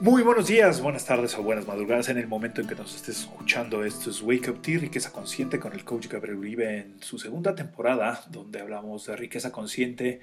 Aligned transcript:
Muy 0.00 0.22
buenos 0.22 0.46
días, 0.46 0.80
buenas 0.80 1.04
tardes 1.04 1.36
o 1.36 1.42
buenas 1.42 1.66
madrugadas 1.66 2.08
en 2.08 2.16
el 2.16 2.26
momento 2.26 2.62
en 2.62 2.66
que 2.66 2.74
nos 2.74 2.96
estés 2.96 3.20
escuchando. 3.20 3.84
Esto 3.84 4.08
es 4.08 4.22
Wake 4.22 4.48
Up 4.48 4.62
Tea, 4.62 4.78
Riqueza 4.78 5.12
Consciente 5.12 5.60
con 5.60 5.74
el 5.74 5.84
coach 5.84 6.08
Gabriel 6.08 6.38
Uribe 6.38 6.78
en 6.78 7.02
su 7.02 7.18
segunda 7.18 7.54
temporada, 7.54 8.24
donde 8.30 8.60
hablamos 8.60 9.04
de 9.04 9.16
riqueza 9.16 9.52
consciente 9.52 10.20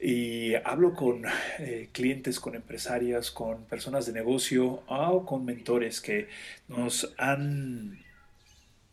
y 0.00 0.54
hablo 0.54 0.94
con 0.94 1.24
eh, 1.58 1.90
clientes, 1.92 2.40
con 2.40 2.54
empresarias, 2.54 3.30
con 3.30 3.66
personas 3.66 4.06
de 4.06 4.14
negocio 4.14 4.82
o 4.86 5.26
con 5.26 5.44
mentores 5.44 6.00
que 6.00 6.28
nos 6.66 7.12
han 7.18 7.98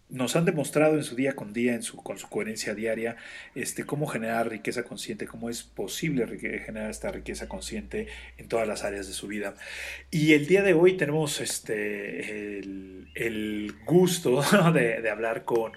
nos 0.09 0.35
han 0.35 0.45
demostrado 0.45 0.95
en 0.95 1.03
su 1.03 1.15
día 1.15 1.35
con 1.35 1.51
día, 1.51 1.73
en 1.73 1.81
su, 1.81 1.97
con 1.97 2.17
su 2.17 2.29
coherencia 2.29 2.75
diaria, 2.75 3.17
este, 3.55 3.85
cómo 3.85 4.05
generar 4.05 4.49
riqueza 4.49 4.83
consciente, 4.83 5.25
cómo 5.25 5.49
es 5.49 5.63
posible 5.63 6.27
generar 6.37 6.91
esta 6.91 7.11
riqueza 7.11 7.49
consciente 7.49 8.07
en 8.37 8.47
todas 8.47 8.67
las 8.67 8.83
áreas 8.83 9.07
de 9.07 9.13
su 9.13 9.27
vida. 9.27 9.55
Y 10.11 10.33
el 10.33 10.47
día 10.47 10.61
de 10.61 10.73
hoy 10.73 10.95
tenemos 10.97 11.41
este, 11.41 12.59
el, 12.59 13.75
gusto 13.85 14.41
de, 14.73 15.09
hablar 15.09 15.43
con 15.43 15.73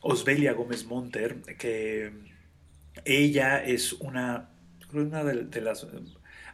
Osbelia 0.00 0.52
Gómez 0.52 0.84
Monter, 0.84 1.36
que 1.58 2.12
ella 3.04 3.64
es 3.64 3.94
una, 3.94 4.50
una 4.92 5.24
de 5.24 5.60
las 5.60 5.86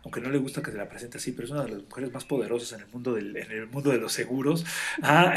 aunque 0.08 0.22
no 0.22 0.30
le 0.30 0.38
gusta 0.38 0.62
que 0.62 0.70
se 0.70 0.78
la 0.78 0.88
presente 0.88 1.18
así, 1.18 1.32
pero 1.32 1.44
es 1.44 1.50
una 1.50 1.64
de 1.64 1.68
las 1.68 1.82
mujeres 1.82 2.10
más 2.10 2.24
poderosas 2.24 2.72
en 2.72 2.86
el 2.86 2.90
mundo, 2.90 3.12
del, 3.12 3.36
en 3.36 3.50
el 3.52 3.66
mundo 3.66 3.90
de 3.90 3.98
los 3.98 4.12
seguros. 4.12 4.64
Ah, 5.00 5.34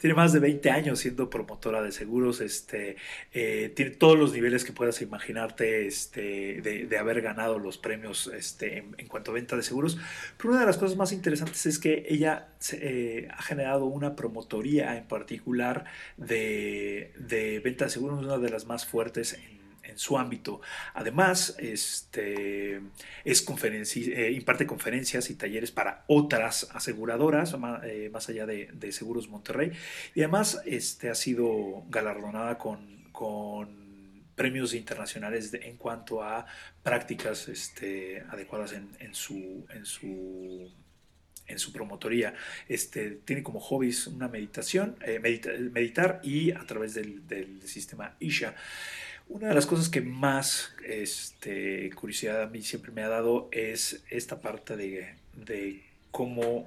tiene 0.00 0.14
más 0.14 0.32
de 0.32 0.40
20 0.40 0.70
años 0.70 0.98
siendo 0.98 1.30
promotora 1.30 1.82
de 1.82 1.90
seguros, 1.90 2.40
este, 2.40 2.96
eh, 3.32 3.72
tiene 3.74 3.92
todos 3.92 4.18
los 4.18 4.32
niveles 4.32 4.64
que 4.64 4.72
puedas 4.72 5.00
imaginarte 5.00 5.86
este, 5.86 6.60
de, 6.60 6.98
haber 6.98 7.22
ganado 7.22 7.58
los 7.58 7.78
premios 7.78 8.26
este, 8.28 8.78
en, 8.78 9.08
cuanto 9.08 9.30
a 9.30 9.34
venta 9.34 9.56
de 9.56 9.62
seguros. 9.62 9.98
Pero 10.36 10.50
una 10.50 10.60
de 10.60 10.66
las 10.66 10.76
cosas 10.76 10.96
más 10.96 11.12
interesantes 11.12 11.66
es 11.66 11.78
que 11.78 12.06
ella 12.08 12.48
eh, 12.72 13.28
ha 13.30 13.42
generado 13.42 13.86
una 13.86 14.16
promotoría 14.16 14.96
en 14.96 15.06
particular 15.06 15.84
de, 16.16 17.12
de 17.18 17.60
venta 17.60 17.86
de 17.86 17.90
seguros, 17.90 18.22
una 18.22 18.38
de 18.38 18.50
las 18.50 18.66
más 18.66 18.86
fuertes 18.86 19.34
en 19.34 19.57
en 19.88 19.98
su 19.98 20.18
ámbito. 20.18 20.60
Además, 20.94 21.56
este, 21.58 22.80
es 23.24 23.46
eh, 23.64 24.32
imparte 24.32 24.66
conferencias 24.66 25.30
y 25.30 25.34
talleres 25.34 25.70
para 25.70 26.04
otras 26.06 26.68
aseguradoras, 26.72 27.56
eh, 27.84 28.10
más, 28.12 28.28
allá 28.28 28.46
de, 28.46 28.92
Seguros 28.92 29.28
Monterrey. 29.28 29.72
Y 30.14 30.20
además 30.22 30.62
este, 30.64 31.10
ha 31.10 31.14
sido 31.14 31.84
galardonada 31.88 32.58
con, 32.58 32.98
premios 34.36 34.72
internacionales 34.72 35.52
en 35.52 35.76
cuanto 35.76 36.22
a 36.22 36.46
prácticas 36.84 37.48
este, 37.48 38.22
adecuadas 38.30 38.72
en, 38.72 39.12
su, 39.12 39.66
en 39.68 39.84
su 39.84 40.70
en 41.48 41.58
su 41.58 41.72
promotoría. 41.72 42.34
Este, 42.68 43.10
tiene 43.24 43.42
como 43.42 43.58
hobbies 43.58 44.06
una 44.06 44.28
meditación, 44.28 44.96
eh, 45.04 45.18
meditar 45.18 46.20
y 46.22 46.52
a 46.52 46.64
través 46.66 46.94
del 46.94 47.60
sistema 47.64 48.14
Isha. 48.20 48.54
Una 49.28 49.48
de 49.48 49.54
las 49.54 49.66
cosas 49.66 49.90
que 49.90 50.00
más 50.00 50.74
este, 50.86 51.90
curiosidad 51.90 52.42
a 52.42 52.46
mí 52.46 52.62
siempre 52.62 52.92
me 52.92 53.02
ha 53.02 53.08
dado 53.08 53.48
es 53.52 54.02
esta 54.10 54.40
parte 54.40 54.76
de, 54.76 55.82
cómo 56.10 56.66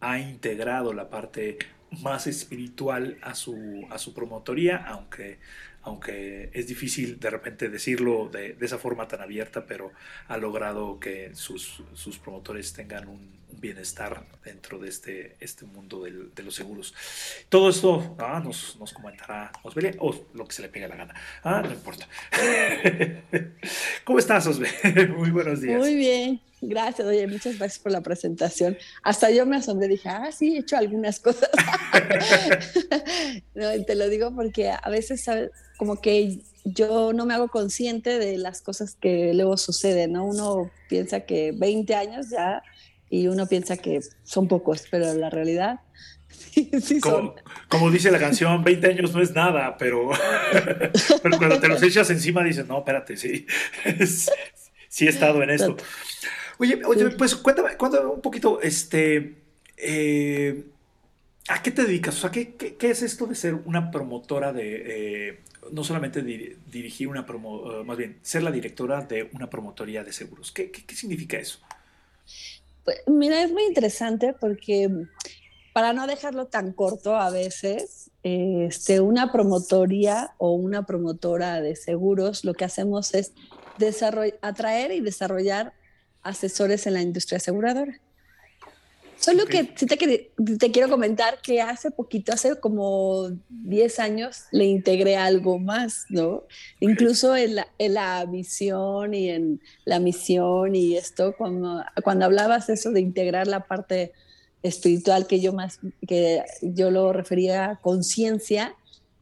ha 0.00 0.18
integrado 0.18 0.94
la 0.94 1.10
parte 1.10 1.58
más 2.02 2.26
espiritual 2.26 3.18
a 3.20 3.34
su, 3.34 3.86
a 3.90 3.98
su 3.98 4.14
promotoría, 4.14 4.78
aunque, 4.78 5.38
aunque 5.82 6.50
es 6.54 6.66
difícil 6.66 7.20
de 7.20 7.28
repente 7.28 7.68
decirlo 7.68 8.30
de, 8.32 8.54
de 8.54 8.66
esa 8.66 8.78
forma 8.78 9.06
tan 9.06 9.20
abierta, 9.20 9.66
pero 9.66 9.92
ha 10.28 10.38
logrado 10.38 10.98
que 10.98 11.34
sus, 11.34 11.82
sus 11.92 12.18
promotores 12.18 12.72
tengan 12.72 13.08
un, 13.08 13.39
bienestar 13.52 14.24
dentro 14.44 14.78
de 14.78 14.88
este, 14.88 15.36
este 15.40 15.64
mundo 15.64 16.04
de 16.04 16.42
los 16.42 16.54
seguros. 16.54 16.94
Todo 17.48 17.70
esto 17.70 18.16
ah, 18.18 18.40
nos, 18.42 18.76
nos, 18.78 18.92
comentará 18.92 19.52
Osbelia, 19.62 19.94
o 19.98 20.14
lo 20.34 20.46
que 20.46 20.54
se 20.54 20.62
le 20.62 20.68
pegue 20.68 20.88
la 20.88 20.96
gana. 20.96 21.14
Ah, 21.42 21.62
no 21.64 21.72
importa. 21.72 22.08
¿Cómo 24.04 24.18
estás, 24.18 24.46
Osbelia? 24.46 25.08
Muy 25.16 25.30
buenos 25.30 25.60
días. 25.60 25.78
Muy 25.78 25.94
bien. 25.94 26.40
Gracias, 26.62 27.08
oye, 27.08 27.26
muchas 27.26 27.56
gracias 27.58 27.78
por 27.78 27.90
la 27.90 28.02
presentación. 28.02 28.76
Hasta 29.02 29.30
yo 29.30 29.46
me 29.46 29.56
asombré, 29.56 29.88
dije, 29.88 30.10
ah, 30.10 30.30
sí, 30.30 30.56
he 30.56 30.58
hecho 30.60 30.76
algunas 30.76 31.18
cosas. 31.18 31.48
te 33.86 33.94
lo 33.94 34.08
digo 34.08 34.34
porque 34.34 34.70
a 34.70 34.90
veces. 34.90 35.24
Como 35.78 35.98
que 36.02 36.40
yo 36.64 37.12
no 37.14 37.24
me 37.24 37.32
hago 37.32 37.48
consciente 37.48 38.18
de 38.18 38.36
las 38.36 38.60
cosas 38.60 38.94
que 38.94 39.32
luego 39.32 39.56
suceden, 39.56 40.12
¿no? 40.12 40.26
Uno 40.26 40.70
piensa 40.88 41.20
que 41.20 41.52
20 41.52 41.94
años 41.94 42.28
ya 42.30 42.62
y 43.10 43.26
uno 43.26 43.46
piensa 43.46 43.76
que 43.76 44.00
son 44.22 44.48
pocos, 44.48 44.84
pero 44.90 45.12
la 45.14 45.28
realidad 45.28 45.80
sí, 46.80 47.00
como, 47.00 47.16
son. 47.16 47.32
Como 47.68 47.90
dice 47.90 48.10
la 48.10 48.18
canción, 48.18 48.62
20 48.62 48.86
años 48.86 49.12
no 49.12 49.20
es 49.20 49.34
nada, 49.34 49.76
pero, 49.76 50.10
pero 51.22 51.38
cuando 51.38 51.60
te 51.60 51.68
los 51.68 51.82
echas 51.82 52.08
encima 52.10 52.44
dices, 52.44 52.66
no, 52.66 52.78
espérate, 52.78 53.16
sí, 53.16 53.46
sí 54.88 55.06
he 55.06 55.08
estado 55.08 55.42
en 55.42 55.50
esto. 55.50 55.76
Oye, 56.58 56.80
oye 56.84 57.10
pues 57.10 57.34
cuéntame, 57.34 57.76
cuéntame 57.76 58.06
un 58.06 58.20
poquito, 58.20 58.60
este, 58.60 59.42
eh, 59.76 60.66
¿a 61.48 61.62
qué 61.62 61.72
te 61.72 61.82
dedicas? 61.82 62.16
O 62.16 62.20
sea, 62.20 62.30
¿qué, 62.30 62.54
qué, 62.54 62.90
es 62.90 63.02
esto 63.02 63.26
de 63.26 63.34
ser 63.34 63.54
una 63.54 63.90
promotora 63.90 64.52
de, 64.52 64.82
eh, 64.86 65.40
no 65.72 65.82
solamente 65.82 66.22
dirigir 66.22 67.08
una 67.08 67.26
promo, 67.26 67.82
más 67.84 67.96
bien, 67.96 68.18
ser 68.22 68.42
la 68.42 68.52
directora 68.52 69.00
de 69.02 69.30
una 69.32 69.48
promotoría 69.50 70.04
de 70.04 70.12
seguros? 70.12 70.52
¿Qué, 70.52 70.70
qué, 70.70 70.84
qué 70.84 70.94
significa 70.94 71.38
eso? 71.38 71.60
Pues, 72.90 73.02
mira, 73.06 73.40
es 73.40 73.52
muy 73.52 73.62
interesante 73.66 74.34
porque 74.40 74.90
para 75.72 75.92
no 75.92 76.08
dejarlo 76.08 76.46
tan 76.46 76.72
corto 76.72 77.14
a 77.14 77.30
veces, 77.30 78.10
este, 78.24 79.00
una 79.00 79.30
promotoría 79.30 80.34
o 80.38 80.54
una 80.54 80.86
promotora 80.86 81.60
de 81.60 81.76
seguros, 81.76 82.44
lo 82.44 82.54
que 82.54 82.64
hacemos 82.64 83.14
es 83.14 83.32
atraer 84.42 84.90
y 84.90 85.00
desarrollar 85.00 85.72
asesores 86.22 86.88
en 86.88 86.94
la 86.94 87.02
industria 87.02 87.36
aseguradora. 87.36 88.00
Solo 89.20 89.44
que 89.44 89.74
sí 89.76 89.84
te, 89.84 89.98
te, 89.98 90.72
quiero 90.72 90.88
comentar 90.88 91.42
que 91.42 91.60
hace 91.60 91.90
poquito, 91.90 92.32
hace 92.32 92.58
como 92.58 93.28
10 93.50 93.98
años, 93.98 94.44
le 94.50 94.64
integré 94.64 95.18
algo 95.18 95.58
más, 95.58 96.06
¿no? 96.08 96.44
Incluso 96.80 97.36
en 97.36 97.56
la, 97.56 97.66
en 97.76 97.94
la 97.94 98.24
visión 98.24 99.12
y 99.12 99.28
en 99.28 99.60
la 99.84 100.00
misión 100.00 100.74
y 100.74 100.96
esto, 100.96 101.34
cuando, 101.36 101.84
cuando 102.02 102.24
hablabas 102.24 102.70
eso 102.70 102.92
de 102.92 103.00
integrar 103.00 103.46
la 103.46 103.66
parte 103.66 104.12
espiritual 104.62 105.26
que 105.26 105.40
yo 105.40 105.52
más, 105.52 105.80
que 106.08 106.42
yo 106.62 106.90
lo 106.90 107.12
refería 107.12 107.72
a 107.72 107.76
conciencia, 107.76 108.74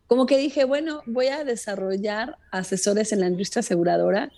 como 0.07 0.27
que 0.27 0.39
dije, 0.39 0.63
bueno, 0.63 1.03
voy 1.07 1.27
a 1.27 1.43
desarrollar 1.43 2.39
asesores 2.53 3.11
en 3.11 3.19
la 3.19 3.27
industria 3.27 3.61
aseguradora 3.61 4.31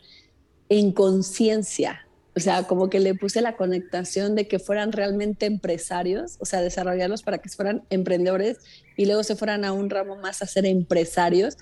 en 0.70 0.92
conciencia, 0.92 2.06
o 2.36 2.40
sea, 2.40 2.64
como 2.64 2.88
que 2.88 3.00
le 3.00 3.14
puse 3.14 3.40
la 3.40 3.56
conectación 3.56 4.34
de 4.34 4.46
que 4.46 4.58
fueran 4.58 4.92
realmente 4.92 5.46
empresarios, 5.46 6.36
o 6.38 6.44
sea, 6.44 6.60
desarrollarlos 6.60 7.22
para 7.22 7.38
que 7.38 7.48
fueran 7.48 7.82
emprendedores 7.90 8.58
y 8.96 9.06
luego 9.06 9.24
se 9.24 9.34
fueran 9.34 9.64
a 9.64 9.72
un 9.72 9.90
ramo 9.90 10.16
más 10.16 10.40
a 10.40 10.46
ser 10.46 10.64
empresarios, 10.66 11.58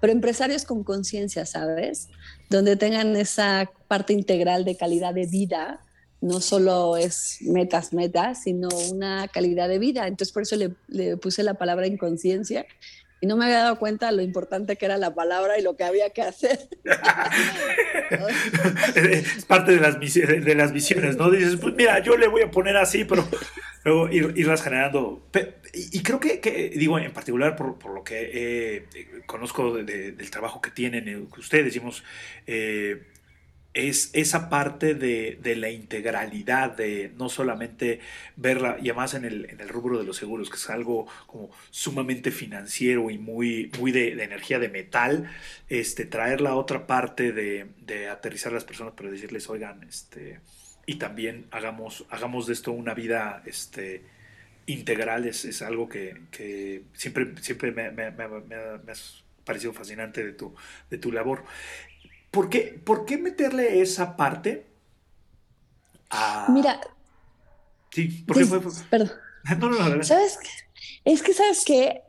pero 0.00 0.12
empresarios 0.12 0.64
con 0.64 0.84
conciencia, 0.84 1.44
¿sabes? 1.44 2.08
Donde 2.50 2.76
tengan 2.76 3.16
esa 3.16 3.70
parte 3.88 4.12
integral 4.12 4.64
de 4.64 4.76
calidad 4.76 5.12
de 5.14 5.26
vida, 5.26 5.80
no 6.20 6.40
solo 6.40 6.96
es 6.96 7.38
metas, 7.40 7.92
metas, 7.92 8.44
sino 8.44 8.68
una 8.92 9.26
calidad 9.26 9.68
de 9.68 9.80
vida. 9.80 10.06
Entonces, 10.06 10.32
por 10.32 10.42
eso 10.42 10.56
le, 10.56 11.16
puse 11.16 11.42
la 11.42 11.54
palabra 11.54 11.88
inconsciencia 11.88 12.64
y 13.22 13.26
no 13.28 13.36
me 13.36 13.44
había 13.44 13.58
dado 13.58 13.78
cuenta 13.78 14.10
lo 14.10 14.20
importante 14.20 14.74
que 14.74 14.84
era 14.84 14.98
la 14.98 15.14
palabra 15.14 15.56
y 15.56 15.62
lo 15.62 15.76
que 15.76 15.84
había 15.84 16.10
que 16.10 16.22
hacer. 16.22 16.58
es 18.96 19.44
parte 19.44 19.76
de 19.76 19.80
las, 19.80 20.00
de 20.00 20.54
las 20.56 20.72
visiones, 20.72 21.16
¿no? 21.16 21.30
Dices, 21.30 21.54
pues 21.54 21.72
mira, 21.76 22.00
yo 22.00 22.16
le 22.16 22.26
voy 22.26 22.42
a 22.42 22.50
poner 22.50 22.76
así, 22.76 23.04
pero 23.04 23.24
luego 23.84 24.10
irlas 24.10 24.60
generando. 24.60 25.24
Y 25.72 26.02
creo 26.02 26.18
que, 26.18 26.72
digo, 26.74 26.98
en 26.98 27.12
particular 27.12 27.54
por, 27.54 27.94
lo 27.94 28.02
que 28.02 28.88
conozco 29.26 29.72
del 29.72 30.30
trabajo 30.32 30.60
que 30.60 30.72
tienen 30.72 31.06
eh, 31.06 31.24
ustedes, 31.38 31.66
decimos, 31.66 32.02
eh, 32.48 33.04
es 33.74 34.10
esa 34.12 34.50
parte 34.50 34.94
de, 34.94 35.56
la 35.56 35.70
integralidad, 35.70 36.76
de 36.76 37.12
no 37.16 37.28
solamente 37.28 38.00
verla, 38.36 38.76
y 38.80 38.90
además 38.90 39.14
en 39.14 39.24
el, 39.24 39.48
en 39.50 39.60
el, 39.60 39.68
rubro 39.68 39.98
de 39.98 40.04
los 40.04 40.16
seguros, 40.16 40.50
que 40.50 40.56
es 40.56 40.68
algo 40.68 41.06
como 41.26 41.50
sumamente 41.70 42.30
financiero 42.30 43.10
y 43.10 43.18
muy, 43.18 43.70
muy 43.78 43.90
de, 43.92 44.12
energía 44.22 44.58
de 44.58 44.68
metal, 44.68 45.30
este, 45.68 46.04
traer 46.04 46.40
la 46.42 46.54
otra 46.54 46.86
parte 46.86 47.32
de, 47.32 48.08
aterrizar 48.10 48.52
a 48.52 48.56
las 48.56 48.64
personas 48.64 48.94
para 48.94 49.10
decirles, 49.10 49.48
oigan, 49.48 49.82
este, 49.84 50.40
y 50.86 50.96
también 50.96 51.46
hagamos, 51.50 52.04
hagamos 52.10 52.46
de 52.46 52.52
esto 52.52 52.72
una 52.72 52.92
vida 52.94 53.42
este, 53.46 54.02
integral, 54.66 55.26
es, 55.26 55.62
algo 55.62 55.88
que, 55.88 56.20
siempre, 56.92 57.32
siempre 57.40 57.72
me, 57.72 57.90
me, 57.90 58.10
me, 58.10 58.28
me 58.28 58.54
ha 58.54 58.80
parecido 59.44 59.72
fascinante 59.72 60.24
de 60.24 60.32
tu, 60.32 60.54
de 60.90 60.98
tu 60.98 61.10
labor. 61.10 61.44
¿Por 62.32 62.48
qué, 62.48 62.80
¿Por 62.84 63.04
qué 63.04 63.18
meterle 63.18 63.80
esa 63.80 64.16
parte 64.16 64.66
Mira, 66.48 66.80
Sí, 67.92 68.24
porque 68.26 68.44
fue, 68.44 68.60
Perdón. 68.90 69.12
No, 69.58 69.68
no, 69.70 69.96
no, 69.96 70.04
¿Sabes? 70.04 70.38
Es 71.04 71.22
que, 71.22 71.34
¿sabes 71.34 71.64
que 71.64 72.02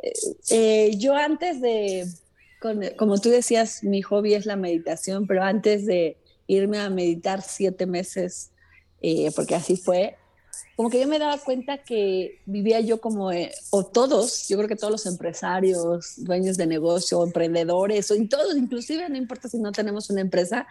eh, 0.52 0.92
yo 0.98 1.16
antes 1.16 1.62
de, 1.62 2.08
como 2.96 3.20
tú 3.20 3.30
decías, 3.30 3.84
mi 3.84 4.02
hobby 4.04 4.36
es 4.36 4.46
la 4.46 4.56
meditación, 4.56 5.26
pero 5.26 5.44
antes 5.44 5.86
de 5.86 6.18
irme 6.46 6.80
a 6.80 6.90
meditar 6.90 7.42
siete 7.42 7.88
meses, 7.88 8.52
eh, 9.02 9.32
porque 9.36 9.56
así 9.56 9.78
fue, 9.78 10.16
como 10.76 10.90
que 10.90 11.00
yo 11.00 11.08
me 11.08 11.20
daba 11.20 11.38
cuenta 11.38 11.80
que 11.80 12.40
vivía 12.46 12.80
yo 12.80 13.00
como, 13.00 13.32
eh, 13.32 13.52
o 13.70 13.86
todos, 13.86 14.48
yo 14.48 14.58
creo 14.58 14.68
que 14.68 14.76
todos 14.76 14.92
los 14.92 15.06
empresarios, 15.06 16.16
dueños 16.18 16.58
de 16.58 16.68
negocio, 16.68 17.24
emprendedores, 17.24 18.10
o 18.12 18.16
todos, 18.28 18.56
inclusive 18.56 19.08
no 19.10 19.18
importa 19.18 19.50
si 19.50 19.60
no 19.60 19.72
tenemos 19.72 20.10
una 20.10 20.22
empresa, 20.22 20.68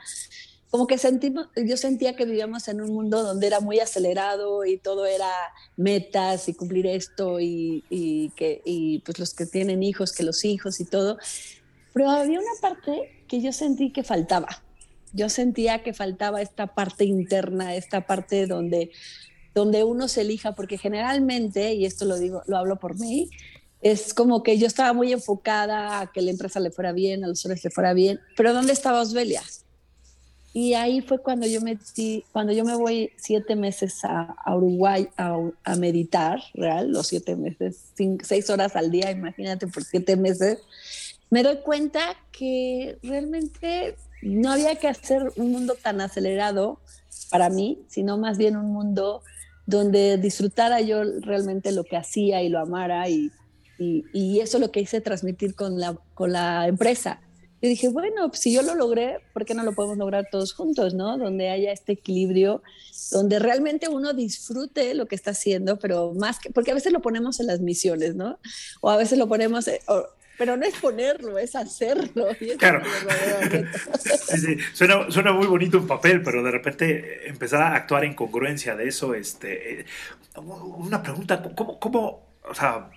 como 0.73 0.87
que 0.87 0.97
sentimos, 0.97 1.49
yo 1.55 1.77
sentía 1.77 2.17
que 2.17 2.25
vivíamos 2.25 2.67
en 2.67 2.81
un 2.81 2.95
mundo 2.95 3.23
donde 3.23 3.47
era 3.47 3.61
muy 3.61 3.79
acelerado 3.79 4.65
y 4.65 4.79
todo 4.79 5.05
era 5.05 5.31
metas 5.77 6.49
y 6.49 6.55
cumplir 6.55 6.87
esto 6.87 7.41
y, 7.41 7.85
y 7.91 8.31
que, 8.31 8.63
y 8.65 9.01
pues 9.01 9.19
los 9.19 9.35
que 9.35 9.45
tienen 9.45 9.83
hijos, 9.83 10.13
que 10.13 10.23
los 10.23 10.47
hijos 10.47 10.81
y 10.81 10.87
todo. 10.87 11.19
Pero 11.93 12.09
había 12.09 12.39
una 12.39 12.61
parte 12.63 13.23
que 13.29 13.43
yo 13.43 13.53
sentí 13.53 13.93
que 13.93 14.03
faltaba. 14.03 14.63
Yo 15.13 15.29
sentía 15.29 15.83
que 15.83 15.93
faltaba 15.93 16.41
esta 16.41 16.75
parte 16.75 17.05
interna, 17.05 17.77
esta 17.77 18.07
parte 18.07 18.47
donde, 18.47 18.91
donde 19.55 19.85
uno 19.85 20.09
se 20.09 20.23
elija, 20.23 20.55
porque 20.55 20.79
generalmente, 20.79 21.75
y 21.75 21.85
esto 21.85 22.05
lo 22.05 22.19
digo, 22.19 22.43
lo 22.47 22.57
hablo 22.57 22.77
por 22.77 22.99
mí, 22.99 23.31
es 23.83 24.15
como 24.15 24.43
que 24.43 24.59
yo 24.59 24.67
estaba 24.67 24.93
muy 24.93 25.13
enfocada 25.13 26.01
a 26.01 26.13
que 26.13 26.23
la 26.23 26.31
empresa 26.31 26.61
le 26.61 26.71
fuera 26.71 26.93
bien, 26.93 27.25
a 27.25 27.29
los 27.29 27.45
hombres 27.45 27.65
le 27.65 27.71
fuera 27.71 27.93
bien, 27.93 28.21
pero 28.37 28.55
¿dónde 28.55 28.73
estaba 28.73 29.01
Osvelia? 29.01 29.43
Y 30.55 30.75
ahí 30.75 31.01
fue 31.01 31.19
cuando 31.19 31.47
yo 31.47 31.61
me, 31.63 31.79
cuando 32.31 32.53
yo 32.53 32.65
me 32.65 32.77
voy 32.77 33.11
siete 33.17 33.57
meses 33.57 34.01
a, 34.05 34.37
Uruguay 34.55 35.09
a, 35.17 35.77
meditar, 35.77 36.41
real, 36.53 36.93
los 36.93 37.07
siete 37.09 37.37
meses, 37.37 37.93
seis 38.23 38.51
horas 38.51 38.77
al 38.77 38.91
día, 38.91 39.11
imagínate 39.11 39.67
por 39.67 39.83
siete 39.83 40.15
meses, 40.17 40.59
me 41.31 41.43
doy 41.43 41.57
cuenta 41.65 42.17
que 42.31 42.99
realmente 43.03 43.97
no 44.21 44.53
había 44.53 44.77
que 44.77 44.89
hacer 44.89 45.33
un 45.37 45.53
mundo 45.53 45.75
tan 45.83 46.03
acelerado 46.03 46.79
para 47.31 47.49
mí, 47.49 47.83
sino 47.89 48.19
más 48.19 48.37
bien 48.37 48.57
un 48.57 48.71
mundo 48.71 49.23
donde 49.73 50.19
disfrutara 50.19 50.81
yo 50.81 51.03
realmente 51.21 51.73
lo 51.73 51.85
que 51.85 51.97
hacía 51.97 52.43
y 52.43 52.49
lo 52.49 52.61
amara 52.61 53.09
y, 53.09 53.31
y, 53.79 54.41
eso 54.41 54.59
es 54.59 54.61
lo 54.61 54.71
que 54.71 54.81
hice 54.81 55.01
transmitir 55.01 55.55
con 55.57 55.81
la, 55.81 55.99
con 56.15 56.33
la 56.33 56.69
empresa 56.69 57.21
yo 57.63 57.69
dije, 57.69 57.89
bueno, 57.91 58.29
si 58.35 58.53
yo 58.53 58.63
lo 58.63 58.75
logré, 58.75 59.21
¿por 59.33 59.45
qué 59.45 59.55
no 59.55 59.63
lo 59.63 59.73
podemos 59.73 59.97
lograr 59.97 60.27
todos 60.33 60.53
juntos, 60.53 60.95
no? 60.95 61.17
Donde 61.17 61.49
haya 61.49 61.71
este 61.71 61.93
equilibrio, 61.93 62.61
donde 63.13 63.39
realmente 63.39 63.89
uno 63.89 64.15
disfrute 64.15 64.95
lo 64.95 65.07
que 65.07 65.15
está 65.15 65.31
haciendo, 65.31 65.79
pero 65.79 66.13
más 66.13 66.41
que, 66.41 66.51
porque 66.51 66.73
a 66.73 66.75
veces 66.75 66.93
lo 66.93 67.01
ponemos 67.01 67.39
en 67.39 67.47
las 67.47 67.61
misiones, 67.61 68.17
¿no? 68.17 68.41
O 68.81 68.91
a 68.91 68.97
veces 68.97 69.17
lo 69.17 69.29
ponemos, 69.29 69.69
eh, 69.69 69.81
pero 70.43 70.57
no 70.57 70.67
es 70.67 70.75
ponerlo, 70.75 71.39
es 71.39 71.55
hacerlo. 71.55 72.27
claro. 72.59 72.83
Suena, 74.73 75.09
suena, 75.09 75.33
muy 75.33 75.47
bonito 75.47 75.79
un 75.79 75.87
papel, 75.87 76.21
pero 76.21 76.43
de 76.43 76.51
repente 76.51 77.29
empezar 77.29 77.63
a 77.63 77.77
actuar 77.77 78.05
en 78.05 78.15
congruencia 78.15 78.75
de 78.75 78.89
eso, 78.89 79.15
este, 79.15 79.83
eh, 79.83 79.87
una 80.35 81.01
pregunta, 81.01 81.41
¿cómo, 81.55 81.79
cómo, 81.79 82.27
o 82.43 82.55
sea, 82.57 82.91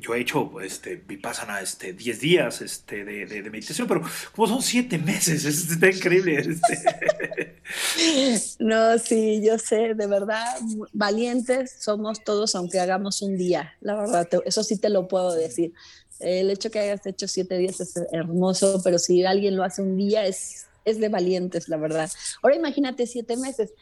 yo 0.00 0.14
he 0.16 0.20
hecho 0.20 0.60
este, 0.60 0.96
Vipassana 0.96 1.60
este, 1.60 1.92
10 1.92 2.20
días 2.20 2.62
este, 2.62 3.04
de, 3.04 3.26
de, 3.26 3.48
meditación, 3.48 3.86
pero 3.86 4.02
como 4.34 4.48
son 4.48 4.60
7 4.60 4.98
meses, 4.98 5.44
es, 5.44 5.70
está 5.70 5.88
increíble. 5.88 6.36
Este. 6.40 7.54
No, 8.58 8.98
sí, 8.98 9.42
yo 9.44 9.58
sé, 9.58 9.94
de 9.94 10.06
verdad, 10.06 10.56
valientes 10.94 11.76
somos 11.78 12.24
todos 12.24 12.54
aunque 12.54 12.80
hagamos 12.80 13.20
un 13.20 13.36
día, 13.36 13.74
la 13.82 13.94
verdad, 13.94 14.26
eso 14.46 14.64
sí 14.64 14.78
te 14.78 14.88
lo 14.88 15.06
puedo 15.06 15.34
decir. 15.34 15.74
El 16.20 16.50
hecho 16.50 16.70
que 16.70 16.80
hayas 16.80 17.04
hecho 17.06 17.28
7 17.28 17.56
días 17.58 17.80
es 17.80 17.94
hermoso, 18.12 18.80
pero 18.82 18.98
si 18.98 19.24
alguien 19.24 19.56
lo 19.56 19.64
hace 19.64 19.82
un 19.82 19.96
día 19.96 20.26
es, 20.26 20.66
es 20.84 21.00
de 21.00 21.08
valientes, 21.08 21.68
la 21.68 21.76
verdad. 21.76 22.10
Ahora 22.42 22.56
imagínate 22.56 23.06
7 23.06 23.36
meses. 23.36 23.72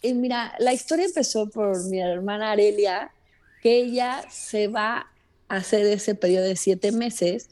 Y 0.00 0.14
mira, 0.14 0.54
la 0.58 0.72
historia 0.72 1.04
empezó 1.04 1.48
por 1.48 1.84
mi 1.84 2.00
hermana 2.00 2.52
Arelia, 2.52 3.12
que 3.62 3.78
ella 3.78 4.24
se 4.30 4.68
va 4.68 5.12
hacer 5.56 5.86
ese 5.86 6.14
periodo 6.14 6.46
de 6.46 6.56
siete 6.56 6.92
meses 6.92 7.48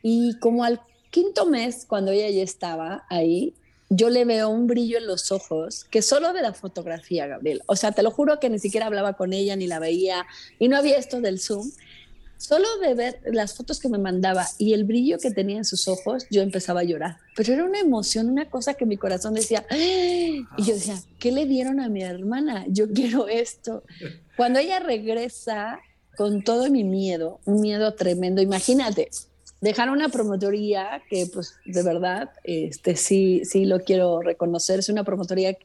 y 0.00 0.38
como 0.38 0.64
al 0.64 0.80
quinto 1.10 1.46
mes, 1.46 1.84
cuando 1.86 2.12
ella 2.12 2.30
ya 2.30 2.42
estaba 2.42 3.04
ahí, 3.10 3.54
yo 3.90 4.08
le 4.08 4.24
veo 4.24 4.48
un 4.48 4.66
brillo 4.66 4.96
en 4.96 5.06
los 5.06 5.32
ojos 5.32 5.84
que 5.90 6.00
solo 6.02 6.32
de 6.32 6.40
la 6.40 6.54
fotografía, 6.54 7.26
Gabriel. 7.26 7.62
O 7.66 7.76
sea, 7.76 7.92
te 7.92 8.02
lo 8.02 8.10
juro 8.10 8.40
que 8.40 8.48
ni 8.48 8.58
siquiera 8.58 8.86
hablaba 8.86 9.14
con 9.14 9.32
ella 9.32 9.56
ni 9.56 9.66
la 9.66 9.80
veía 9.80 10.24
y 10.58 10.68
no 10.68 10.76
había 10.76 10.96
esto 10.96 11.20
del 11.20 11.40
Zoom. 11.40 11.70
Solo 12.42 12.66
de 12.78 12.94
ver 12.94 13.20
las 13.26 13.54
fotos 13.54 13.78
que 13.78 13.88
me 13.88 13.98
mandaba 13.98 14.48
y 14.58 14.72
el 14.72 14.82
brillo 14.82 15.18
que 15.18 15.30
tenía 15.30 15.58
en 15.58 15.64
sus 15.64 15.86
ojos, 15.86 16.26
yo 16.28 16.42
empezaba 16.42 16.80
a 16.80 16.82
llorar. 16.82 17.18
Pero 17.36 17.52
era 17.52 17.64
una 17.64 17.78
emoción, 17.78 18.28
una 18.28 18.50
cosa 18.50 18.74
que 18.74 18.84
mi 18.84 18.96
corazón 18.96 19.34
decía, 19.34 19.64
¡Ah!". 19.70 19.76
y 19.76 20.44
yo 20.58 20.74
decía, 20.74 20.96
¿qué 21.20 21.30
le 21.30 21.46
dieron 21.46 21.78
a 21.78 21.88
mi 21.88 22.02
hermana? 22.02 22.64
Yo 22.66 22.88
quiero 22.92 23.28
esto. 23.28 23.84
Cuando 24.36 24.58
ella 24.58 24.80
regresa, 24.80 25.78
con 26.16 26.42
todo 26.42 26.68
mi 26.68 26.82
miedo, 26.82 27.38
un 27.44 27.60
miedo 27.60 27.94
tremendo. 27.94 28.42
Imagínate, 28.42 29.08
dejar 29.60 29.90
una 29.90 30.08
promotoría 30.08 31.00
que 31.08 31.26
pues 31.32 31.54
de 31.64 31.84
verdad, 31.84 32.30
este, 32.42 32.96
sí, 32.96 33.42
sí 33.44 33.66
lo 33.66 33.84
quiero 33.84 34.20
reconocer, 34.20 34.80
es 34.80 34.88
una 34.88 35.04
promotoría 35.04 35.56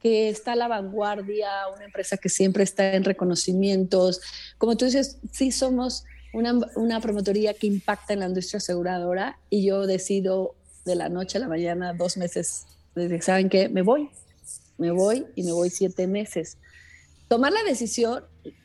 que 0.00 0.28
está 0.28 0.52
a 0.52 0.56
la 0.56 0.68
vanguardia, 0.68 1.50
una 1.74 1.86
empresa 1.86 2.16
que 2.16 2.28
siempre 2.28 2.62
está 2.62 2.94
en 2.94 3.02
reconocimientos. 3.02 4.20
Como 4.58 4.76
tú 4.76 4.84
dices, 4.84 5.18
sí 5.32 5.50
somos 5.50 6.04
una, 6.32 6.58
una 6.76 7.00
promotoría 7.00 7.54
que 7.54 7.66
impacta 7.66 8.12
en 8.12 8.20
la 8.20 8.26
industria 8.26 8.58
aseguradora 8.58 9.38
y 9.48 9.64
yo 9.64 9.86
decido 9.86 10.54
de 10.84 10.94
la 10.94 11.08
noche 11.08 11.38
a 11.38 11.40
la 11.42 11.48
mañana, 11.48 11.92
dos 11.92 12.16
meses, 12.16 12.66
¿saben 13.20 13.48
qué? 13.48 13.68
Me 13.68 13.82
voy, 13.82 14.10
me 14.78 14.90
voy 14.90 15.26
y 15.34 15.42
me 15.42 15.52
voy 15.52 15.70
siete 15.70 16.06
meses. 16.06 16.56
Tomar 17.28 17.52
la 17.52 17.62
decisión 17.62 18.24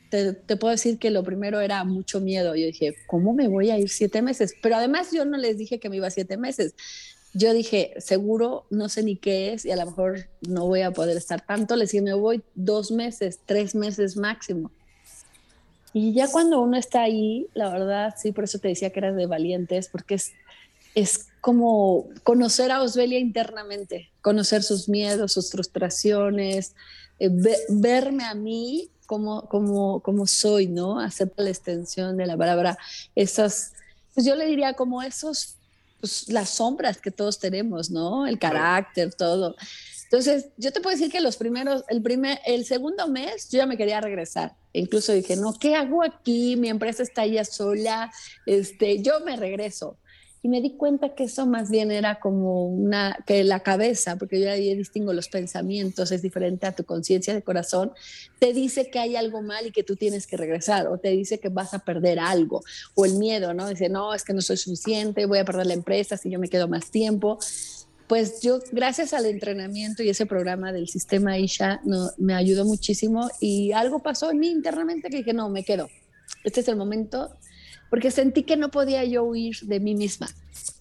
te, 0.09 0.57
puedo 0.57 0.71
decir 0.71 0.97
que 0.97 1.11
lo 1.11 1.23
primero 1.23 1.59
era 1.59 1.83
mucho 1.83 2.21
miedo. 2.21 2.55
Yo 2.55 2.65
dije, 2.65 2.95
¿cómo 3.07 3.33
me 3.33 3.47
voy 3.47 3.69
a 3.69 3.77
ir 3.77 3.89
siete 3.89 4.21
meses? 4.21 4.53
Pero 4.61 4.75
además 4.75 5.09
yo 5.11 5.25
no 5.25 5.37
les 5.37 5.57
dije 5.57 5.79
que 5.79 5.89
me 5.89 5.97
iba 5.97 6.09
siete 6.09 6.37
meses. 6.37 6.73
Yo 7.33 7.53
dije, 7.53 7.93
seguro, 7.97 8.65
no 8.69 8.87
sé 8.87 9.03
ni 9.03 9.17
qué 9.17 9.53
es 9.53 9.65
y 9.65 9.71
a 9.71 9.75
lo 9.75 9.85
mejor 9.85 10.29
no 10.47 10.65
voy 10.67 10.81
a 10.81 10.91
poder 10.91 11.17
estar 11.17 11.45
tanto. 11.45 11.75
Les 11.75 11.91
dije, 11.91 12.01
me 12.01 12.13
voy 12.13 12.43
dos 12.55 12.91
meses, 12.91 13.39
tres 13.45 13.75
meses 13.75 14.15
máximo. 14.15 14.71
Y 15.97 16.11
ya 16.11 16.29
cuando 16.29 16.59
uno 16.59 16.75
está 16.75 17.03
ahí, 17.03 17.47
la 17.53 17.69
verdad, 17.69 18.15
sí, 18.17 18.33
por 18.33 18.43
eso 18.43 18.59
te 18.59 18.67
decía 18.67 18.89
que 18.89 18.99
eras 18.99 19.15
de 19.15 19.27
valientes, 19.27 19.87
porque 19.87 20.15
es, 20.15 20.33
es 20.93 21.29
como 21.39 22.09
conocer 22.23 22.69
a 22.73 22.81
Osbelia 22.81 23.17
internamente, 23.17 24.11
conocer 24.19 24.61
sus 24.61 24.89
miedos, 24.89 25.31
sus 25.31 25.49
frustraciones, 25.51 26.75
eh, 27.17 27.29
verme 27.69 28.25
a 28.25 28.35
mí 28.35 28.89
como, 29.05 29.47
como, 29.47 30.01
como 30.01 30.27
soy, 30.27 30.67
¿no? 30.67 30.99
Acepta 30.99 31.43
la 31.43 31.51
extensión 31.51 32.17
de 32.17 32.25
la 32.25 32.35
palabra, 32.35 32.77
esas, 33.15 33.71
pues 34.13 34.25
yo 34.25 34.35
le 34.35 34.47
diría 34.47 34.73
como 34.73 35.01
esos, 35.01 35.55
pues 36.01 36.27
las 36.27 36.49
sombras 36.49 36.99
que 36.99 37.11
todos 37.11 37.39
tenemos, 37.39 37.89
¿no? 37.89 38.27
El 38.27 38.37
carácter, 38.37 39.13
todo. 39.13 39.55
Entonces, 40.05 40.49
yo 40.57 40.71
te 40.71 40.81
puedo 40.81 40.95
decir 40.95 41.11
que 41.11 41.21
los 41.21 41.37
primeros, 41.37 41.83
el 41.89 42.01
primer, 42.01 42.39
el 42.45 42.65
segundo 42.65 43.07
mes, 43.07 43.49
yo 43.49 43.57
ya 43.57 43.65
me 43.65 43.77
quería 43.77 44.01
regresar. 44.01 44.53
Incluso 44.73 45.13
dije, 45.13 45.35
no, 45.35 45.53
¿qué 45.53 45.75
hago 45.75 46.03
aquí? 46.03 46.55
Mi 46.55 46.69
empresa 46.69 47.03
está 47.03 47.25
ya 47.25 47.43
sola, 47.45 48.11
este, 48.45 49.01
yo 49.01 49.19
me 49.21 49.35
regreso 49.35 49.97
y 50.45 50.47
me 50.47 50.61
di 50.61 50.77
cuenta 50.77 51.15
que 51.15 51.23
eso 51.23 51.47
más 51.47 51.71
bien 51.71 51.89
era 51.89 52.19
como 52.19 52.67
una, 52.67 53.17
que 53.25 53.43
la 53.43 53.61
cabeza, 53.61 54.15
porque 54.15 54.39
yo 54.39 54.51
ahí 54.51 54.75
distingo 54.75 55.11
los 55.11 55.27
pensamientos, 55.27 56.11
es 56.11 56.21
diferente 56.21 56.67
a 56.67 56.71
tu 56.71 56.83
conciencia 56.83 57.33
de 57.33 57.41
corazón, 57.41 57.93
te 58.37 58.53
dice 58.53 58.91
que 58.91 58.99
hay 58.99 59.15
algo 59.15 59.41
mal 59.41 59.65
y 59.65 59.71
que 59.71 59.81
tú 59.81 59.95
tienes 59.95 60.27
que 60.27 60.37
regresar, 60.37 60.85
o 60.85 60.99
te 60.99 61.09
dice 61.09 61.39
que 61.39 61.49
vas 61.49 61.73
a 61.73 61.79
perder 61.79 62.19
algo, 62.19 62.61
o 62.93 63.05
el 63.05 63.15
miedo, 63.15 63.55
¿no? 63.55 63.67
Dice, 63.67 63.89
no, 63.89 64.13
es 64.13 64.23
que 64.23 64.33
no 64.33 64.41
soy 64.41 64.57
suficiente, 64.57 65.25
voy 65.25 65.39
a 65.39 65.45
perder 65.45 65.65
la 65.65 65.73
empresa 65.73 66.15
si 66.15 66.29
yo 66.29 66.37
me 66.37 66.47
quedo 66.47 66.67
más 66.67 66.91
tiempo. 66.91 67.39
Pues 68.07 68.41
yo, 68.41 68.59
gracias 68.71 69.13
al 69.13 69.25
entrenamiento 69.25 70.03
y 70.03 70.09
ese 70.09 70.25
programa 70.25 70.71
del 70.71 70.87
sistema 70.87 71.39
Isha, 71.39 71.81
no, 71.83 72.11
me 72.17 72.35
ayudó 72.35 72.65
muchísimo 72.65 73.29
y 73.39 73.71
algo 73.71 73.99
pasó 73.99 74.29
en 74.31 74.39
mí 74.39 74.49
internamente 74.49 75.09
que 75.09 75.17
dije, 75.17 75.33
no, 75.33 75.49
me 75.49 75.63
quedo. 75.63 75.89
Este 76.43 76.61
es 76.61 76.67
el 76.67 76.75
momento 76.75 77.35
porque 77.89 78.11
sentí 78.11 78.43
que 78.43 78.57
no 78.57 78.69
podía 78.71 79.03
yo 79.05 79.23
huir 79.23 79.57
de 79.61 79.79
mí 79.79 79.95
misma. 79.95 80.27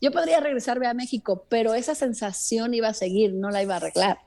Yo 0.00 0.10
podría 0.10 0.40
regresarme 0.40 0.86
a 0.86 0.94
México, 0.94 1.46
pero 1.48 1.74
esa 1.74 1.94
sensación 1.94 2.74
iba 2.74 2.88
a 2.88 2.94
seguir, 2.94 3.32
no 3.34 3.50
la 3.50 3.62
iba 3.62 3.74
a 3.74 3.76
arreglar. 3.78 4.18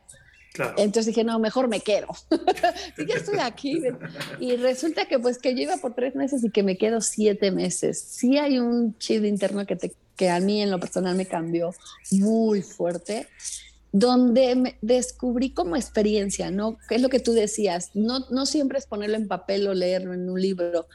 Entonces 0.77 1.07
dije, 1.07 1.23
no, 1.23 1.37
mejor 1.39 1.67
me 1.67 1.81
quedo. 1.81 2.07
y 2.97 3.05
ya 3.05 3.15
estoy 3.15 3.39
aquí. 3.39 3.81
Y 4.39 4.55
resulta 4.55 5.05
que 5.05 5.19
pues 5.19 5.37
que 5.37 5.53
yo 5.53 5.61
iba 5.61 5.77
por 5.77 5.93
tres 5.93 6.15
meses 6.15 6.43
y 6.43 6.49
que 6.49 6.63
me 6.63 6.77
quedo 6.77 7.01
siete 7.01 7.51
meses. 7.51 7.99
Sí 7.99 8.37
hay 8.37 8.59
un 8.59 8.97
chip 8.97 9.23
interno 9.23 9.65
que, 9.65 9.75
te, 9.75 9.93
que 10.17 10.29
a 10.29 10.39
mí 10.41 10.61
en 10.61 10.71
lo 10.71 10.79
personal 10.79 11.15
me 11.15 11.25
cambió 11.25 11.73
muy 12.11 12.61
fuerte 12.61 13.27
donde 13.93 14.75
descubrí 14.81 15.51
como 15.51 15.75
experiencia, 15.75 16.51
¿no? 16.51 16.77
¿Qué 16.89 16.95
es 16.95 17.01
lo 17.01 17.09
que 17.09 17.19
tú 17.19 17.31
decías? 17.31 17.91
No, 17.93 18.19
no 18.29 18.45
siempre 18.45 18.77
es 18.77 18.85
ponerlo 18.85 19.15
en 19.15 19.27
papel 19.27 19.65
o 19.67 19.73
leerlo 19.73 20.13
en 20.13 20.29
un 20.29 20.41
libro. 20.41 20.87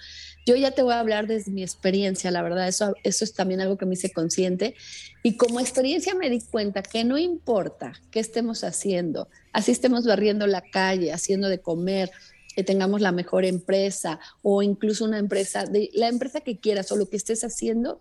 Yo 0.45 0.57
ya 0.57 0.73
te 0.73 0.83
voy 0.83 0.93
a 0.93 1.01
hablar 1.01 1.27
desde 1.27 1.51
mi 1.51 1.63
experiencia, 1.63 2.31
la 2.31 2.43
verdad, 2.43 2.69
eso, 2.69 2.95
eso 3.03 3.25
es 3.25 3.33
también 3.33 3.61
algo 3.61 3.79
que 3.79 3.87
me 3.87 3.95
hice 3.95 4.13
consciente. 4.13 4.75
Y 5.23 5.37
como 5.37 5.59
experiencia 5.59 6.15
me 6.15 6.29
di 6.31 6.41
cuenta 6.41 6.83
que 6.83 7.03
no 7.05 7.17
importa 7.17 7.95
qué 8.11 8.21
estemos 8.21 8.63
haciendo, 8.63 9.29
así 9.53 9.73
estemos 9.73 10.07
barriendo 10.07 10.47
la 10.47 10.63
calle, 10.63 11.13
haciendo 11.13 11.49
de 11.49 11.61
comer, 11.61 12.11
que 12.55 12.65
tengamos 12.65 13.01
la 13.01 13.13
mejor 13.13 13.45
empresa 13.45 14.21
o 14.43 14.63
incluso 14.63 15.05
una 15.05 15.19
empresa, 15.19 15.65
de, 15.65 15.91
la 15.95 16.09
empresa 16.09 16.41
que 16.41 16.59
quieras 16.59 16.93
o 16.93 16.97
lo 16.97 17.09
que 17.09 17.17
estés 17.17 17.45
haciendo, 17.45 18.01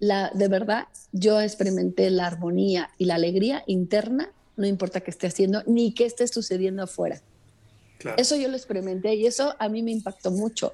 la, 0.00 0.30
de 0.34 0.48
verdad, 0.48 0.88
yo 1.12 1.40
experimenté 1.40 2.10
la 2.10 2.26
armonía 2.26 2.90
y 2.98 3.04
la 3.04 3.14
alegría 3.14 3.62
interna, 3.66 4.32
no 4.56 4.66
importa 4.66 5.00
qué 5.00 5.10
esté 5.10 5.26
haciendo 5.28 5.62
ni 5.66 5.92
qué 5.92 6.06
esté 6.06 6.26
sucediendo 6.26 6.82
afuera. 6.82 7.20
Eso 8.16 8.34
yo 8.36 8.48
lo 8.48 8.56
experimenté 8.56 9.14
y 9.14 9.26
eso 9.26 9.54
a 9.58 9.68
mí 9.68 9.82
me 9.82 9.90
impactó 9.90 10.30
mucho. 10.30 10.72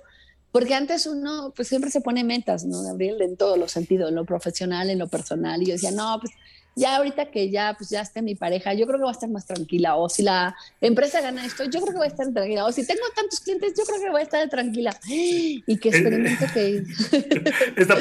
Porque 0.53 0.75
antes 0.75 1.07
uno 1.07 1.53
pues 1.55 1.69
siempre 1.69 1.91
se 1.91 2.01
pone 2.01 2.23
metas, 2.25 2.65
¿no, 2.65 2.83
Gabriel? 2.83 3.21
En 3.21 3.37
todos 3.37 3.59
los 3.59 3.73
sentidos, 3.73 4.09
en 4.09 4.15
lo 4.15 4.25
profesional, 4.25 4.89
en 4.91 4.99
lo 4.99 5.09
personal. 5.09 5.61
Y 5.61 5.67
yo 5.67 5.73
decía, 5.73 5.91
no, 5.91 6.19
pues 6.21 6.33
ya 6.77 6.97
ahorita 6.97 7.31
que 7.31 7.51
ya, 7.51 7.75
pues 7.77 7.89
ya 7.89 8.03
esté 8.03 8.21
mi 8.21 8.35
pareja, 8.35 8.75
yo 8.75 8.87
creo 8.87 8.99
que 8.99 9.05
va 9.05 9.11
a 9.11 9.13
estar 9.13 9.31
más 9.31 9.47
tranquila. 9.47 9.97
O 9.97 10.11
si 10.11 10.23
la 10.23 10.55
empresa 10.83 11.23
gana 11.23 11.47
esto, 11.47 11.65
yo 11.65 11.81
creo 11.81 11.95
que 11.95 11.99
va 11.99 12.05
a 12.05 12.09
estar 12.09 12.31
tranquila. 12.31 12.67
O 12.67 12.73
si 12.73 12.87
tengo 12.87 13.01
tantos 13.15 13.41
clientes, 13.41 13.73
yo 13.77 13.85
creo 13.85 13.99
que 13.99 14.11
voy 14.11 14.21
a 14.21 14.25
estar 14.25 14.49
tranquila. 14.51 14.95
Y 15.07 15.79
que 15.79 15.89
experimento 15.89 16.45
que... 16.53 16.85
Esta 17.77 17.97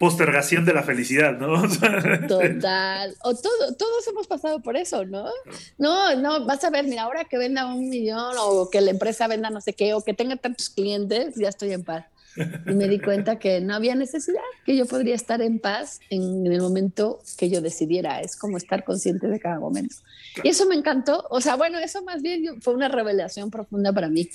postergación 0.00 0.64
de 0.64 0.74
la 0.74 0.82
felicidad, 0.82 1.38
¿no? 1.38 1.62
Total. 2.28 3.14
O 3.22 3.34
todo, 3.36 3.74
todos 3.76 4.08
hemos 4.08 4.26
pasado 4.26 4.60
por 4.62 4.76
eso, 4.76 5.04
¿no? 5.04 5.26
No, 5.78 6.16
no, 6.16 6.44
vas 6.44 6.64
a 6.64 6.70
ver, 6.70 6.86
mira, 6.86 7.04
ahora 7.04 7.24
que 7.24 7.38
venda 7.38 7.66
un 7.72 7.88
millón 7.88 8.34
o 8.40 8.68
que 8.68 8.80
la 8.80 8.90
empresa 8.90 9.28
venda 9.28 9.48
no 9.48 9.60
sé 9.60 9.74
qué 9.74 9.94
o 9.94 10.02
que 10.02 10.12
tenga 10.12 10.34
tantos 10.34 10.70
clientes, 10.70 11.36
ya 11.36 11.50
estoy 11.50 11.72
en 11.72 11.84
paz. 11.84 12.04
Y 12.36 12.72
me 12.74 12.88
di 12.88 12.98
cuenta 13.00 13.38
que 13.38 13.60
no 13.60 13.74
había 13.74 13.94
necesidad, 13.94 14.42
que 14.64 14.76
yo 14.76 14.86
podría 14.86 15.14
estar 15.14 15.42
en 15.42 15.58
paz 15.58 16.00
en 16.10 16.46
el 16.46 16.60
momento 16.60 17.20
que 17.36 17.50
yo 17.50 17.60
decidiera. 17.60 18.20
Es 18.20 18.36
como 18.36 18.56
estar 18.56 18.84
consciente 18.84 19.26
de 19.26 19.40
cada 19.40 19.58
momento. 19.58 19.96
Y 20.42 20.48
eso 20.48 20.66
me 20.66 20.74
encantó. 20.74 21.26
O 21.30 21.40
sea, 21.40 21.56
bueno, 21.56 21.78
eso 21.78 22.02
más 22.04 22.22
bien 22.22 22.60
fue 22.60 22.74
una 22.74 22.88
revelación 22.88 23.50
profunda 23.50 23.92
para 23.92 24.08
mí. 24.08 24.28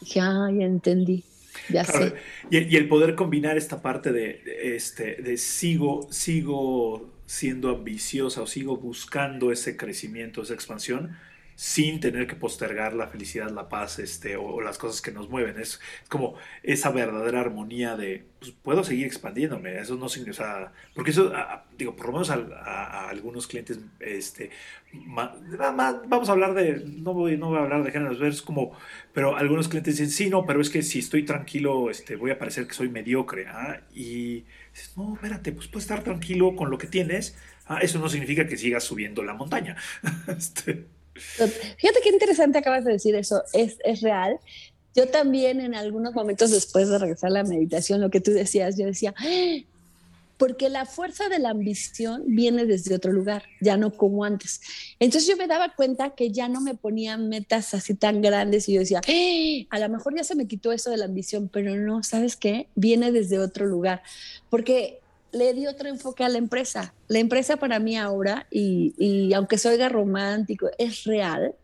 Dije, 0.00 0.20
ah, 0.20 0.48
ya 0.52 0.64
entendí. 0.64 1.24
Ya 1.68 1.84
sé. 1.84 2.14
Y, 2.50 2.76
el 2.76 2.88
poder 2.88 3.14
combinar 3.14 3.56
esta 3.56 3.80
parte 3.80 4.12
de, 4.12 4.42
este, 4.76 5.16
de 5.16 5.36
sigo, 5.36 6.08
sigo 6.10 7.10
siendo 7.26 7.70
ambiciosa 7.70 8.42
o 8.42 8.46
sigo 8.46 8.76
buscando 8.76 9.50
ese 9.52 9.76
crecimiento, 9.76 10.42
esa 10.42 10.54
expansión, 10.54 11.16
sin 11.56 12.00
tener 12.00 12.26
que 12.26 12.34
postergar 12.34 12.94
la 12.94 13.06
felicidad, 13.06 13.50
la 13.50 13.68
paz 13.68 13.98
este, 13.98 14.36
o, 14.36 14.60
las 14.60 14.78
cosas 14.78 15.00
que 15.00 15.12
nos 15.12 15.28
mueven. 15.28 15.58
Es, 15.58 15.80
como 16.08 16.34
esa 16.62 16.90
verdadera 16.90 17.40
armonía 17.40 17.96
de, 17.96 18.24
pues, 18.38 18.52
puedo 18.52 18.84
seguir 18.84 19.06
expandiéndome. 19.06 19.78
Eso 19.78 19.96
no 19.96 20.08
significa, 20.08 20.72
porque 20.94 21.10
eso, 21.10 21.32
digo, 21.78 21.96
por 21.96 22.06
lo 22.06 22.12
menos 22.12 22.30
a, 22.30 23.08
algunos 23.08 23.46
clientes, 23.46 23.78
este, 24.00 24.50
vamos 24.92 26.28
a 26.28 26.32
hablar 26.32 26.54
de, 26.54 26.84
no 26.84 27.14
voy, 27.14 27.36
no 27.36 27.48
voy 27.48 27.58
a 27.58 27.62
hablar 27.62 27.84
de 27.84 27.90
géneros, 27.90 28.20
es 28.22 28.42
como, 28.42 28.72
pero 29.12 29.36
algunos 29.36 29.68
clientes 29.68 29.98
dicen, 29.98 30.10
sí, 30.10 30.30
no, 30.30 30.44
pero 30.46 30.60
es 30.60 30.70
que 30.70 30.82
si 30.82 30.98
estoy 30.98 31.24
tranquilo, 31.24 31.90
este, 31.90 32.16
voy 32.16 32.30
a 32.30 32.38
parecer 32.38 32.66
que 32.66 32.74
soy 32.74 32.88
mediocre. 32.88 33.46
¿ah? 33.46 33.80
Y 33.94 34.44
dices, 34.72 34.92
no, 34.96 35.14
espérate, 35.14 35.52
pues 35.52 35.68
puedes 35.68 35.84
estar 35.84 36.02
tranquilo 36.02 36.56
con 36.56 36.70
lo 36.70 36.78
que 36.78 36.86
tienes. 36.86 37.36
Ah, 37.66 37.78
eso 37.80 37.98
no 37.98 38.08
significa 38.08 38.46
que 38.46 38.56
sigas 38.56 38.84
subiendo 38.84 39.22
la 39.22 39.34
montaña. 39.34 39.76
este, 40.26 40.86
Fíjate 41.14 42.00
qué 42.02 42.08
interesante 42.10 42.58
acabas 42.58 42.84
de 42.84 42.92
decir 42.92 43.14
eso, 43.14 43.42
es, 43.52 43.76
es 43.84 44.00
real. 44.00 44.38
Yo 44.94 45.08
también 45.08 45.60
en 45.60 45.74
algunos 45.74 46.14
momentos 46.14 46.50
después 46.50 46.88
de 46.88 46.98
regresar 46.98 47.30
a 47.30 47.34
la 47.34 47.44
meditación, 47.44 48.00
lo 48.00 48.10
que 48.10 48.20
tú 48.20 48.30
decías, 48.30 48.76
yo 48.76 48.86
decía, 48.86 49.14
¡Ah! 49.18 49.56
porque 50.36 50.68
la 50.68 50.84
fuerza 50.84 51.28
de 51.28 51.38
la 51.38 51.50
ambición 51.50 52.22
viene 52.26 52.66
desde 52.66 52.94
otro 52.94 53.12
lugar, 53.12 53.44
ya 53.60 53.76
no 53.76 53.92
como 53.92 54.24
antes. 54.24 54.60
Entonces 54.98 55.28
yo 55.28 55.36
me 55.36 55.46
daba 55.46 55.74
cuenta 55.74 56.10
que 56.10 56.30
ya 56.30 56.48
no 56.48 56.60
me 56.60 56.74
ponía 56.74 57.16
metas 57.16 57.74
así 57.74 57.94
tan 57.94 58.20
grandes 58.20 58.68
y 58.68 58.74
yo 58.74 58.80
decía, 58.80 59.00
¡Ah! 59.06 59.66
a 59.70 59.78
lo 59.78 59.88
mejor 59.88 60.16
ya 60.16 60.24
se 60.24 60.34
me 60.34 60.46
quitó 60.46 60.72
eso 60.72 60.90
de 60.90 60.96
la 60.96 61.06
ambición, 61.06 61.48
pero 61.52 61.74
no, 61.76 62.02
¿sabes 62.02 62.36
qué? 62.36 62.68
Viene 62.74 63.12
desde 63.12 63.38
otro 63.38 63.66
lugar, 63.66 64.02
porque 64.50 65.00
le 65.34 65.52
di 65.52 65.66
otro 65.66 65.88
enfoque 65.88 66.24
a 66.24 66.28
la 66.28 66.38
empresa. 66.38 66.94
La 67.08 67.18
empresa 67.18 67.56
para 67.56 67.78
mí 67.78 67.96
ahora, 67.96 68.46
y, 68.50 68.94
y 68.96 69.34
aunque 69.34 69.58
soy 69.58 69.76
romántico, 69.88 70.70
es 70.78 71.04
real. 71.04 71.54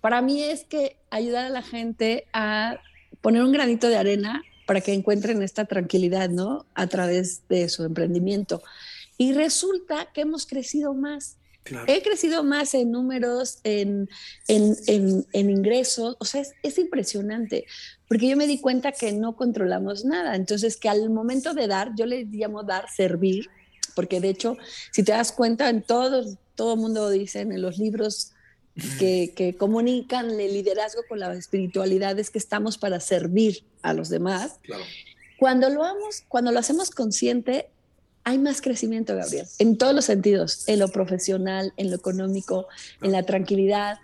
Para 0.00 0.20
mí 0.22 0.42
es 0.42 0.64
que 0.64 0.96
ayudar 1.10 1.46
a 1.46 1.50
la 1.50 1.62
gente 1.62 2.26
a 2.32 2.78
poner 3.20 3.42
un 3.42 3.52
granito 3.52 3.88
de 3.88 3.96
arena 3.96 4.42
para 4.66 4.80
que 4.80 4.92
encuentren 4.92 5.42
esta 5.42 5.64
tranquilidad, 5.64 6.28
¿no? 6.28 6.66
A 6.74 6.86
través 6.88 7.42
de 7.48 7.68
su 7.68 7.84
emprendimiento. 7.84 8.62
Y 9.16 9.32
resulta 9.32 10.08
que 10.12 10.22
hemos 10.22 10.46
crecido 10.46 10.92
más. 10.92 11.36
He 11.86 12.02
crecido 12.02 12.44
más 12.44 12.74
en 12.74 12.90
números, 12.90 13.58
en, 13.64 14.08
en, 14.48 14.76
en, 15.32 15.50
ingresos, 15.50 16.16
o 16.18 16.24
sea, 16.24 16.40
es, 16.40 16.52
es, 16.62 16.78
impresionante, 16.78 17.66
porque 18.08 18.28
yo 18.28 18.36
me 18.36 18.46
di 18.46 18.60
cuenta 18.60 18.92
que 18.92 19.12
no 19.12 19.36
controlamos 19.36 20.04
nada, 20.04 20.36
entonces 20.36 20.76
que 20.76 20.88
al 20.88 21.10
momento 21.10 21.54
de 21.54 21.66
dar, 21.66 21.92
yo 21.96 22.06
le 22.06 22.24
llamo 22.24 22.62
dar, 22.62 22.88
servir, 22.90 23.48
porque 23.94 24.20
de 24.20 24.28
hecho, 24.28 24.56
si 24.92 25.02
te 25.02 25.12
das 25.12 25.32
cuenta, 25.32 25.68
en 25.68 25.82
todo 25.82 26.22
el 26.22 26.78
mundo 26.78 27.10
dicen 27.10 27.50
en 27.50 27.62
los 27.62 27.78
libros 27.78 28.32
que, 28.98 29.32
que, 29.34 29.56
comunican 29.56 30.30
el 30.38 30.52
liderazgo 30.52 31.00
con 31.08 31.18
la 31.18 31.32
espiritualidad 31.34 32.18
es 32.18 32.30
que 32.30 32.38
estamos 32.38 32.76
para 32.76 33.00
servir 33.00 33.64
a 33.80 33.94
los 33.94 34.10
demás. 34.10 34.60
Cuando 35.38 35.70
lo, 35.70 35.80
vamos, 35.80 36.24
cuando 36.28 36.52
lo 36.52 36.58
hacemos 36.58 36.90
consciente, 36.90 37.70
hay 38.26 38.38
más 38.38 38.60
crecimiento, 38.60 39.14
Gabriel, 39.14 39.46
en 39.60 39.78
todos 39.78 39.94
los 39.94 40.04
sentidos, 40.06 40.68
en 40.68 40.80
lo 40.80 40.88
profesional, 40.88 41.72
en 41.76 41.90
lo 41.90 41.96
económico, 41.96 42.66
en 43.00 43.12
la 43.12 43.22
tranquilidad. 43.22 43.98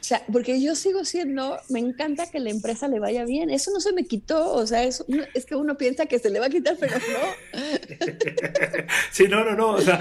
O 0.00 0.04
sea, 0.04 0.22
porque 0.32 0.62
yo 0.62 0.76
sigo 0.76 1.04
siendo, 1.04 1.58
me 1.70 1.80
encanta 1.80 2.30
que 2.30 2.38
la 2.38 2.50
empresa 2.50 2.86
le 2.86 3.00
vaya 3.00 3.24
bien. 3.24 3.50
Eso 3.50 3.72
no 3.72 3.80
se 3.80 3.92
me 3.92 4.04
quitó. 4.04 4.52
O 4.52 4.64
sea, 4.64 4.84
es, 4.84 5.04
es 5.34 5.44
que 5.44 5.56
uno 5.56 5.76
piensa 5.76 6.06
que 6.06 6.20
se 6.20 6.30
le 6.30 6.38
va 6.38 6.46
a 6.46 6.50
quitar, 6.50 6.76
pero 6.78 6.94
no. 6.98 7.58
Sí, 9.10 9.24
no, 9.28 9.44
no, 9.44 9.56
no. 9.56 9.70
O 9.72 9.80
sea, 9.80 10.00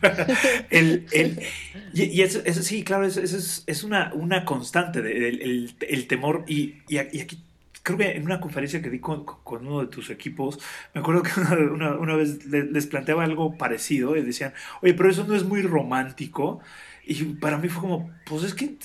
el, 0.70 1.06
el, 1.10 1.40
y, 1.94 2.22
eso, 2.22 2.42
eso, 2.44 2.62
sí, 2.62 2.84
claro, 2.84 3.06
eso, 3.06 3.20
es, 3.20 3.64
es, 3.66 3.82
una, 3.82 4.12
una 4.14 4.44
constante, 4.44 5.02
de, 5.02 5.30
el, 5.30 5.74
el, 5.80 6.06
temor. 6.06 6.44
Y, 6.46 6.74
y 6.88 6.98
aquí 6.98 7.42
creo 7.84 7.98
que 7.98 8.16
en 8.16 8.24
una 8.24 8.40
conferencia 8.40 8.82
que 8.82 8.90
di 8.90 8.98
con, 8.98 9.24
con, 9.24 9.66
uno 9.66 9.80
de 9.82 9.86
tus 9.86 10.10
equipos, 10.10 10.58
me 10.94 11.02
acuerdo 11.02 11.22
que 11.22 11.38
una, 11.70 11.94
una 11.94 12.16
vez 12.16 12.44
les, 12.46 12.86
planteaba 12.86 13.22
algo 13.22 13.56
parecido 13.56 14.16
y 14.16 14.22
decían, 14.22 14.54
oye, 14.82 14.94
pero 14.94 15.10
eso 15.10 15.24
no 15.24 15.36
es 15.36 15.44
muy 15.44 15.62
romántico. 15.62 16.60
Y 17.06 17.22
para 17.34 17.58
mí 17.58 17.68
fue 17.68 17.82
como, 17.82 18.10
pues 18.24 18.44
es 18.44 18.54
que 18.54 18.78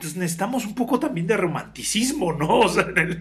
pues 0.00 0.16
necesitamos 0.16 0.64
un 0.64 0.74
poco 0.74 0.98
también 0.98 1.26
de 1.26 1.36
romanticismo, 1.36 2.32
¿no? 2.32 2.60
O 2.60 2.68
sea, 2.70 2.84
en 2.84 2.96
el, 2.96 3.20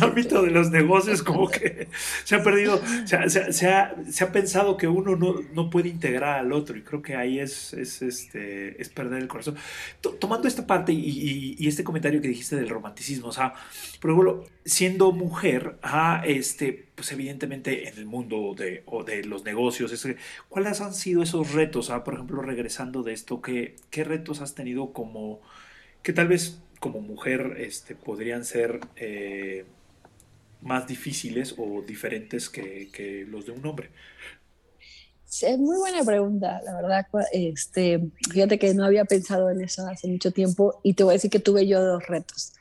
ámbito 0.00 0.40
de 0.42 0.52
los 0.52 0.70
negocios 0.70 1.24
como 1.24 1.48
que 1.48 1.88
se 2.22 2.36
ha 2.36 2.42
perdido, 2.44 2.80
se, 3.04 3.28
se, 3.28 3.52
se, 3.52 3.68
ha, 3.68 3.96
se 4.08 4.22
ha, 4.22 4.30
pensado 4.30 4.76
que 4.76 4.86
uno 4.86 5.16
no, 5.16 5.34
no, 5.52 5.68
puede 5.68 5.88
integrar 5.88 6.38
al 6.38 6.52
otro 6.52 6.76
y 6.76 6.82
creo 6.82 7.02
que 7.02 7.16
ahí 7.16 7.40
es, 7.40 7.72
es, 7.72 8.00
este, 8.02 8.80
es 8.80 8.88
perder 8.88 9.20
el 9.20 9.26
corazón. 9.26 9.56
tomando 10.20 10.46
esta 10.46 10.64
parte 10.64 10.92
y, 10.92 11.56
y, 11.58 11.66
este 11.66 11.82
comentario 11.82 12.20
que 12.20 12.28
dijiste 12.28 12.54
del 12.54 12.68
romanticismo, 12.68 13.28
o 13.28 13.32
sea, 13.32 13.52
por 14.00 14.12
ejemplo, 14.12 14.44
siendo 14.68 15.12
mujer, 15.12 15.78
este, 16.24 16.88
pues 16.94 17.10
evidentemente 17.12 17.88
en 17.88 17.96
el 17.96 18.04
mundo 18.04 18.54
de, 18.56 18.82
o 18.86 19.02
de 19.02 19.24
los 19.24 19.44
negocios, 19.44 20.06
¿cuáles 20.48 20.80
han 20.80 20.94
sido 20.94 21.22
esos 21.22 21.52
retos? 21.52 21.90
Ah, 21.90 22.04
por 22.04 22.14
ejemplo, 22.14 22.42
regresando 22.42 23.02
de 23.02 23.14
esto, 23.14 23.40
¿qué, 23.40 23.76
¿qué 23.90 24.04
retos 24.04 24.42
has 24.42 24.54
tenido 24.54 24.92
como, 24.92 25.40
que 26.02 26.12
tal 26.12 26.28
vez 26.28 26.60
como 26.80 27.00
mujer 27.00 27.56
este, 27.58 27.94
podrían 27.94 28.44
ser 28.44 28.80
eh, 28.96 29.64
más 30.60 30.86
difíciles 30.86 31.54
o 31.56 31.82
diferentes 31.82 32.50
que, 32.50 32.90
que, 32.92 33.24
los 33.26 33.46
de 33.46 33.52
un 33.52 33.64
hombre? 33.64 33.88
Es 35.30 35.58
muy 35.58 35.78
buena 35.78 36.04
pregunta, 36.04 36.60
la 36.64 36.74
verdad. 36.74 37.06
Este, 37.32 38.00
fíjate 38.30 38.58
que 38.58 38.74
no 38.74 38.84
había 38.84 39.04
pensado 39.06 39.50
en 39.50 39.62
eso 39.62 39.86
hace 39.86 40.08
mucho 40.08 40.30
tiempo 40.30 40.80
y 40.82 40.92
te 40.92 41.04
voy 41.04 41.12
a 41.12 41.14
decir 41.14 41.30
que 41.30 41.38
tuve 41.38 41.66
yo 41.66 41.82
dos 41.82 42.06
retos. 42.06 42.52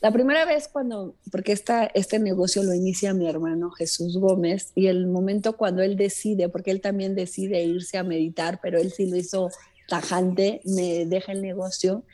La 0.00 0.12
primera 0.12 0.44
vez 0.44 0.68
cuando, 0.68 1.14
porque 1.30 1.52
este 1.52 2.18
negocio 2.18 2.62
lo 2.62 2.74
inicia 2.74 3.14
mi 3.14 3.28
hermano 3.28 3.70
Jesús 3.70 4.18
Gómez 4.18 4.72
y 4.74 4.88
el 4.88 5.06
momento 5.06 5.56
cuando 5.56 5.82
él 5.82 5.96
decide, 5.96 6.48
porque 6.48 6.70
él 6.70 6.80
también 6.80 7.14
decide 7.14 7.62
irse 7.64 7.96
a 7.96 8.02
meditar, 8.02 8.60
pero 8.62 8.78
él 8.78 8.92
sí 8.92 9.06
lo 9.06 9.16
hizo 9.16 9.50
tajante, 9.88 10.60
me 10.64 11.06
deja 11.06 11.32
el 11.32 11.42
negocio. 11.42 12.04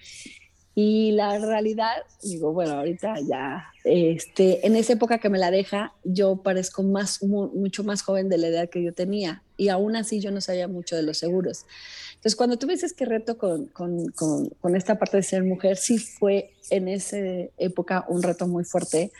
Y 0.75 1.13
la 1.13 1.39
realidad, 1.39 1.97
digo, 2.23 2.53
bueno, 2.55 2.73
ahorita 2.73 3.17
ya, 3.29 3.67
este, 3.85 4.67
en 4.67 4.75
esa 4.75 4.95
época 4.95 5.19
que 5.19 5.29
me 5.29 5.39
la 5.39 5.51
deja, 5.51 5.93
yo 6.03 6.37
parezco 6.37 6.83
más, 6.83 7.23
mucho 7.23 7.85
más 7.85 8.01
joven 8.01 8.31
de 8.31 8.39
la 8.39 8.47
edad 8.47 8.71
que 8.71 8.83
yo 8.83 8.95
tenía 8.95 9.43
y 9.59 9.69
aún 9.69 9.97
así 9.97 10.21
yo 10.21 10.31
no 10.31 10.41
sabía 10.41 10.69
mucho 10.69 10.97
de 10.97 11.03
los 11.03 11.19
seguros. 11.19 11.67
Entonces, 12.15 12.37
cuando 12.37 12.57
tú 12.57 12.67
dices 12.67 12.95
que 12.95 13.05
reto 13.05 13.37
con, 13.37 13.67
con, 13.67 14.07
con, 14.13 14.49
con, 14.49 14.75
esta 14.75 14.99
parte 14.99 15.19
de 15.19 15.23
ser 15.23 15.45
mujer, 15.45 15.77
sí 15.77 15.99
fue 15.99 16.53
en 16.71 16.89
esa 16.89 17.19
época 17.59 18.07
un 18.09 18.23
reto 18.23 18.47
muy 18.47 18.65
fuerte, 18.65 19.13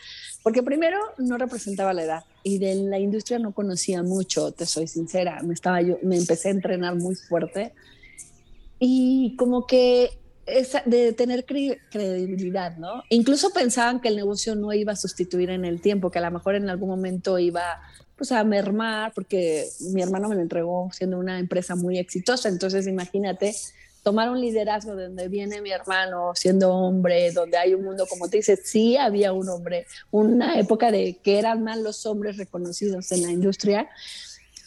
porque 0.43 0.63
primero 0.63 0.99
no 1.19 1.37
representaba 1.37 1.93
la 1.93 2.05
edad 2.05 2.25
y 2.43 2.59
de 2.59 2.77
la 2.77 2.99
industria 2.99 3.39
no 3.39 3.53
conocía 3.53 4.03
mucho, 4.03 4.53
te 4.53 4.65
soy 4.65 4.87
sincera, 4.87 5.43
me, 5.43 5.53
estaba 5.53 5.83
yo, 5.83 5.99
me 6.03 6.17
empecé 6.17 6.49
a 6.49 6.53
entrenar 6.53 6.95
muy 6.95 7.15
fuerte 7.15 7.75
y 8.79 9.37
como 9.37 9.67
que 9.67 10.22
esa, 10.47 10.83
de 10.87 11.13
tener 11.13 11.45
credibilidad, 11.45 12.77
¿no? 12.77 13.03
Incluso 13.09 13.51
pensaban 13.51 14.01
que 14.01 14.09
el 14.09 14.17
negocio 14.17 14.55
no 14.55 14.73
iba 14.73 14.93
a 14.93 14.97
sustituir 14.97 15.51
en 15.51 15.65
el 15.65 15.81
tiempo, 15.81 16.11
que 16.11 16.19
a 16.19 16.23
lo 16.23 16.31
mejor 16.31 16.55
en 16.55 16.69
algún 16.69 16.89
momento 16.89 17.39
iba 17.39 17.81
pues 18.17 18.33
a 18.33 18.45
mermar, 18.45 19.13
porque 19.15 19.67
mi 19.93 20.03
hermano 20.03 20.29
me 20.29 20.37
lo 20.37 20.43
entregó 20.43 20.91
siendo 20.93 21.19
una 21.19 21.39
empresa 21.39 21.75
muy 21.75 21.99
exitosa, 21.99 22.49
entonces 22.49 22.87
imagínate 22.87 23.55
tomar 24.03 24.31
un 24.31 24.41
liderazgo 24.41 24.97
de 24.97 25.05
donde 25.05 25.29
viene 25.29 25.61
mi 25.61 25.71
hermano 25.71 26.33
siendo 26.35 26.73
hombre, 26.75 27.31
donde 27.33 27.57
hay 27.57 27.75
un 27.75 27.85
mundo, 27.85 28.07
como 28.07 28.29
te 28.29 28.39
dices, 28.39 28.61
sí 28.65 28.97
había 28.97 29.33
un 29.33 29.49
hombre, 29.49 29.87
una 30.11 30.59
época 30.59 30.91
de 30.91 31.19
que 31.23 31.39
eran 31.39 31.63
más 31.63 31.79
los 31.79 32.05
hombres 32.07 32.37
reconocidos 32.37 33.13
en 33.13 33.23
la 33.23 33.31
industria, 33.31 33.89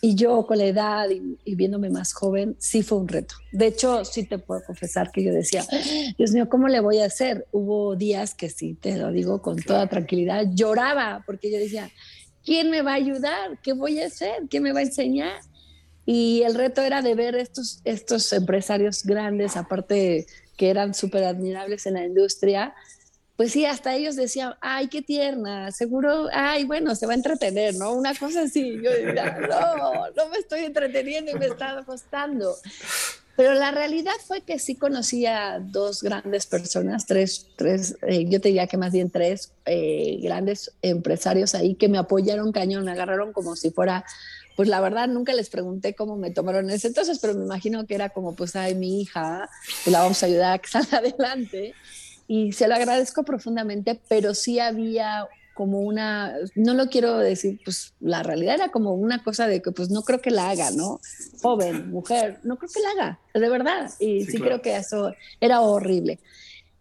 y 0.05 0.13
yo 0.13 0.45
con 0.45 0.59
la 0.59 0.65
edad 0.65 1.09
y, 1.09 1.55
viéndome 1.55 1.89
más 1.89 2.13
joven, 2.13 2.55
sí 2.59 2.83
fue 2.83 2.99
un 2.99 3.07
reto. 3.07 3.33
De 3.51 3.65
hecho, 3.65 4.05
sí 4.05 4.23
te 4.23 4.37
puedo 4.37 4.63
confesar 4.63 5.11
que 5.11 5.23
yo 5.23 5.33
decía, 5.33 5.65
Dios 6.15 6.31
mío, 6.31 6.47
¿cómo 6.47 6.67
le 6.67 6.79
voy 6.79 6.99
a 6.99 7.05
hacer? 7.05 7.47
Hubo 7.51 7.95
días 7.95 8.35
que 8.35 8.51
sí, 8.51 8.75
te 8.75 8.97
lo 8.97 9.11
digo 9.11 9.41
con 9.41 9.57
toda 9.57 9.87
tranquilidad, 9.87 10.45
lloraba 10.53 11.23
porque 11.25 11.51
yo 11.51 11.57
decía, 11.57 11.89
¿quién 12.43 12.69
me 12.69 12.83
va 12.83 12.91
a 12.91 12.95
ayudar? 12.97 13.59
¿Qué 13.63 13.73
voy 13.73 13.99
a 13.99 14.05
hacer? 14.05 14.43
¿Quién 14.47 14.61
me 14.61 14.73
va 14.73 14.81
a 14.81 14.83
enseñar? 14.83 15.39
Y 16.05 16.43
el 16.43 16.53
reto 16.53 16.83
era 16.83 17.01
de 17.01 17.15
ver 17.15 17.33
estos, 17.33 17.81
estos 17.83 18.31
empresarios 18.31 19.03
grandes, 19.05 19.57
aparte 19.57 20.27
que 20.55 20.69
eran 20.69 20.93
súper 20.93 21.23
admirables 21.23 21.87
en 21.87 21.95
la 21.95 22.05
industria, 22.05 22.75
pues 23.37 23.51
sí, 23.51 23.65
hasta 23.65 23.93
ellos 23.95 24.15
decían, 24.15 24.55
ay, 24.61 24.87
qué 24.87 25.01
tierna, 25.01 25.71
seguro, 25.71 26.29
ay, 26.31 26.63
bueno, 26.63 26.95
se 26.95 27.05
va 27.05 27.11
a 27.11 27.15
entretener, 27.17 27.75
¿no? 27.75 27.93
Una 27.93 28.15
cosa 28.15 28.43
así. 28.43 28.79
Yo 28.81 28.89
decía, 28.91 29.37
no, 29.41 30.09
no 30.15 30.29
me 30.29 30.37
estoy 30.37 30.61
entreteniendo 30.61 31.31
y 31.31 31.35
me 31.35 31.47
está 31.47 31.83
costando. 31.85 32.55
Pero 33.35 33.53
la 33.53 33.71
realidad 33.71 34.13
fue 34.25 34.41
que 34.41 34.59
sí 34.59 34.75
conocía 34.75 35.59
dos 35.61 36.01
grandes 36.01 36.45
personas, 36.45 37.05
tres, 37.05 37.47
tres 37.57 37.97
eh, 38.07 38.25
yo 38.29 38.39
te 38.39 38.47
diría 38.47 38.67
que 38.67 38.77
más 38.77 38.93
bien 38.93 39.09
tres 39.09 39.51
eh, 39.65 40.19
grandes 40.21 40.71
empresarios 40.81 41.53
ahí 41.53 41.75
que 41.75 41.89
me 41.89 41.97
apoyaron 41.97 42.53
cañón, 42.53 42.85
me 42.85 42.91
agarraron 42.91 43.33
como 43.33 43.57
si 43.57 43.71
fuera, 43.71 44.05
pues 44.55 44.69
la 44.69 44.79
verdad 44.79 45.09
nunca 45.09 45.33
les 45.33 45.49
pregunté 45.49 45.93
cómo 45.95 46.15
me 46.15 46.31
tomaron 46.31 46.69
ese 46.69 46.87
entonces, 46.87 47.19
pero 47.19 47.33
me 47.33 47.43
imagino 47.43 47.85
que 47.85 47.95
era 47.95 48.07
como, 48.07 48.35
pues, 48.35 48.55
ay, 48.55 48.73
mi 48.73 49.01
hija, 49.01 49.49
pues 49.83 49.91
la 49.91 49.99
vamos 49.99 50.23
a 50.23 50.27
ayudar 50.27 50.53
a 50.53 50.59
que 50.59 50.69
salga 50.69 50.97
adelante 50.99 51.73
y 52.27 52.51
se 52.51 52.67
lo 52.67 52.75
agradezco 52.75 53.23
profundamente, 53.23 53.99
pero 54.07 54.33
sí 54.33 54.59
había 54.59 55.27
como 55.55 55.79
una, 55.79 56.35
no 56.55 56.73
lo 56.73 56.89
quiero 56.89 57.17
decir, 57.17 57.61
pues 57.63 57.93
la 58.01 58.23
realidad 58.23 58.55
era 58.55 58.71
como 58.71 58.93
una 58.93 59.23
cosa 59.23 59.47
de 59.47 59.61
que 59.61 59.71
pues 59.71 59.89
no 59.89 60.01
creo 60.01 60.21
que 60.21 60.29
la 60.29 60.49
haga, 60.49 60.69
¿no? 60.71 60.99
Joven, 61.41 61.91
mujer, 61.91 62.39
no 62.43 62.57
creo 62.57 62.69
que 62.73 62.81
la 62.81 62.89
haga, 62.89 63.19
de 63.33 63.49
verdad. 63.49 63.89
Y 63.99 64.25
sí, 64.25 64.37
creo 64.37 64.61
que 64.61 64.75
eso 64.75 65.13
era 65.39 65.61
horrible. 65.61 66.19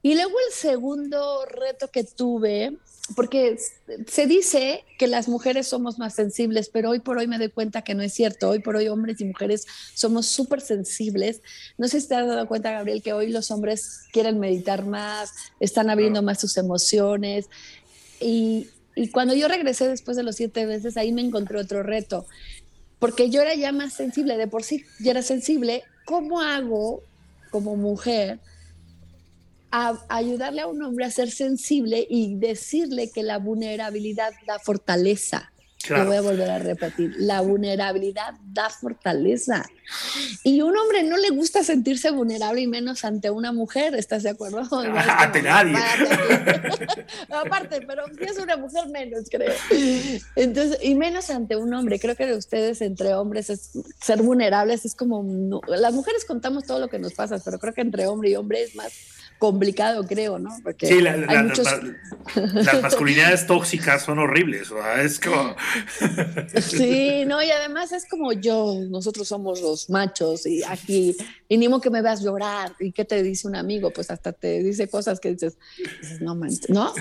Y 0.02 0.14
luego 0.14 0.32
el 0.48 0.52
segundo 0.52 1.46
reto 1.46 1.88
que 1.88 2.02
tuve 2.02 2.76
porque 3.16 3.58
se 4.06 4.26
dice 4.26 4.84
que 4.99 5.06
las 5.06 5.28
mujeres 5.28 5.66
somos 5.66 5.99
más 5.99 6.14
sensibles, 6.14 6.70
pero 6.70 6.90
hoy 6.90 7.00
por 7.00 7.18
hoy 7.18 7.26
me 7.26 7.37
doy 7.37 7.50
cuenta 7.50 7.82
que 7.82 7.94
no 7.94 8.02
es 8.02 8.14
cierto. 8.14 8.49
Hoy 8.49 8.61
por 8.61 8.76
hoy 8.76 8.88
hombres 8.88 9.20
y 9.20 9.26
mujeres 9.26 9.66
somos 9.92 10.26
súper 10.26 10.62
sensibles. 10.62 11.42
No 11.76 11.87
sé 11.87 12.00
si 12.00 12.08
te 12.08 12.14
has 12.14 12.26
dado 12.26 12.49
cuenta, 12.49 12.70
Gabriel, 12.70 13.02
que 13.02 13.12
hoy 13.12 13.28
los 13.28 13.50
hombres 13.50 14.04
quieren 14.11 14.40
meditar 14.40 14.87
más, 14.87 15.33
están 15.61 15.90
abriendo 15.90 16.22
más 16.22 16.40
sus 16.40 16.57
emociones. 16.57 17.46
Y, 18.20 18.68
y 18.94 19.11
cuando 19.11 19.35
yo 19.35 19.48
regresé 19.48 19.87
después 19.87 20.16
de 20.16 20.22
los 20.22 20.37
siete 20.37 20.64
veces, 20.64 20.96
ahí 20.96 21.12
me 21.12 21.20
encontré 21.20 21.59
otro 21.59 21.83
reto, 21.83 22.26
porque 22.98 23.29
yo 23.29 23.42
era 23.42 23.55
ya 23.55 23.70
más 23.70 23.92
sensible, 23.92 24.38
de 24.38 24.46
por 24.46 24.62
sí 24.62 24.83
ya 25.00 25.11
era 25.11 25.22
sensible. 25.22 25.83
¿Cómo 26.07 26.40
hago 26.40 27.02
como 27.50 27.76
mujer? 27.76 28.40
A 29.76 29.98
ayudarle 30.08 30.60
a 30.60 30.68
un 30.68 30.80
hombre 30.84 31.04
a 31.04 31.10
ser 31.10 31.32
sensible 31.32 32.06
y 32.08 32.37
decirle 32.37 33.10
que 33.10 33.24
la 33.24 33.38
vulnerabilidad 33.38 34.32
da 34.46 34.60
fortaleza. 34.60 35.52
Lo 35.88 36.07
voy 36.07 36.16
a 36.16 36.20
volver 36.20 36.51
a 36.51 36.59
repetir. 36.59 37.14
La 37.18 37.40
vulnerabilidad 37.40 38.35
da 38.44 38.70
fortaleza. 38.70 39.64
Y 40.42 40.62
un 40.62 40.77
hombre 40.77 41.03
no 41.03 41.16
le 41.16 41.31
gusta 41.31 41.62
sentirse 41.62 42.11
vulnerable 42.11 42.62
y 42.62 42.66
menos 42.66 43.05
ante 43.05 43.31
una 43.31 43.53
mujer, 43.53 43.94
¿estás 43.94 44.23
de 44.23 44.31
acuerdo? 44.31 44.66
ante 45.18 45.42
nadie. 45.42 45.77
Aparte, 47.31 47.81
pero 47.87 48.05
si 48.16 48.25
es 48.25 48.38
una 48.38 48.57
mujer 48.57 48.88
menos, 48.88 49.25
creo. 49.31 49.53
Entonces, 50.37 50.79
y 50.83 50.94
menos 50.94 51.31
ante 51.31 51.57
un 51.57 51.73
hombre. 51.75 51.99
Creo 51.99 52.16
que 52.16 52.27
de 52.27 52.37
ustedes 52.37 52.81
entre 52.81 53.14
hombres 53.14 53.51
es, 53.51 53.70
ser 54.01 54.23
vulnerables 54.23 54.85
es 54.85 54.94
como... 54.94 55.61
las 55.66 55.92
mujeres 55.92 56.25
contamos 56.25 56.64
todo 56.64 56.79
lo 56.79 56.88
que 56.88 56.99
nos 56.99 57.12
pasa, 57.12 57.38
pero 57.44 57.59
creo 57.59 57.75
que 57.75 57.83
entre 57.83 58.07
hombre 58.07 58.31
y 58.31 58.37
hombre 58.37 58.62
es 58.62 58.75
más 58.75 58.92
complicado, 59.38 60.07
creo, 60.07 60.38
¿no? 60.38 60.51
Porque 60.62 60.87
sí, 60.87 61.01
las 61.01 62.83
masculinidades 62.83 63.47
tóxicas 63.47 64.03
son 64.03 64.18
horribles, 64.18 64.70
o 64.70 64.77
sea, 64.77 65.03
es 65.03 65.20
como... 65.20 65.55
sí, 66.60 67.24
no, 67.26 67.42
y 67.42 67.50
además 67.50 67.92
es 67.92 68.06
como 68.08 68.32
yo, 68.32 68.74
nosotros 68.88 69.28
somos 69.28 69.60
los 69.60 69.90
machos 69.90 70.46
y 70.46 70.62
aquí, 70.64 71.16
vinimos 71.48 71.80
que 71.80 71.90
me 71.90 72.02
veas 72.02 72.22
llorar, 72.22 72.74
¿y 72.80 72.92
qué 72.92 73.04
te 73.04 73.22
dice 73.22 73.48
un 73.48 73.56
amigo? 73.56 73.90
Pues 73.90 74.10
hasta 74.10 74.32
te 74.32 74.62
dice 74.62 74.88
cosas 74.88 75.20
que 75.20 75.32
dices, 75.32 75.56
no 76.20 76.34
manches, 76.34 76.70
¿no? 76.70 76.92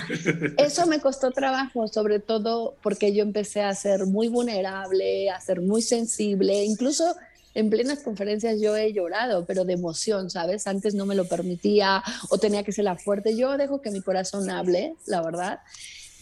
Eso 0.56 0.86
me 0.86 1.00
costó 1.00 1.30
trabajo, 1.30 1.88
sobre 1.88 2.18
todo 2.18 2.76
porque 2.82 3.14
yo 3.14 3.22
empecé 3.22 3.62
a 3.62 3.74
ser 3.74 4.06
muy 4.06 4.28
vulnerable, 4.28 5.30
a 5.30 5.40
ser 5.40 5.60
muy 5.60 5.82
sensible, 5.82 6.64
incluso 6.64 7.14
en 7.54 7.70
plenas 7.70 8.00
conferencias 8.00 8.60
yo 8.60 8.76
he 8.76 8.92
llorado, 8.92 9.46
pero 9.46 9.64
de 9.64 9.74
emoción, 9.74 10.28
¿sabes? 10.28 10.66
Antes 10.66 10.94
no 10.94 11.06
me 11.06 11.14
lo 11.14 11.26
permitía 11.26 12.02
o 12.28 12.38
tenía 12.38 12.64
que 12.64 12.72
ser 12.72 12.84
la 12.84 12.96
fuerte. 12.96 13.36
Yo 13.36 13.56
dejo 13.56 13.80
que 13.80 13.90
mi 13.90 14.00
corazón 14.00 14.50
hable, 14.50 14.96
la 15.06 15.22
verdad. 15.22 15.60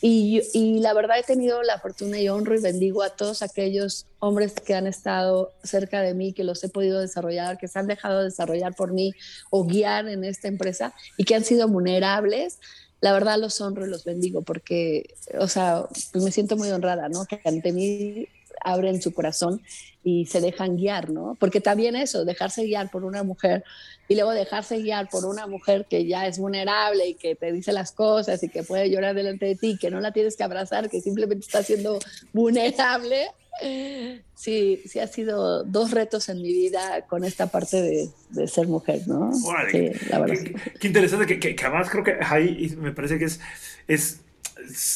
Y, 0.05 0.43
y, 0.53 0.81
la 0.81 0.95
verdad 0.95 1.21
he 1.21 1.23
tenido 1.23 1.63
la 1.63 1.79
fortuna 1.79 2.19
y 2.19 2.29
honro 2.29 2.57
y 2.57 2.61
bendigo 2.61 3.05
a 3.05 3.11
todos 3.11 3.41
aquellos 3.41 4.07
hombres 4.19 4.53
que 4.55 4.75
han 4.75 4.89
estado 4.89 5.53
cerca 5.63 6.03
de 6.03 6.13
mí, 6.13 6.33
que 6.33 6.43
los 6.43 6.63
he 6.65 6.69
podido 6.69 6.99
desarrollar, 6.99 7.57
que 7.57 7.69
se 7.69 7.79
han 7.79 7.87
dejado 7.87 8.25
desarrollar 8.25 8.75
por 8.75 8.93
mí 8.93 9.13
o 9.51 9.65
guiar 9.65 10.09
en 10.09 10.25
esta 10.25 10.49
empresa 10.49 10.93
y 11.17 11.23
que 11.23 11.37
han 11.37 11.45
sido 11.45 11.69
vulnerables. 11.69 12.59
La 13.01 13.13
verdad 13.13 13.39
los 13.39 13.61
honro 13.61 13.87
y 13.87 13.91
los 13.91 14.05
bendigo 14.05 14.43
porque, 14.43 15.15
o 15.39 15.47
sea, 15.47 15.87
me 16.15 16.33
siento 16.33 16.57
muy 16.57 16.71
honrada, 16.71 17.09
¿no? 17.09 17.25
Que 17.25 17.41
ante 17.45 17.73
mí 17.73 18.27
abren 18.65 19.03
su 19.03 19.13
corazón 19.13 19.63
y 20.05 20.27
se 20.27 20.41
dejan 20.41 20.77
guiar, 20.77 21.11
¿no? 21.11 21.37
Porque 21.39 21.61
también 21.61 21.95
eso, 21.95 22.25
dejarse 22.25 22.65
guiar 22.65 22.91
por 22.91 23.05
una 23.05 23.23
mujer 23.23 23.65
y 24.09 24.15
luego 24.15 24.33
dejarse 24.33 24.79
guiar 24.79 25.09
por 25.09 25.25
una 25.25 25.47
mujer 25.47 25.87
que 25.89 26.07
ya 26.07 26.27
es 26.27 26.39
vulnerable 26.39 27.07
y 27.09 27.15
que 27.15 27.35
te 27.37 27.53
dice 27.53 27.73
las 27.73 27.93
cosas 27.93 28.43
y 28.43 28.49
que 28.49 28.63
puede 28.63 28.91
llorar 28.91 29.15
delante 29.15 29.47
de 29.47 29.57
ti, 29.57 29.79
que 29.81 29.91
no 29.91 30.01
la 30.01 30.13
tienes 30.13 30.37
que 30.37 30.43
abrazar, 30.43 30.91
que 30.91 31.01
simplemente 31.01 31.47
está 31.47 31.63
siendo 31.63 31.99
vulnerable. 32.33 33.29
Sí, 34.35 34.83
sí 34.87 34.99
ha 34.99 35.07
sido 35.07 35.63
dos 35.63 35.93
retos 35.93 36.29
en 36.29 36.43
mi 36.43 36.53
vida 36.53 37.07
con 37.09 37.23
esta 37.23 37.47
parte 37.47 38.11
de, 38.31 38.49
ser 38.49 38.67
mujer, 38.67 39.03
¿no? 39.07 39.31
sí, 39.71 39.91
la 40.09 40.19
verdad. 40.19 40.37
Qué, 40.81 40.87
interesante, 40.89 41.27
que, 41.27 41.55
que, 41.55 41.65
además 41.65 41.89
creo 41.89 42.03
que 42.03 42.17
ahí 42.21 42.75
me 42.77 42.93
parece 42.93 43.19
que 43.19 43.27
es, 43.27 43.41
es 43.87 44.21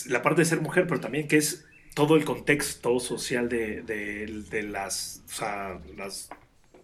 la 0.07 0.23
parte 0.23 0.41
de 0.41 0.47
ser 0.47 0.61
mujer, 0.61 0.87
pero 0.89 1.01
también 1.01 1.29
que 1.29 1.37
es 1.37 1.65
todo 1.97 2.17
el 2.17 2.27
contexto 2.27 3.01
social 3.01 3.49
de, 3.49 3.81
de, 3.81 4.63
las, 4.65 5.25
las 5.97 6.29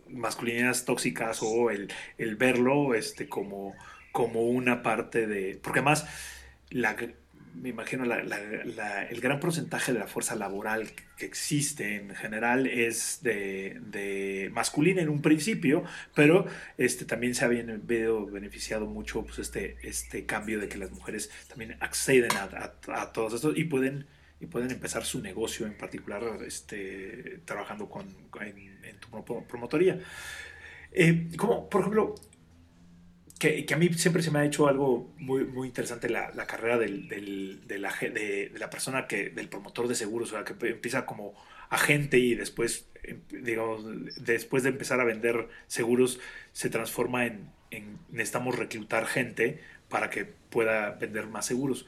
masculinidades 0.09 0.87
tóxicas 0.87 1.41
o 1.43 1.71
el, 1.71 1.93
el, 2.17 2.37
verlo 2.37 2.95
este, 2.95 3.29
como, 3.29 3.75
como 4.11 4.49
una 4.49 4.83
parte 4.83 5.27
de... 5.27 5.61
Porque 5.63 5.81
además, 5.81 6.07
la, 6.71 6.97
me 7.55 7.69
imagino, 7.69 8.07
la, 8.07 8.25
la, 8.25 9.05
el 9.05 9.21
gran 9.21 9.39
porcentaje 9.39 9.93
de 9.93 9.99
la 9.99 10.07
fuerza 10.07 10.35
laboral 10.35 10.89
que 11.19 11.27
existe 11.27 11.97
en 11.97 12.15
general 12.15 12.67
es 12.67 13.19
de, 13.23 13.83
de 13.83 14.51
masculina 14.55 15.03
en 15.03 15.11
un 15.11 15.21
principio, 15.21 15.85
pero 16.15 16.47
este, 16.79 17.05
también 17.05 17.35
se 17.35 17.45
ha 17.45 17.49
beneficiado 17.49 18.87
mucho 18.87 19.25
pues, 19.25 19.39
este, 19.41 19.77
este 19.83 20.25
cambio 20.25 20.59
de 20.59 20.71
que 20.71 20.79
las 20.79 20.91
mujeres 20.91 21.31
también 21.49 21.77
acceden 21.81 22.35
a, 22.35 22.45
a, 22.45 23.03
a 23.03 23.13
todos 23.13 23.35
estos 23.35 23.59
y 23.59 23.65
pueden 23.65 24.07
y 24.43 24.47
pueden 24.47 24.73
empezar 24.73 25.05
su 25.05 25.23
negocio 25.23 25.67
en 25.67 25.75
particular 25.75 26.23
este, 26.45 27.41
trabajando 27.45 27.89
con, 27.89 28.09
en, 28.41 28.97
tu 28.99 29.09
promotoría. 29.47 30.01
Eh, 30.91 31.29
como, 31.37 31.71
por 31.71 31.83
ejemplo, 31.83 32.15
que, 33.39 33.65
a 33.73 33.77
mí 33.77 33.89
siempre 33.95 34.21
se 34.21 34.33
me 34.33 34.41
ha 34.41 34.45
hecho 34.45 34.67
algo 34.67 35.13
muy, 35.17 35.45
muy 35.45 35.69
interesante 35.69 36.09
la, 36.09 36.33
carrera 36.47 36.77
del, 36.77 37.09
de, 37.09 37.79
la, 37.79 38.69
persona 38.69 39.07
que, 39.07 39.31
del 39.31 39.49
promotor 39.49 39.87
de 39.87 39.95
seguros, 39.95 40.33
o 40.33 40.35
sea, 40.35 40.45
que 40.45 40.55
empieza 40.71 41.07
como 41.07 41.35
agente 41.71 42.19
y 42.19 42.35
después, 42.35 42.89
em, 43.05 43.21
digamos, 43.45 43.85
después 44.25 44.65
de 44.65 44.71
empezar 44.71 45.01
a 45.01 45.05
vender 45.05 45.49
seguros, 45.69 46.19
se 46.53 46.69
transforma 46.69 47.27
en, 47.27 47.49
en 47.71 47.97
necesitamos 48.11 48.59
reclutar 48.59 49.07
gente 49.07 49.61
para 49.89 50.11
que 50.11 50.25
pueda 50.25 50.91
vender 50.91 51.29
más 51.29 51.47
seguros. 51.47 51.87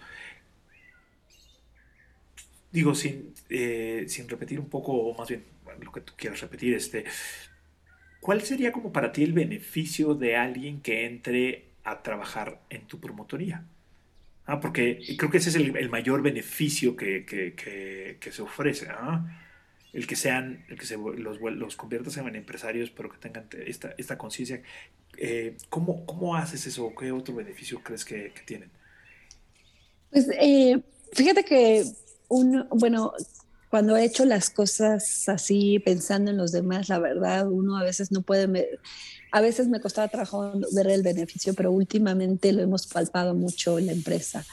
Digo, 2.74 2.92
sin, 2.96 3.32
eh, 3.50 4.04
sin 4.08 4.28
repetir 4.28 4.58
un 4.58 4.68
poco, 4.68 4.90
o 4.94 5.16
más 5.16 5.28
bien 5.28 5.44
lo 5.80 5.92
que 5.92 6.00
tú 6.00 6.12
quieras 6.16 6.40
repetir, 6.40 6.74
este, 6.74 7.04
¿cuál 8.18 8.42
sería 8.42 8.72
como 8.72 8.92
para 8.92 9.12
ti 9.12 9.22
el 9.22 9.32
beneficio 9.32 10.16
de 10.16 10.34
alguien 10.34 10.80
que 10.80 11.06
entre 11.06 11.66
a 11.84 12.02
trabajar 12.02 12.60
en 12.70 12.88
tu 12.88 12.98
promotoría? 12.98 13.64
Ah, 14.44 14.58
porque 14.58 14.98
creo 15.16 15.30
que 15.30 15.38
ese 15.38 15.50
es 15.50 15.54
el, 15.54 15.88
mayor 15.88 16.20
beneficio 16.20 16.96
que, 16.96 17.24
que, 17.24 18.32
se 18.32 18.42
ofrece. 18.42 18.88
¿ah? 18.90 19.24
El 19.92 20.08
que 20.08 20.16
sean, 20.16 20.64
el 20.68 20.76
que 20.76 20.86
se, 20.86 20.96
los, 20.96 21.40
los 21.40 21.76
conviertas 21.76 22.16
en 22.16 22.34
empresarios, 22.34 22.90
pero 22.90 23.08
que 23.08 23.18
tengan 23.18 23.46
esta, 23.66 23.94
esta 23.98 24.18
conciencia. 24.18 24.62
Eh, 25.16 25.56
¿cómo, 25.70 26.04
¿Cómo 26.06 26.34
haces 26.34 26.66
eso? 26.66 26.92
¿Qué 26.98 27.12
otro 27.12 27.36
beneficio 27.36 27.80
crees 27.84 28.04
que, 28.04 28.32
tienen? 28.44 28.68
Pues 30.10 30.28
eh, 30.40 30.82
fíjate 31.12 31.44
que 31.44 31.84
uno, 32.34 32.66
bueno, 32.70 33.12
cuando 33.70 33.96
he 33.96 34.04
hecho 34.04 34.24
las 34.24 34.50
cosas 34.50 35.28
así, 35.28 35.78
pensando 35.78 36.30
en 36.30 36.36
los 36.36 36.52
demás, 36.52 36.88
la 36.88 36.98
verdad, 36.98 37.48
uno 37.48 37.76
a 37.76 37.82
veces 37.82 38.10
no 38.12 38.22
puede, 38.22 38.78
a 39.30 39.40
veces 39.40 39.68
me 39.68 39.80
costaba 39.80 40.08
trabajo 40.08 40.52
ver 40.72 40.88
el 40.88 41.02
beneficio, 41.02 41.54
pero 41.54 41.70
últimamente 41.72 42.52
lo 42.52 42.62
hemos 42.62 42.86
palpado 42.86 43.34
mucho 43.34 43.78
en 43.78 43.86
la 43.86 43.92
empresa. 43.92 44.44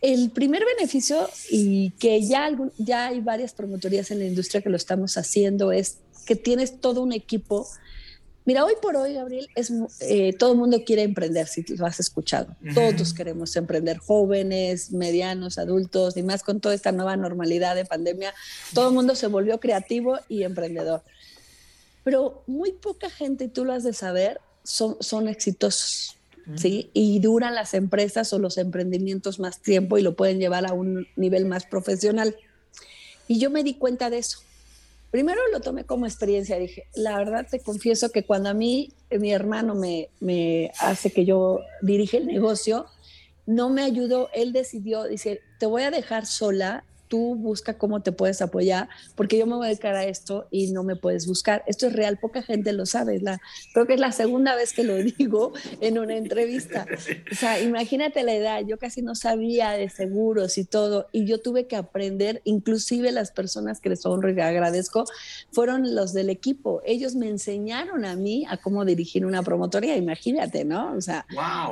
El 0.00 0.30
primer 0.30 0.64
beneficio, 0.76 1.28
y 1.50 1.90
que 1.90 2.22
ya, 2.22 2.50
ya 2.78 3.06
hay 3.06 3.20
varias 3.20 3.52
promotorías 3.52 4.10
en 4.10 4.18
la 4.18 4.24
industria 4.24 4.60
que 4.60 4.70
lo 4.70 4.76
estamos 4.76 5.16
haciendo, 5.16 5.70
es 5.70 5.98
que 6.26 6.36
tienes 6.36 6.80
todo 6.80 7.02
un 7.02 7.12
equipo 7.12 7.68
Mira, 8.44 8.64
hoy 8.64 8.74
por 8.82 8.96
hoy, 8.96 9.14
Gabriel, 9.14 9.48
es, 9.54 9.72
eh, 10.00 10.32
todo 10.32 10.52
el 10.52 10.58
mundo 10.58 10.82
quiere 10.84 11.02
emprender, 11.02 11.46
si 11.46 11.62
lo 11.76 11.86
has 11.86 12.00
escuchado. 12.00 12.56
Todos 12.74 13.14
queremos 13.14 13.54
emprender, 13.54 13.98
jóvenes, 13.98 14.90
medianos, 14.90 15.58
adultos, 15.58 16.16
y 16.16 16.24
más 16.24 16.42
con 16.42 16.60
toda 16.60 16.74
esta 16.74 16.90
nueva 16.90 17.16
normalidad 17.16 17.76
de 17.76 17.84
pandemia. 17.84 18.34
Todo 18.74 18.88
el 18.88 18.94
mundo 18.94 19.14
se 19.14 19.28
volvió 19.28 19.60
creativo 19.60 20.18
y 20.28 20.42
emprendedor. 20.42 21.02
Pero 22.02 22.42
muy 22.48 22.72
poca 22.72 23.10
gente, 23.10 23.46
tú 23.46 23.64
lo 23.64 23.72
has 23.72 23.84
de 23.84 23.92
saber, 23.92 24.40
son, 24.64 24.96
son 25.00 25.28
exitosos. 25.28 26.16
¿Sí? 26.56 26.90
Y 26.92 27.20
duran 27.20 27.54
las 27.54 27.72
empresas 27.72 28.32
o 28.32 28.40
los 28.40 28.58
emprendimientos 28.58 29.38
más 29.38 29.62
tiempo 29.62 29.96
y 29.96 30.02
lo 30.02 30.16
pueden 30.16 30.40
llevar 30.40 30.66
a 30.66 30.72
un 30.72 31.06
nivel 31.14 31.46
más 31.46 31.66
profesional. 31.66 32.34
Y 33.28 33.38
yo 33.38 33.48
me 33.48 33.62
di 33.62 33.74
cuenta 33.74 34.10
de 34.10 34.18
eso 34.18 34.40
primero 35.12 35.40
lo 35.52 35.60
tomé 35.60 35.84
como 35.84 36.06
experiencia. 36.06 36.58
Dije, 36.58 36.86
la 36.96 37.16
verdad 37.16 37.46
te 37.48 37.60
confieso 37.60 38.10
que 38.10 38.24
cuando 38.24 38.48
a 38.48 38.54
mí 38.54 38.94
eh, 39.10 39.20
mi 39.20 39.30
hermano 39.30 39.76
me, 39.76 40.08
me 40.18 40.72
hace 40.80 41.12
que 41.12 41.24
yo 41.24 41.60
dirige 41.82 42.16
el 42.16 42.26
negocio, 42.26 42.86
no 43.46 43.68
me 43.68 43.82
ayudó. 43.82 44.30
Él 44.32 44.52
decidió, 44.52 45.04
dice, 45.04 45.40
te 45.60 45.66
voy 45.66 45.82
a 45.82 45.90
dejar 45.92 46.26
sola 46.26 46.84
tú 47.12 47.34
busca 47.34 47.76
cómo 47.76 48.00
te 48.00 48.10
puedes 48.10 48.40
apoyar, 48.40 48.88
porque 49.16 49.36
yo 49.36 49.46
me 49.46 49.54
voy 49.54 49.66
a 49.66 49.68
dedicar 49.68 49.94
a 49.94 50.06
esto 50.06 50.48
y 50.50 50.72
no 50.72 50.82
me 50.82 50.96
puedes 50.96 51.26
buscar. 51.26 51.62
Esto 51.66 51.86
es 51.86 51.92
real, 51.92 52.16
poca 52.16 52.40
gente 52.40 52.72
lo 52.72 52.86
sabe. 52.86 53.20
La, 53.20 53.38
creo 53.74 53.86
que 53.86 53.92
es 53.92 54.00
la 54.00 54.12
segunda 54.12 54.56
vez 54.56 54.72
que 54.72 54.82
lo 54.82 54.96
digo 55.18 55.52
en 55.82 55.98
una 55.98 56.16
entrevista. 56.16 56.86
O 57.30 57.34
sea, 57.34 57.60
imagínate 57.60 58.22
la 58.22 58.32
edad, 58.32 58.62
yo 58.66 58.78
casi 58.78 59.02
no 59.02 59.14
sabía 59.14 59.72
de 59.72 59.90
seguros 59.90 60.56
y 60.56 60.64
todo, 60.64 61.06
y 61.12 61.26
yo 61.26 61.38
tuve 61.38 61.66
que 61.66 61.76
aprender, 61.76 62.40
inclusive 62.44 63.12
las 63.12 63.30
personas 63.30 63.78
que 63.80 63.90
les 63.90 64.06
honro 64.06 64.30
y 64.30 64.40
agradezco, 64.40 65.04
fueron 65.50 65.94
los 65.94 66.14
del 66.14 66.30
equipo. 66.30 66.80
Ellos 66.86 67.14
me 67.14 67.28
enseñaron 67.28 68.06
a 68.06 68.16
mí 68.16 68.46
a 68.48 68.56
cómo 68.56 68.86
dirigir 68.86 69.26
una 69.26 69.42
promotoría, 69.42 69.98
imagínate, 69.98 70.64
¿no? 70.64 70.94
O 70.96 71.00
sea, 71.02 71.26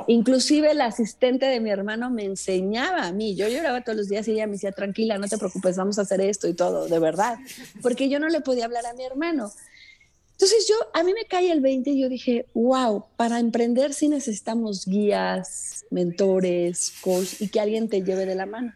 inclusive 0.05 0.69
el 0.69 0.81
asistente 0.81 1.47
de 1.47 1.59
mi 1.59 1.71
hermano 1.71 2.11
me 2.11 2.25
enseñaba 2.25 3.07
a 3.07 3.11
mí. 3.11 3.35
Yo 3.35 3.47
lloraba 3.47 3.81
todos 3.81 3.97
los 3.97 4.07
días 4.07 4.27
y 4.27 4.33
ella 4.33 4.45
me 4.45 4.53
decía, 4.53 4.71
tranquila, 4.71 5.17
no 5.17 5.30
te 5.31 5.39
preocupes, 5.39 5.75
vamos 5.75 5.97
a 5.97 6.03
hacer 6.03 6.21
esto 6.21 6.47
y 6.47 6.53
todo, 6.53 6.87
de 6.87 6.99
verdad, 6.99 7.39
porque 7.81 8.07
yo 8.07 8.19
no 8.19 8.29
le 8.29 8.41
podía 8.41 8.65
hablar 8.65 8.85
a 8.85 8.93
mi 8.93 9.03
hermano. 9.03 9.51
Entonces 10.33 10.67
yo, 10.67 10.75
a 10.93 11.03
mí 11.03 11.13
me 11.13 11.25
cae 11.25 11.51
el 11.51 11.61
20 11.61 11.89
y 11.91 12.01
yo 12.01 12.09
dije, 12.09 12.45
wow, 12.53 13.05
para 13.15 13.39
emprender 13.39 13.93
sí 13.93 14.09
necesitamos 14.09 14.85
guías, 14.85 15.85
mentores, 15.91 16.93
coach 17.01 17.39
y 17.39 17.49
que 17.49 17.59
alguien 17.59 17.89
te 17.89 18.01
lleve 18.01 18.25
de 18.25 18.35
la 18.35 18.45
mano. 18.45 18.73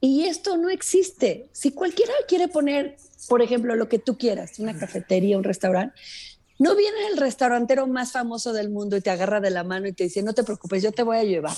Y 0.00 0.24
esto 0.24 0.56
no 0.56 0.70
existe. 0.70 1.48
Si 1.52 1.70
cualquiera 1.72 2.12
quiere 2.26 2.48
poner, 2.48 2.96
por 3.28 3.42
ejemplo, 3.42 3.76
lo 3.76 3.88
que 3.88 3.98
tú 3.98 4.18
quieras, 4.18 4.58
una 4.58 4.76
cafetería, 4.76 5.36
un 5.38 5.44
restaurante, 5.44 5.94
no 6.58 6.74
viene 6.74 7.06
el 7.10 7.16
restaurantero 7.16 7.86
más 7.86 8.12
famoso 8.12 8.52
del 8.52 8.70
mundo 8.70 8.96
y 8.96 9.00
te 9.00 9.10
agarra 9.10 9.40
de 9.40 9.50
la 9.50 9.64
mano 9.64 9.86
y 9.88 9.92
te 9.92 10.04
dice, 10.04 10.22
no 10.22 10.34
te 10.34 10.42
preocupes, 10.42 10.82
yo 10.82 10.92
te 10.92 11.02
voy 11.02 11.16
a 11.16 11.24
llevar. 11.24 11.56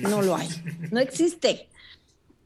No 0.00 0.22
lo 0.22 0.36
hay, 0.36 0.48
no 0.90 1.00
existe. 1.00 1.68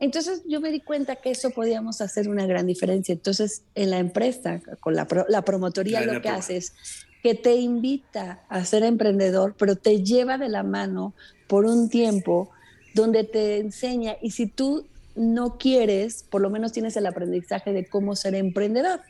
Entonces 0.03 0.43
yo 0.49 0.61
me 0.61 0.73
di 0.73 0.81
cuenta 0.81 1.15
que 1.15 1.31
eso 1.31 1.51
podíamos 1.51 2.01
hacer 2.01 2.29
una 2.29 2.45
gran 2.45 2.67
diferencia. 2.67 3.12
Entonces 3.12 3.62
en 3.77 3.91
la 3.91 4.01
empresa, 4.01 4.61
con 4.81 4.97
la, 4.97 5.07
promotoría, 5.07 6.01
lo 6.01 6.21
que 6.21 6.29
hace 6.29 6.57
es 6.57 6.73
que 7.23 7.37
te 7.37 7.55
invita 7.55 8.43
a 8.49 8.65
ser 8.65 8.83
emprendedor, 8.83 9.55
pero 9.57 9.77
te 9.77 10.03
lleva 10.03 10.38
de 10.38 10.49
la 10.49 10.65
mano 10.65 11.15
por 11.47 11.67
un 11.67 11.88
tiempo 11.88 12.51
donde 12.95 13.23
te 13.23 13.59
enseña 13.59 14.17
y 14.21 14.33
si 14.33 14.49
tú 14.49 14.87
no 15.15 15.57
quieres, 15.57 16.25
por 16.25 16.41
lo 16.41 16.51
menos 16.51 16.73
tienes 16.73 16.97
el 16.97 17.07
aprendizaje 17.07 17.73
de 17.73 17.87
cómo 17.87 18.17
ser 18.17 18.35
emprendedor. 18.35 19.03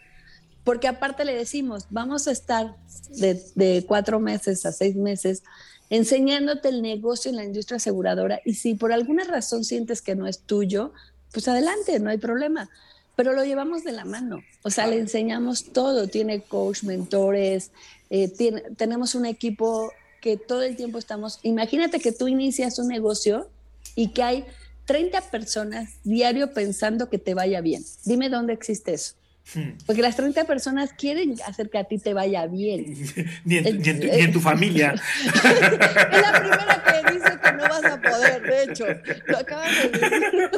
Porque 0.62 0.88
aparte 0.88 1.24
le 1.24 1.34
decimos, 1.34 1.86
vamos 1.88 2.28
a 2.28 2.32
estar 2.32 2.76
de, 3.16 3.42
de 3.54 3.86
cuatro 3.88 4.20
meses 4.20 4.66
a 4.66 4.72
seis 4.72 4.94
meses 4.94 5.42
enseñándote 5.90 6.68
el 6.68 6.82
negocio 6.82 7.30
en 7.30 7.36
la 7.36 7.44
industria 7.44 7.76
aseguradora 7.76 8.40
y 8.44 8.54
si 8.54 8.74
por 8.74 8.92
alguna 8.92 9.24
razón 9.24 9.64
sientes 9.64 10.02
que 10.02 10.14
no 10.14 10.26
es 10.26 10.40
tuyo, 10.40 10.92
pues 11.32 11.48
adelante, 11.48 11.98
no 12.00 12.10
hay 12.10 12.18
problema. 12.18 12.70
Pero 13.14 13.34
lo 13.34 13.44
llevamos 13.44 13.84
de 13.84 13.92
la 13.92 14.06
mano, 14.06 14.42
o 14.62 14.70
sea, 14.70 14.86
le 14.86 14.98
enseñamos 14.98 15.64
todo, 15.72 16.08
tiene 16.08 16.40
coach, 16.40 16.82
mentores, 16.82 17.70
eh, 18.08 18.28
tiene, 18.28 18.62
tenemos 18.76 19.14
un 19.14 19.26
equipo 19.26 19.92
que 20.22 20.36
todo 20.38 20.62
el 20.62 20.76
tiempo 20.76 20.98
estamos, 20.98 21.38
imagínate 21.42 22.00
que 22.00 22.12
tú 22.12 22.26
inicias 22.26 22.78
un 22.78 22.88
negocio 22.88 23.50
y 23.94 24.08
que 24.12 24.22
hay 24.22 24.44
30 24.86 25.30
personas 25.30 25.90
diario 26.04 26.52
pensando 26.54 27.10
que 27.10 27.18
te 27.18 27.34
vaya 27.34 27.60
bien. 27.60 27.84
Dime 28.04 28.28
dónde 28.28 28.52
existe 28.52 28.94
eso. 28.94 29.14
Hmm. 29.54 29.72
Porque 29.86 30.02
las 30.02 30.16
30 30.16 30.44
personas 30.44 30.92
quieren 30.92 31.34
hacer 31.46 31.68
que 31.68 31.78
a 31.78 31.84
ti 31.84 31.98
te 31.98 32.14
vaya 32.14 32.46
bien. 32.46 32.94
ni, 33.44 33.58
en, 33.58 34.32
tu, 34.32 34.40
familia. 34.40 34.94
es 35.24 36.22
la 36.22 36.40
primera 36.40 36.84
que 36.84 37.12
dice 37.12 37.38
que 37.42 37.52
no 37.52 37.62
vas 37.64 37.84
a 37.84 38.00
poder, 38.00 38.42
de 38.42 38.62
hecho. 38.62 38.86
Lo 39.26 39.38
acabas 39.38 39.70
de 39.70 39.88
decir. 39.88 40.50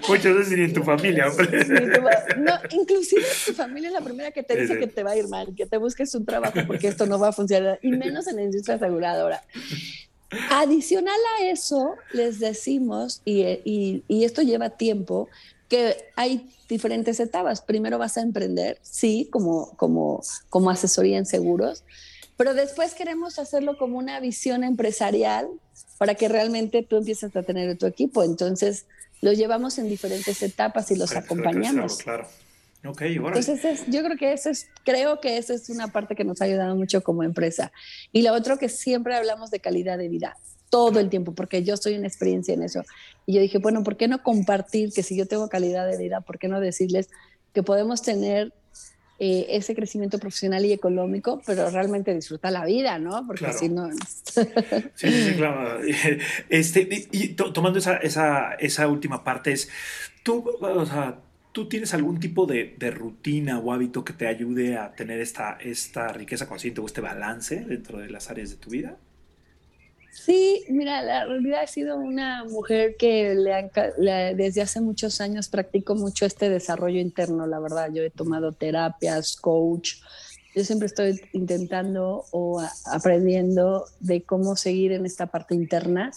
Muchas 0.08 0.36
veces 0.36 0.58
ni 0.58 0.64
en 0.64 0.72
tu 0.72 0.82
familia, 0.82 1.28
hombre. 1.28 1.64
no, 2.38 2.52
inclusive 2.70 3.24
tu 3.46 3.52
familia 3.54 3.88
es 3.88 3.94
la 3.94 4.02
primera 4.02 4.30
que 4.30 4.42
te 4.42 4.60
dice 4.60 4.78
que 4.78 4.86
te 4.86 5.02
va 5.02 5.12
a 5.12 5.16
ir 5.16 5.28
mal, 5.28 5.54
que 5.56 5.66
te 5.66 5.78
busques 5.78 6.14
un 6.14 6.24
trabajo 6.24 6.60
porque 6.66 6.88
esto 6.88 7.06
no 7.06 7.18
va 7.18 7.28
a 7.28 7.32
funcionar. 7.32 7.78
Y 7.82 7.90
menos 7.90 8.26
en 8.28 8.36
la 8.36 8.42
industria 8.42 8.76
aseguradora. 8.76 9.42
Adicional 10.50 11.18
a 11.38 11.44
eso, 11.44 11.94
les 12.12 12.40
decimos, 12.40 13.22
y, 13.24 13.42
y, 13.64 14.02
y 14.08 14.24
esto 14.24 14.42
lleva 14.42 14.70
tiempo, 14.70 15.28
que 15.74 15.96
hay 16.14 16.48
diferentes 16.68 17.18
etapas. 17.18 17.60
Primero 17.60 17.98
vas 17.98 18.16
a 18.16 18.20
emprender, 18.20 18.78
sí, 18.82 19.28
como, 19.32 19.76
como, 19.76 20.22
como 20.48 20.70
asesoría 20.70 21.18
en 21.18 21.26
seguros, 21.26 21.82
pero 22.36 22.54
después 22.54 22.94
queremos 22.94 23.40
hacerlo 23.40 23.76
como 23.76 23.98
una 23.98 24.20
visión 24.20 24.62
empresarial 24.62 25.48
para 25.98 26.14
que 26.14 26.28
realmente 26.28 26.84
tú 26.84 26.96
empieces 26.98 27.34
a 27.34 27.42
tener 27.42 27.76
tu 27.76 27.86
equipo. 27.86 28.22
Entonces, 28.22 28.86
lo 29.20 29.32
llevamos 29.32 29.78
en 29.78 29.88
diferentes 29.88 30.40
etapas 30.44 30.92
y 30.92 30.96
los 30.96 31.16
acompañamos. 31.16 31.98
Claro, 31.98 32.28
Entonces, 32.84 33.82
yo 33.88 34.04
creo 34.04 34.16
que 34.16 34.32
eso 34.32 34.50
es, 34.50 34.68
creo 34.84 35.20
que 35.20 35.38
esa 35.38 35.54
es 35.54 35.68
una 35.70 35.88
parte 35.88 36.14
que 36.14 36.22
nos 36.22 36.40
ha 36.40 36.44
ayudado 36.44 36.76
mucho 36.76 37.02
como 37.02 37.24
empresa. 37.24 37.72
Y 38.12 38.22
lo 38.22 38.32
otro 38.32 38.58
que 38.58 38.68
siempre 38.68 39.16
hablamos 39.16 39.50
de 39.50 39.58
calidad 39.58 39.98
de 39.98 40.08
vida 40.08 40.36
todo 40.74 40.98
el 40.98 41.08
tiempo, 41.08 41.36
porque 41.36 41.62
yo 41.62 41.76
soy 41.76 41.94
una 41.94 42.08
experiencia 42.08 42.52
en 42.52 42.64
eso. 42.64 42.82
Y 43.26 43.34
yo 43.34 43.40
dije, 43.40 43.58
bueno, 43.58 43.84
¿por 43.84 43.96
qué 43.96 44.08
no 44.08 44.24
compartir 44.24 44.92
que 44.92 45.04
si 45.04 45.16
yo 45.16 45.24
tengo 45.28 45.48
calidad 45.48 45.86
de 45.88 45.96
vida, 45.96 46.20
¿por 46.20 46.36
qué 46.36 46.48
no 46.48 46.58
decirles 46.58 47.10
que 47.52 47.62
podemos 47.62 48.02
tener 48.02 48.52
eh, 49.20 49.46
ese 49.50 49.76
crecimiento 49.76 50.18
profesional 50.18 50.64
y 50.64 50.72
económico, 50.72 51.40
pero 51.46 51.70
realmente 51.70 52.12
disfrutar 52.12 52.50
la 52.50 52.64
vida, 52.64 52.98
¿no? 52.98 53.24
Porque 53.24 53.52
si 53.52 53.68
no... 53.68 53.88
sí, 54.96 55.08
sí, 55.12 55.34
claro. 55.36 55.78
Este, 56.48 56.88
y, 57.12 57.28
tomando 57.34 57.78
esa, 57.78 57.98
esa, 57.98 58.54
esa, 58.54 58.88
última 58.88 59.22
parte, 59.22 59.52
es, 59.52 59.68
tú, 60.24 60.44
o 60.60 60.86
sea, 60.86 61.20
¿Tú 61.52 61.68
tienes 61.68 61.94
algún 61.94 62.18
tipo 62.18 62.46
de, 62.46 62.74
rutina 62.90 63.60
o 63.60 63.72
hábito 63.72 64.04
que 64.04 64.12
te 64.12 64.26
ayude 64.26 64.76
a 64.76 64.92
tener 64.96 65.20
esta, 65.20 65.56
esta 65.60 66.08
riqueza 66.08 66.48
consciente 66.48 66.80
o 66.80 66.86
este 66.86 67.00
balance 67.00 67.64
dentro 67.64 67.98
de 67.98 68.10
las 68.10 68.28
áreas 68.28 68.50
de 68.50 68.56
tu 68.56 68.70
vida? 68.70 68.96
Sí, 70.14 70.64
mira, 70.68 71.02
la 71.02 71.26
realidad 71.26 71.64
he 71.64 71.66
sido 71.66 71.96
una 71.96 72.44
mujer 72.44 72.96
que 72.96 73.34
desde 74.36 74.62
hace 74.62 74.80
muchos 74.80 75.20
años 75.20 75.48
practico 75.48 75.94
mucho 75.94 76.24
este 76.24 76.48
desarrollo 76.48 77.00
interno, 77.00 77.46
la 77.46 77.58
verdad. 77.58 77.90
Yo 77.92 78.02
he 78.02 78.10
tomado 78.10 78.52
terapias, 78.52 79.36
coach. 79.36 79.96
Yo 80.54 80.64
siempre 80.64 80.86
estoy 80.86 81.20
intentando 81.32 82.24
o 82.30 82.62
aprendiendo 82.86 83.86
de 84.00 84.22
cómo 84.22 84.54
seguir 84.56 84.92
en 84.92 85.04
esta 85.04 85.26
parte 85.26 85.54
interna 85.54 86.12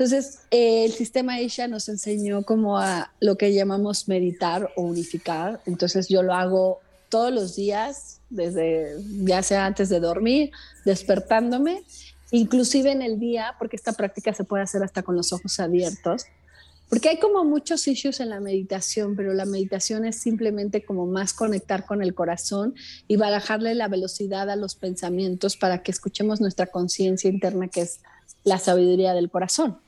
entonces, 0.00 0.38
eh, 0.50 0.86
el 0.86 0.92
sistema 0.92 1.42
Isha 1.42 1.68
nos 1.68 1.86
enseñó 1.90 2.42
como 2.42 2.78
a 2.78 3.12
lo 3.20 3.36
que 3.36 3.52
llamamos 3.52 4.08
meditar 4.08 4.70
o 4.74 4.80
unificar. 4.80 5.60
Entonces, 5.66 6.08
yo 6.08 6.22
lo 6.22 6.32
hago 6.32 6.80
todos 7.10 7.30
los 7.30 7.54
días, 7.54 8.18
desde 8.30 8.96
ya 9.24 9.42
sea 9.42 9.66
antes 9.66 9.90
de 9.90 10.00
dormir, 10.00 10.52
despertándome, 10.86 11.82
inclusive 12.30 12.92
en 12.92 13.02
el 13.02 13.18
día, 13.18 13.54
porque 13.58 13.76
esta 13.76 13.92
práctica 13.92 14.32
se 14.34 14.44
puede 14.44 14.62
hacer 14.62 14.82
hasta 14.82 15.02
con 15.02 15.16
los 15.16 15.32
ojos 15.32 15.58
abiertos. 15.60 16.26
Porque 16.88 17.08
hay 17.08 17.20
como 17.20 17.44
muchos 17.44 17.86
issues 17.86 18.18
en 18.18 18.30
la 18.30 18.40
meditación, 18.40 19.14
pero 19.14 19.32
la 19.32 19.44
meditación 19.44 20.04
es 20.04 20.16
simplemente 20.16 20.84
como 20.84 21.06
más 21.06 21.32
conectar 21.32 21.86
con 21.86 22.02
el 22.02 22.14
corazón 22.14 22.74
y 23.06 23.16
bajarle 23.16 23.76
la 23.76 23.86
velocidad 23.86 24.50
a 24.50 24.56
los 24.56 24.74
pensamientos 24.74 25.56
para 25.56 25.84
que 25.84 25.92
escuchemos 25.92 26.40
nuestra 26.40 26.66
conciencia 26.66 27.30
interna, 27.30 27.68
que 27.68 27.82
es 27.82 28.00
la 28.42 28.58
sabiduría 28.58 29.12
del 29.12 29.30
corazón, 29.30 29.78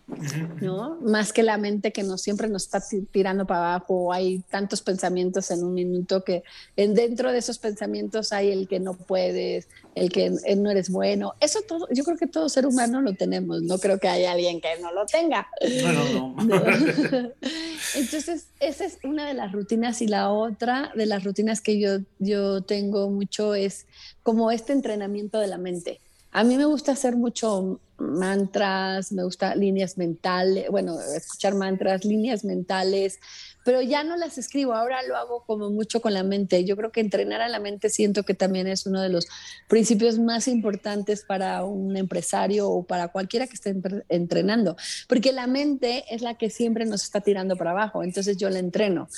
¿no? 0.60 0.98
Más 1.00 1.32
que 1.32 1.42
la 1.42 1.56
mente 1.56 1.90
que 1.90 2.02
no 2.02 2.18
siempre 2.18 2.48
nos 2.48 2.64
está 2.64 2.82
tirando 3.10 3.46
para 3.46 3.74
abajo, 3.74 4.12
hay 4.12 4.40
tantos 4.50 4.82
pensamientos 4.82 5.50
en 5.50 5.64
un 5.64 5.72
minuto 5.72 6.22
que 6.22 6.42
en, 6.76 6.92
dentro 6.94 7.32
de 7.32 7.38
esos 7.38 7.58
pensamientos 7.58 8.30
hay 8.32 8.50
el 8.50 8.68
que 8.68 8.78
no 8.78 8.92
puedes, 8.92 9.68
el 9.94 10.12
que 10.12 10.30
no 10.56 10.70
eres 10.70 10.90
bueno. 10.90 11.32
Eso 11.40 11.60
todo, 11.66 11.88
yo 11.90 12.04
creo 12.04 12.18
que 12.18 12.26
todo 12.26 12.50
ser 12.50 12.66
humano 12.66 13.00
lo 13.00 13.14
tenemos, 13.14 13.62
no 13.62 13.78
creo 13.78 13.98
que 13.98 14.08
haya 14.08 14.32
alguien 14.32 14.60
que 14.60 14.78
no 14.82 14.92
lo 14.92 15.06
tenga. 15.06 15.48
No, 15.82 15.92
no, 15.92 16.44
no. 16.44 16.62
Entonces, 17.94 18.48
esa 18.60 18.84
es 18.84 18.98
una 19.02 19.26
de 19.26 19.34
las 19.34 19.52
rutinas 19.52 20.02
y 20.02 20.08
la 20.08 20.30
otra 20.30 20.92
de 20.94 21.06
las 21.06 21.24
rutinas 21.24 21.62
que 21.62 21.78
yo, 21.80 22.00
yo 22.18 22.60
tengo 22.60 23.08
mucho 23.08 23.54
es 23.54 23.86
como 24.22 24.50
este 24.50 24.74
entrenamiento 24.74 25.38
de 25.38 25.46
la 25.46 25.56
mente. 25.56 26.00
A 26.32 26.44
mí 26.44 26.56
me 26.56 26.64
gusta 26.64 26.92
hacer 26.92 27.16
mucho 27.16 27.78
mantras, 28.02 29.12
me 29.12 29.22
gusta 29.22 29.54
líneas 29.54 29.96
mentales, 29.96 30.68
bueno, 30.70 31.00
escuchar 31.00 31.54
mantras, 31.54 32.04
líneas 32.04 32.44
mentales, 32.44 33.20
pero 33.64 33.80
ya 33.80 34.02
no 34.02 34.16
las 34.16 34.38
escribo, 34.38 34.74
ahora 34.74 35.02
lo 35.04 35.16
hago 35.16 35.44
como 35.46 35.70
mucho 35.70 36.00
con 36.02 36.14
la 36.14 36.24
mente. 36.24 36.64
Yo 36.64 36.76
creo 36.76 36.90
que 36.90 37.00
entrenar 37.00 37.40
a 37.40 37.48
la 37.48 37.60
mente 37.60 37.90
siento 37.90 38.24
que 38.24 38.34
también 38.34 38.66
es 38.66 38.86
uno 38.86 39.00
de 39.00 39.08
los 39.08 39.28
principios 39.68 40.18
más 40.18 40.48
importantes 40.48 41.22
para 41.22 41.64
un 41.64 41.96
empresario 41.96 42.68
o 42.68 42.84
para 42.84 43.08
cualquiera 43.08 43.46
que 43.46 43.54
esté 43.54 43.74
entrenando, 44.08 44.76
porque 45.08 45.32
la 45.32 45.46
mente 45.46 46.04
es 46.10 46.22
la 46.22 46.34
que 46.34 46.50
siempre 46.50 46.84
nos 46.84 47.04
está 47.04 47.20
tirando 47.20 47.56
para 47.56 47.70
abajo, 47.70 48.02
entonces 48.02 48.36
yo 48.36 48.50
la 48.50 48.58
entreno, 48.58 49.08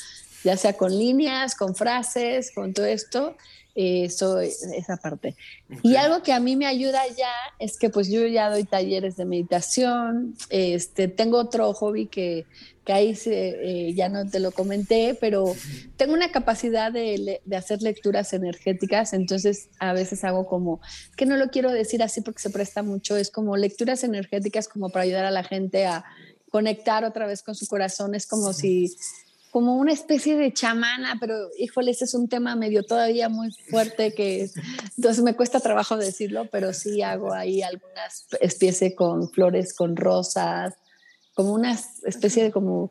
ya 0.44 0.56
sea 0.56 0.74
con 0.74 0.96
líneas, 0.96 1.54
con 1.54 1.74
frases, 1.74 2.52
con 2.54 2.74
todo 2.74 2.86
esto, 2.86 3.36
eso, 3.74 4.40
esa 4.40 4.96
parte. 4.96 5.34
Y 5.82 5.96
algo 5.96 6.22
que 6.22 6.32
a 6.32 6.40
mí 6.40 6.56
me 6.56 6.66
ayuda 6.66 7.02
ya 7.08 7.32
es 7.58 7.76
que 7.76 7.90
pues 7.90 8.08
yo 8.08 8.26
ya 8.26 8.50
doy 8.50 8.64
talleres 8.64 9.16
de 9.16 9.24
meditación, 9.24 10.36
este, 10.48 11.08
tengo 11.08 11.38
otro 11.38 11.72
hobby 11.74 12.06
que, 12.06 12.46
que 12.84 12.92
ahí 12.92 13.16
se, 13.16 13.88
eh, 13.88 13.94
ya 13.94 14.08
no 14.08 14.28
te 14.28 14.38
lo 14.38 14.52
comenté, 14.52 15.16
pero 15.20 15.54
tengo 15.96 16.12
una 16.14 16.30
capacidad 16.30 16.92
de, 16.92 17.40
de, 17.44 17.56
hacer 17.56 17.82
lecturas 17.82 18.32
energéticas, 18.32 19.12
entonces 19.12 19.68
a 19.80 19.92
veces 19.92 20.22
hago 20.22 20.46
como, 20.46 20.80
que 21.16 21.26
no 21.26 21.36
lo 21.36 21.48
quiero 21.48 21.72
decir 21.72 22.02
así 22.02 22.20
porque 22.20 22.42
se 22.42 22.50
presta 22.50 22.82
mucho, 22.82 23.16
es 23.16 23.30
como 23.30 23.56
lecturas 23.56 24.04
energéticas 24.04 24.68
como 24.68 24.90
para 24.90 25.04
ayudar 25.04 25.24
a 25.24 25.30
la 25.30 25.42
gente 25.44 25.86
a 25.86 26.04
conectar 26.50 27.04
otra 27.04 27.26
vez 27.26 27.42
con 27.42 27.56
su 27.56 27.66
corazón, 27.66 28.14
es 28.14 28.26
como 28.26 28.52
si 28.52 28.94
como 29.54 29.76
una 29.76 29.92
especie 29.92 30.36
de 30.36 30.52
chamana, 30.52 31.16
pero 31.20 31.48
híjole, 31.56 31.92
ese 31.92 32.06
es 32.06 32.14
un 32.14 32.28
tema 32.28 32.56
medio 32.56 32.82
todavía 32.82 33.28
muy 33.28 33.52
fuerte 33.70 34.12
que 34.12 34.50
entonces 34.96 35.22
me 35.22 35.36
cuesta 35.36 35.60
trabajo 35.60 35.96
decirlo, 35.96 36.48
pero 36.50 36.72
sí 36.72 37.02
hago 37.02 37.32
ahí 37.32 37.62
algunas 37.62 38.26
especies 38.40 38.96
con 38.96 39.30
flores, 39.30 39.72
con 39.72 39.94
rosas, 39.94 40.74
como 41.34 41.52
una 41.52 41.78
especie 42.04 42.42
de 42.42 42.50
como 42.50 42.90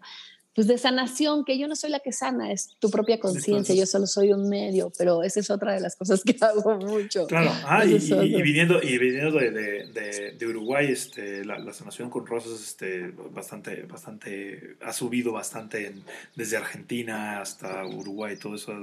pues 0.55 0.67
de 0.67 0.77
sanación, 0.77 1.45
que 1.45 1.57
yo 1.57 1.67
no 1.67 1.75
soy 1.75 1.89
la 1.89 1.99
que 1.99 2.11
sana, 2.11 2.51
es 2.51 2.75
tu 2.79 2.91
propia 2.91 3.19
conciencia, 3.19 3.73
yo 3.73 3.85
solo 3.85 4.05
soy 4.05 4.31
un 4.33 4.47
medio, 4.49 4.91
pero 4.97 5.23
esa 5.23 5.39
es 5.39 5.49
otra 5.49 5.73
de 5.73 5.79
las 5.79 5.95
cosas 5.95 6.23
que 6.23 6.35
hago 6.41 6.77
mucho. 6.77 7.25
Claro, 7.27 7.51
ah, 7.65 7.83
y, 7.85 7.97
viniendo, 8.41 8.81
y 8.81 8.97
viniendo 8.97 9.39
de, 9.39 9.51
de, 9.51 10.35
de, 10.37 10.47
Uruguay, 10.47 10.87
este, 10.91 11.43
la, 11.43 11.73
sanación 11.73 12.09
con 12.09 12.27
rosas 12.27 12.61
este, 12.61 13.11
bastante, 13.31 13.83
bastante, 13.83 14.75
ha 14.81 14.93
subido 14.93 15.31
bastante 15.31 15.93
desde 16.35 16.57
Argentina 16.57 17.41
hasta 17.41 17.85
Uruguay, 17.85 18.35
todo 18.37 18.55
eso, 18.55 18.73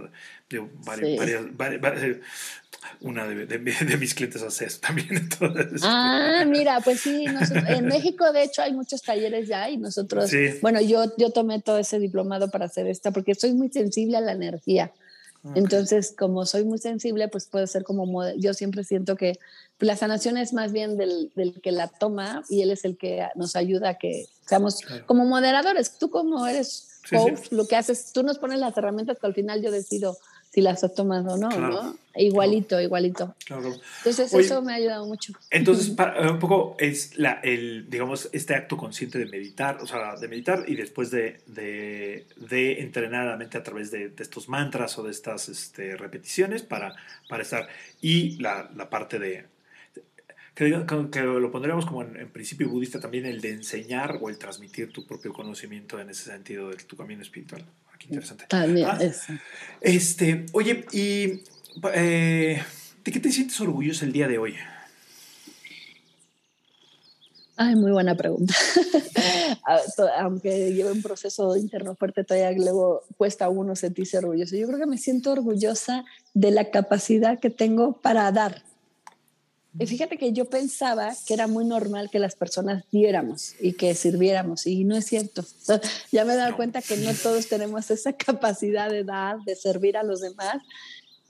varias, 0.85 1.57
varias, 1.57 2.19
una 3.01 3.27
de, 3.27 3.59
mis 3.59 4.15
clientes 4.15 4.43
hace 4.43 4.67
eso 4.67 4.81
también. 4.81 5.09
Entonces, 5.17 5.83
ah, 5.85 6.45
mira, 6.47 6.81
pues 6.81 7.01
sí, 7.01 7.25
en 7.69 7.87
México 7.87 8.33
de 8.33 8.45
hecho 8.45 8.63
hay 8.63 8.73
muchos 8.73 9.03
talleres 9.03 9.49
ya 9.49 9.71
y 9.71 9.77
nosotros, 9.77 10.31
bueno, 10.61 10.81
yo, 10.81 11.05
yo 11.17 11.31
tomé 11.31 11.61
todo 11.61 11.79
ese 11.79 11.99
diplomado 11.99 12.51
para 12.51 12.67
hacer 12.67 12.87
esta 12.87 13.11
porque 13.11 13.35
soy 13.35 13.55
muy 13.55 13.71
sensible 13.71 14.17
a 14.17 14.21
la 14.21 14.33
energía. 14.33 14.93
Entonces, 15.55 16.15
como 16.17 16.45
soy 16.45 16.65
muy 16.65 16.79
sensible, 16.79 17.29
pues 17.29 17.47
puede 17.47 17.67
ser 17.67 17.83
como, 17.83 18.29
yo 18.33 18.53
siempre 18.53 18.85
siento 18.85 19.17
que 19.17 19.39
la 19.79 19.97
sanación 19.97 20.37
es 20.37 20.53
más 20.53 20.71
bien 20.73 20.99
del, 20.99 21.33
del, 21.35 21.59
que 21.63 21.73
la 21.73 21.89
toma 21.89 22.43
y 22.51 22.61
él 22.61 22.71
es 22.71 22.85
el 22.85 22.99
que 22.99 23.27
nos 23.37 23.57
ayuda 23.57 23.91
a 23.91 23.95
que 23.95 24.27
seamos 24.47 24.81
como 25.07 25.25
moderadores. 25.25 25.97
Tú 25.99 26.11
como 26.11 26.47
eres 26.47 27.01
coach, 27.09 27.51
lo 27.51 27.67
que 27.67 27.77
haces, 27.77 28.13
tú 28.13 28.23
nos 28.23 28.39
pones 28.39 28.59
las 28.59 28.77
herramientas 28.77 29.19
que 29.19 29.27
al 29.27 29.35
final 29.35 29.63
yo 29.63 29.71
decido 29.71 30.19
si 30.51 30.61
las 30.61 30.83
has 30.83 30.95
tomado 30.95 31.35
o 31.35 31.37
no, 31.37 31.49
¿no? 31.49 31.97
Igualito, 32.17 32.81
igualito. 32.81 33.37
Claro. 33.47 33.73
Entonces 33.99 34.35
eso 34.35 34.63
me 34.63 34.73
ha 34.73 34.77
ayudado 34.77 35.07
mucho. 35.07 35.33
Entonces, 35.49 35.91
para, 35.91 36.31
un 36.31 36.41
poco 36.41 36.75
es 36.79 37.17
la, 37.17 37.35
el, 37.45 37.89
digamos, 37.89 38.29
este 38.33 38.55
acto 38.55 38.77
consciente 38.77 39.19
de 39.19 39.27
meditar, 39.27 39.79
o 39.81 39.87
sea, 39.87 40.17
de 40.17 40.27
meditar 40.27 40.65
y 40.67 40.75
después 40.75 41.13
de, 41.13 41.41
de, 41.47 42.27
de 42.37 42.81
entrenar 42.81 43.27
la 43.29 43.37
mente 43.37 43.59
a 43.59 43.63
través 43.63 43.93
de, 43.93 44.09
de, 44.09 44.23
estos 44.23 44.49
mantras 44.49 44.99
o 44.99 45.05
de 45.05 45.13
estas 45.13 45.49
este, 45.49 45.97
repeticiones 45.97 46.63
para, 46.63 46.97
para 47.29 47.45
estar. 47.45 47.69
Y 48.01 48.37
la, 48.41 48.69
la 48.75 48.91
parte 48.91 49.21
de, 49.21 49.47
que, 50.57 50.85
que, 51.13 51.21
lo 51.23 51.53
pondríamos 51.53 51.87
como 51.87 52.03
en, 52.03 52.29
principio 52.31 52.69
budista 52.69 52.99
también, 52.99 53.25
el 53.25 53.41
de 53.41 53.53
enseñar 53.53 54.19
o 54.21 54.29
el 54.29 54.37
transmitir 54.37 54.93
tu 54.93 55.07
propio 55.07 55.33
conocimiento 55.33 56.01
en 56.01 56.11
ese 56.11 56.25
sentido 56.25 56.71
de 56.71 56.77
tu 56.77 56.97
camino 56.97 57.23
espiritual 57.23 57.65
interesante. 58.05 58.45
También, 58.49 58.89
ah, 58.89 58.99
Este, 59.81 60.47
oye, 60.53 60.85
y 60.93 61.43
eh, 61.95 62.63
¿de 63.05 63.13
qué 63.13 63.21
te 63.21 63.33
sientes 63.33 63.61
orgulloso 63.61 64.05
el 64.05 64.13
día 64.13 64.29
de 64.29 64.39
hoy? 64.39 64.55
Ay, 67.63 67.77
muy 67.77 67.93
buena 67.93 68.15
pregunta. 68.15 68.55
Aunque 70.19 70.73
llevo 70.73 70.93
un 70.93 71.03
proceso 71.03 71.55
interno 71.59 71.95
fuerte, 71.95 72.25
todavía 72.25 72.53
luego 72.53 73.03
cuesta 73.19 73.45
a 73.45 73.49
uno 73.51 73.77
sentirse 73.77 74.17
orgulloso. 74.17 74.57
Yo 74.57 74.67
creo 74.67 74.79
que 74.79 74.87
me 74.87 74.97
siento 74.97 75.33
orgullosa 75.33 76.07
de 76.33 76.53
la 76.53 76.71
capacidad 76.71 77.39
que 77.39 77.51
tengo 77.51 78.01
para 78.01 78.33
dar. 78.33 78.63
Y 79.79 79.87
fíjate 79.87 80.17
que 80.19 80.33
yo 80.33 80.47
pensaba 80.47 81.15
que 81.27 81.35
era 81.35 81.47
muy 81.47 81.65
normal 81.65 82.11
que 82.11 82.19
las 82.19 82.35
personas 82.35 82.85
diéramos 82.91 83.55
y 83.61 83.75
que 83.75 83.95
sirviéramos, 83.95 84.67
y 84.67 84.85
no 84.85 84.97
es 84.97 85.07
cierto. 85.07 85.45
ya 86.11 86.25
me 86.25 86.33
he 86.33 86.37
dado 86.37 86.57
cuenta 86.57 86.83
que 86.83 86.97
no 86.97 87.13
todos 87.15 87.47
tenemos 87.47 87.91
esa 87.91 88.13
capacidad 88.17 88.91
de 88.91 89.05
dar, 89.05 89.39
de 89.45 89.55
servir 89.55 89.97
a 89.97 90.03
los 90.03 90.21
demás, 90.21 90.63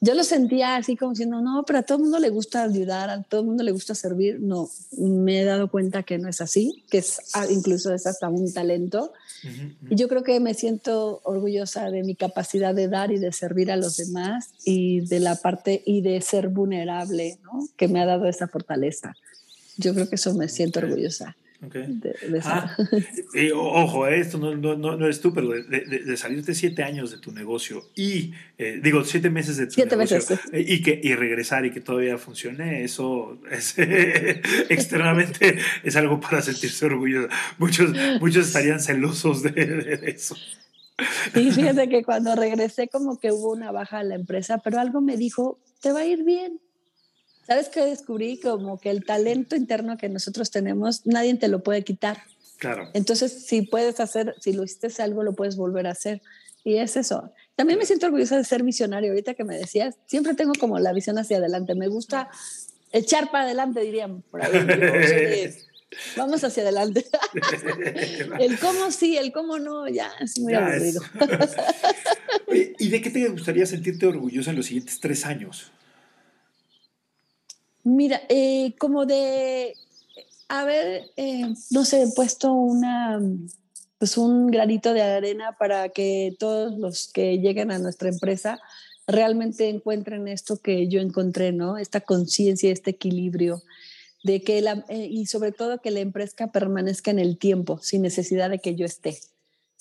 yo 0.03 0.15
lo 0.15 0.25
sentía 0.25 0.77
así 0.77 0.97
como 0.97 1.13
diciendo, 1.13 1.43
no, 1.43 1.63
pero 1.67 1.81
a 1.81 1.83
todo 1.83 1.99
el 1.99 2.05
mundo 2.05 2.19
le 2.19 2.31
gusta 2.31 2.63
ayudar, 2.63 3.11
a 3.11 3.23
todo 3.23 3.43
el 3.43 3.47
mundo 3.47 3.63
le 3.63 3.73
gusta 3.73 3.95
servir. 3.95 4.41
No, 4.41 4.71
me 4.97 5.43
he 5.43 5.45
dado 5.45 5.71
cuenta 5.71 6.03
que 6.05 6.17
no 6.17 6.29
es 6.29 6.41
así, 6.41 6.85
que 6.91 6.99
es 6.99 7.19
ah, 7.35 7.47
incluso 7.51 7.93
es 7.93 8.07
hasta 8.07 8.31
un 8.31 8.51
talento. 8.51 9.13
Y 9.91 9.97
yo 9.97 10.09
creo 10.09 10.23
que 10.23 10.41
me 10.41 10.55
siento 10.55 11.21
orgullosa 11.25 11.91
de 11.91 12.03
mi 12.03 12.15
capacidad 12.15 12.75
de 12.75 12.89
dar 12.89 13.13
y 13.13 13.19
de 13.19 13.33
servir 13.33 13.71
a 13.71 13.77
los 13.77 13.99
demás 13.99 14.51
y 14.65 15.01
de 15.01 15.21
la 15.21 15.37
parte 15.37 15.83
y 15.85 16.01
de 16.01 16.21
ser 16.23 16.49
vulnerable, 16.49 17.39
¿no? 17.43 17.69
Que 17.77 17.89
me 17.89 18.01
ha 18.01 18.07
dado 18.07 18.27
esa 18.27 18.49
fortaleza. 18.49 19.15
Yo 19.77 19.93
creo 19.93 20.09
que 20.09 20.17
eso 20.17 20.35
me 20.35 20.49
siento 20.49 20.81
orgullosa. 20.81 21.37
Okay. 21.63 22.01
Ah, 22.43 22.75
ojo, 23.55 24.07
eh, 24.07 24.21
esto 24.21 24.39
no, 24.39 24.55
no, 24.57 24.77
no, 24.77 25.05
eres 25.05 25.21
tú, 25.21 25.35
pero 25.35 25.51
de, 25.51 25.81
de, 25.81 26.17
salirte 26.17 26.55
siete 26.55 26.83
años 26.83 27.11
de 27.11 27.19
tu 27.19 27.33
negocio 27.33 27.85
y, 27.95 28.33
eh, 28.57 28.81
digo, 28.83 29.05
siete 29.05 29.29
meses 29.29 29.59
de 29.59 29.67
tu 29.67 29.73
siete 29.73 29.95
negocio 29.95 30.17
meses. 30.17 30.41
Eh, 30.53 30.65
y, 30.67 30.83
que, 30.83 30.99
y 31.03 31.15
regresar 31.15 31.67
y 31.67 31.71
que 31.71 31.83
todavía 31.83 32.17
funcione, 32.17 32.83
eso 32.83 33.39
es, 33.51 33.75
externamente 34.71 35.59
es 35.85 35.97
algo 35.97 36.19
para 36.19 36.41
sentirse 36.41 36.87
orgulloso. 36.87 37.29
Muchos, 37.59 37.93
muchos 38.21 38.47
estarían 38.47 38.81
celosos 38.81 39.43
de, 39.43 40.01
eso. 40.07 40.37
Y 41.35 41.51
fíjate 41.51 41.91
que 41.91 42.03
cuando 42.05 42.37
regresé 42.37 42.89
como 42.89 43.19
que 43.19 43.33
hubo 43.33 43.53
una 43.53 43.71
baja 43.71 44.01
en 44.01 44.09
la 44.09 44.15
empresa, 44.15 44.59
pero 44.59 44.81
algo 44.81 45.03
me 45.03 45.19
dijo, 45.19 45.59
te 45.83 45.93
va 45.93 46.01
a 46.01 46.07
ir 46.07 46.25
bien. 46.25 46.59
¿Sabes 47.51 47.69
qué 47.69 47.85
descubrí? 47.85 48.39
Como 48.39 48.79
que 48.79 48.91
el 48.91 49.05
talento 49.05 49.57
interno 49.57 49.97
que 49.97 50.09
nosotros 50.09 50.53
tenemos, 50.53 51.05
nadie 51.05 51.35
te 51.35 51.49
lo 51.49 51.65
puede 51.65 51.83
quitar. 51.83 52.23
Claro. 52.59 52.89
Entonces, 52.95 53.45
si 53.45 53.63
puedes 53.63 53.99
hacer, 53.99 54.37
si 54.39 54.53
lo 54.53 54.63
hiciste 54.63 55.03
algo, 55.03 55.25
lo 55.25 55.33
puedes 55.35 55.57
volver 55.57 55.89
a 55.89 55.91
hacer. 55.91 56.23
Y 56.63 56.77
es 56.77 56.97
eso. 56.97 57.33
También 57.57 57.77
me 57.81 57.87
siento 57.87 58.07
orgullosa 58.07 58.37
de 58.37 58.45
ser 58.45 58.63
visionario. 58.63 59.11
Ahorita 59.11 59.35
que 59.35 59.43
me 59.43 59.59
decías, 59.59 59.97
siempre 60.07 60.35
tengo 60.35 60.53
como 60.61 60.79
la 60.79 60.93
visión 60.93 61.19
hacia 61.19 61.39
adelante. 61.39 61.75
Me 61.75 61.89
gusta 61.89 62.29
echar 62.93 63.33
para 63.33 63.47
adelante, 63.47 63.81
dirían 63.81 64.23
por 64.31 64.45
ahí. 64.45 64.53
vamos 66.17 66.45
hacia 66.45 66.63
adelante. 66.63 67.05
el 68.39 68.61
cómo 68.61 68.93
sí, 68.93 69.17
el 69.17 69.33
cómo 69.33 69.59
no, 69.59 69.89
ya 69.89 70.13
es 70.21 70.39
muy 70.39 70.55
aburrido. 70.55 71.03
¿Y 72.79 72.91
de 72.91 73.03
qué 73.03 73.11
te 73.11 73.27
gustaría 73.27 73.67
sentirte 73.67 74.07
orgullosa 74.07 74.51
en 74.51 74.57
los 74.57 74.67
siguientes 74.67 75.01
tres 75.01 75.27
años? 75.27 75.73
Mira, 77.91 78.23
eh, 78.29 78.75
como 78.79 79.05
de 79.05 79.75
haber, 80.49 81.11
eh, 81.17 81.53
no 81.71 81.85
sé, 81.85 82.07
puesto 82.15 82.53
una, 82.53 83.21
pues 83.99 84.17
un 84.17 84.47
granito 84.47 84.95
de 84.95 85.03
arena 85.03 85.57
para 85.59 85.89
que 85.89 86.37
todos 86.39 86.79
los 86.79 87.09
que 87.13 87.39
lleguen 87.39 87.73
a 87.73 87.81
nuestra 87.81 88.09
empresa 88.09 88.61
realmente 89.09 89.69
encuentren 89.69 90.29
esto 90.29 90.59
que 90.59 90.87
yo 90.87 91.01
encontré, 91.01 91.51
¿no? 91.51 91.79
Esta 91.79 92.01
conciencia, 92.01 92.71
este 92.71 92.91
equilibrio 92.91 93.61
de 94.23 94.41
que 94.43 94.61
la, 94.61 94.85
eh, 94.89 95.09
y 95.11 95.27
sobre 95.27 95.51
todo 95.51 95.81
que 95.81 95.91
la 95.91 96.01
empresa 96.01 96.53
permanezca 96.53 97.11
en 97.11 97.19
el 97.19 97.39
tiempo, 97.39 97.81
sin 97.83 98.03
necesidad 98.03 98.51
de 98.51 98.61
que 98.61 98.77
yo 98.77 98.87
esté. 98.87 99.19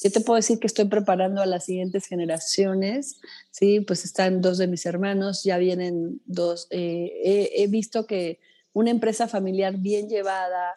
Yo 0.01 0.11
te 0.11 0.21
puedo 0.21 0.37
decir 0.37 0.59
que 0.59 0.67
estoy 0.67 0.85
preparando 0.85 1.41
a 1.41 1.45
las 1.45 1.65
siguientes 1.65 2.05
generaciones, 2.05 3.19
sí, 3.51 3.81
pues 3.81 4.05
están 4.05 4.41
dos 4.41 4.57
de 4.57 4.67
mis 4.67 4.85
hermanos, 4.85 5.43
ya 5.43 5.57
vienen 5.57 6.21
dos, 6.25 6.67
eh, 6.69 7.51
he, 7.53 7.67
visto 7.67 8.05
que 8.05 8.39
una 8.71 8.91
empresa 8.91 9.27
familiar 9.27 9.77
bien 9.77 10.07
llevada, 10.07 10.75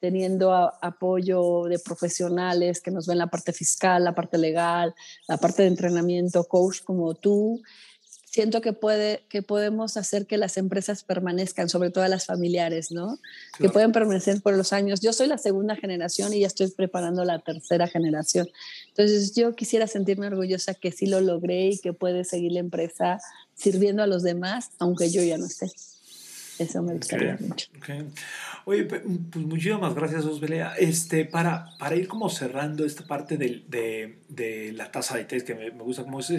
teniendo 0.00 0.52
apoyo 0.52 1.64
de 1.64 1.78
profesionales 1.78 2.80
que 2.80 2.90
nos 2.90 3.06
ven 3.06 3.18
la 3.18 3.26
parte 3.28 3.52
fiscal, 3.52 4.04
la 4.04 4.14
parte 4.14 4.38
legal, 4.38 4.94
la 5.26 5.38
parte 5.38 5.62
de 5.62 5.68
entrenamiento, 5.68 6.44
coach 6.44 6.82
como 6.84 7.14
tú, 7.14 7.60
siento 8.38 8.60
que, 8.60 8.72
puede, 8.72 9.24
que 9.28 9.42
podemos 9.42 9.96
hacer 9.96 10.24
que 10.24 10.36
las 10.36 10.58
empresas 10.58 11.02
permanezcan, 11.02 11.68
sobre 11.68 11.90
todo 11.90 12.06
las 12.06 12.24
familiares, 12.24 12.92
¿no? 12.92 13.18
Que 13.58 13.68
pueden 13.68 13.90
permanecer 13.90 14.40
por 14.42 14.56
los 14.56 14.72
años. 14.72 15.00
Yo 15.00 15.12
soy 15.12 15.26
la 15.26 15.38
segunda 15.38 15.74
generación 15.74 16.32
y 16.32 16.38
ya 16.38 16.46
estoy 16.46 16.70
preparando 16.70 17.24
la 17.24 17.40
tercera 17.40 17.88
generación. 17.88 18.48
Entonces, 18.90 19.34
yo 19.34 19.56
quisiera 19.56 19.88
sentirme 19.88 20.28
orgullosa 20.28 20.74
que 20.74 20.92
sí 20.92 21.06
lo 21.06 21.20
logré 21.20 21.70
y 21.70 21.78
que 21.78 21.92
puede 21.92 22.22
seguir 22.22 22.52
la 22.52 22.60
empresa 22.60 23.18
sirviendo 23.56 24.04
a 24.04 24.06
los 24.06 24.22
demás, 24.22 24.70
aunque 24.78 25.10
yo 25.10 25.20
ya 25.20 25.36
no 25.36 25.46
esté. 25.46 25.72
Eso 26.60 26.80
me 26.80 26.94
gustaría 26.94 27.36
mucho. 27.40 27.68
Oye, 28.66 28.84
pues 28.84 29.04
muchísimas 29.04 29.96
gracias, 29.96 30.24
Osbelea. 30.24 30.74
Este, 30.78 31.24
para, 31.24 31.70
para 31.80 31.96
ir 31.96 32.06
como 32.06 32.30
cerrando 32.30 32.84
esta 32.84 33.04
parte 33.04 33.36
de, 33.36 33.64
de, 33.66 34.20
de 34.28 34.72
la 34.74 34.92
taza 34.92 35.16
de 35.16 35.24
té, 35.24 35.42
que 35.42 35.56
me, 35.56 35.72
me 35.72 35.82
gusta 35.82 36.04
como 36.04 36.20
es, 36.20 36.32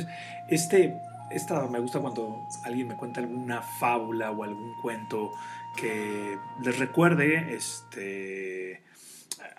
este, 0.49 0.95
esta 1.31 1.67
me 1.67 1.79
gusta 1.79 1.99
cuando 1.99 2.47
alguien 2.63 2.87
me 2.87 2.95
cuenta 2.95 3.19
alguna 3.21 3.61
fábula 3.61 4.31
o 4.31 4.43
algún 4.43 4.73
cuento 4.81 5.31
que 5.75 6.37
les 6.63 6.79
recuerde 6.79 7.53
este, 7.55 8.83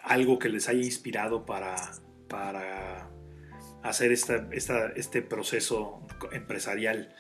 algo 0.03 0.39
que 0.39 0.49
les 0.49 0.69
haya 0.69 0.83
inspirado 0.83 1.47
para, 1.47 1.77
para 2.29 3.09
hacer 3.83 4.13
esta, 4.13 4.49
este 4.97 5.23
proceso 5.23 6.07
empresarial. 6.33 7.15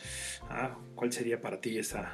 Ah, 0.49 0.77
¿Cuál 0.95 1.13
sería 1.13 1.41
para 1.41 1.61
ti 1.61 1.79
pues, 1.79 2.11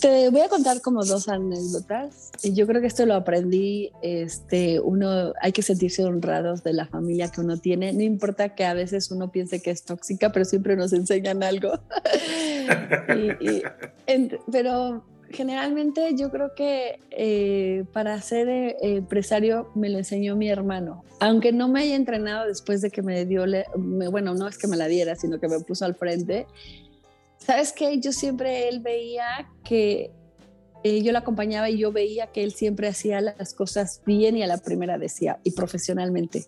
te 0.00 0.30
voy 0.30 0.40
a 0.40 0.48
contar 0.48 0.80
como 0.80 1.04
dos 1.04 1.28
anécdotas. 1.28 2.30
Yo 2.42 2.66
creo 2.66 2.80
que 2.80 2.88
esto 2.88 3.06
lo 3.06 3.14
aprendí. 3.14 3.90
Este, 4.02 4.80
uno 4.80 5.32
hay 5.40 5.52
que 5.52 5.62
sentirse 5.62 6.04
honrados 6.04 6.64
de 6.64 6.72
la 6.72 6.86
familia 6.86 7.30
que 7.30 7.40
uno 7.40 7.56
tiene. 7.56 7.92
No 7.92 8.02
importa 8.02 8.54
que 8.54 8.64
a 8.64 8.74
veces 8.74 9.10
uno 9.10 9.30
piense 9.30 9.62
que 9.62 9.70
es 9.70 9.84
tóxica, 9.84 10.32
pero 10.32 10.44
siempre 10.44 10.76
nos 10.76 10.92
enseñan 10.92 11.42
algo. 11.42 11.72
pero 14.50 15.04
generalmente 15.30 16.14
yo 16.16 16.30
creo 16.30 16.54
que 16.54 17.00
eh, 17.10 17.84
para 17.92 18.20
ser 18.20 18.48
eh, 18.48 18.76
empresario 18.80 19.70
me 19.74 19.88
lo 19.88 19.98
enseñó 19.98 20.36
mi 20.36 20.48
hermano. 20.48 21.04
Aunque 21.20 21.52
no 21.52 21.68
me 21.68 21.80
haya 21.80 21.96
entrenado 21.96 22.46
después 22.46 22.80
de 22.80 22.90
que 22.90 23.02
me 23.02 23.24
dio, 23.24 23.44
bueno, 23.76 24.34
no 24.34 24.48
es 24.48 24.58
que 24.58 24.66
me 24.66 24.76
la 24.76 24.88
diera, 24.88 25.16
sino 25.16 25.38
que 25.38 25.48
me 25.48 25.60
puso 25.60 25.84
al 25.84 25.94
frente 25.94 26.46
¿Sabes 27.44 27.72
qué? 27.72 28.00
Yo 28.00 28.12
siempre 28.12 28.68
él 28.68 28.80
veía 28.80 29.50
que 29.64 30.10
eh, 30.82 31.02
yo 31.02 31.12
lo 31.12 31.18
acompañaba 31.18 31.68
y 31.68 31.78
yo 31.78 31.92
veía 31.92 32.28
que 32.28 32.42
él 32.42 32.52
siempre 32.52 32.88
hacía 32.88 33.20
las 33.20 33.54
cosas 33.54 34.02
bien 34.06 34.36
y 34.36 34.42
a 34.42 34.46
la 34.46 34.58
primera 34.58 34.98
decía, 34.98 35.38
y 35.42 35.52
profesionalmente. 35.52 36.46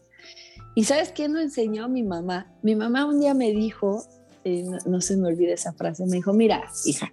¿Y 0.74 0.84
sabes 0.84 1.10
quién 1.10 1.32
lo 1.32 1.40
enseñó? 1.40 1.88
Mi 1.88 2.02
mamá. 2.02 2.52
Mi 2.62 2.74
mamá 2.76 3.06
un 3.06 3.20
día 3.20 3.34
me 3.34 3.50
dijo, 3.50 4.04
eh, 4.44 4.64
no, 4.86 5.00
se 5.00 5.16
me 5.16 5.28
olvide 5.28 5.54
esa 5.54 5.72
frase, 5.72 6.04
me 6.06 6.16
dijo, 6.16 6.32
mira, 6.32 6.64
hija, 6.84 7.12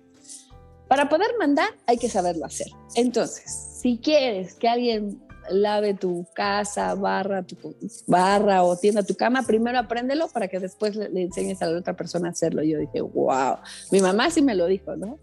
para 0.88 1.10
poder 1.10 1.32
mandar 1.40 1.70
hay 1.88 1.98
que 1.98 2.10
saberlo 2.10 2.46
hacer. 2.46 2.68
Entonces, 2.96 3.80
si 3.82 3.98
quieres 3.98 4.54
que 4.54 4.68
alguien 4.68 5.22
lave 5.50 5.94
tu 5.94 6.26
casa, 6.34 6.94
barra, 6.96 7.44
tu, 7.44 7.76
barra 8.08 8.64
o 8.64 8.78
tienda 8.78 9.04
tu 9.04 9.16
cama, 9.16 9.44
primero 9.44 9.80
apréndelo 9.80 10.28
para 10.30 10.48
que 10.48 10.60
después 10.60 10.96
le, 10.96 11.22
enseñes 11.22 11.62
a 11.62 11.68
la 11.68 11.80
otra 11.80 11.96
persona 11.96 12.30
a 12.30 12.32
hacerlo. 12.32 12.64
Yo 12.64 12.80
dije, 12.80 13.02
wow, 13.02 13.58
mi 13.92 14.00
mamá 14.00 14.30
sí 14.30 14.42
me 14.42 14.56
lo 14.56 14.68
dijo, 14.68 14.96
¿no? 14.96 15.20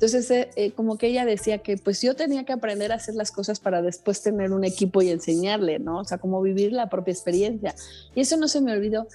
Entonces, 0.00 0.30
eh, 0.30 0.48
eh, 0.56 0.70
como 0.70 0.96
que 0.96 1.08
ella 1.08 1.26
decía 1.26 1.58
que 1.58 1.76
pues 1.76 2.00
yo 2.00 2.16
tenía 2.16 2.44
que 2.44 2.54
aprender 2.54 2.90
a 2.90 2.94
hacer 2.94 3.14
las 3.14 3.30
cosas 3.30 3.60
para 3.60 3.82
después 3.82 4.22
tener 4.22 4.50
un 4.50 4.64
equipo 4.64 5.02
y 5.02 5.10
enseñarle, 5.10 5.78
¿no? 5.78 5.98
O 5.98 6.04
sea, 6.06 6.16
como 6.16 6.40
vivir 6.40 6.72
la 6.72 6.88
propia 6.88 7.12
experiencia. 7.12 7.74
Y 8.14 8.22
eso 8.22 8.38
no 8.38 8.48
se 8.48 8.62
me 8.62 8.72
olvidó. 8.72 9.08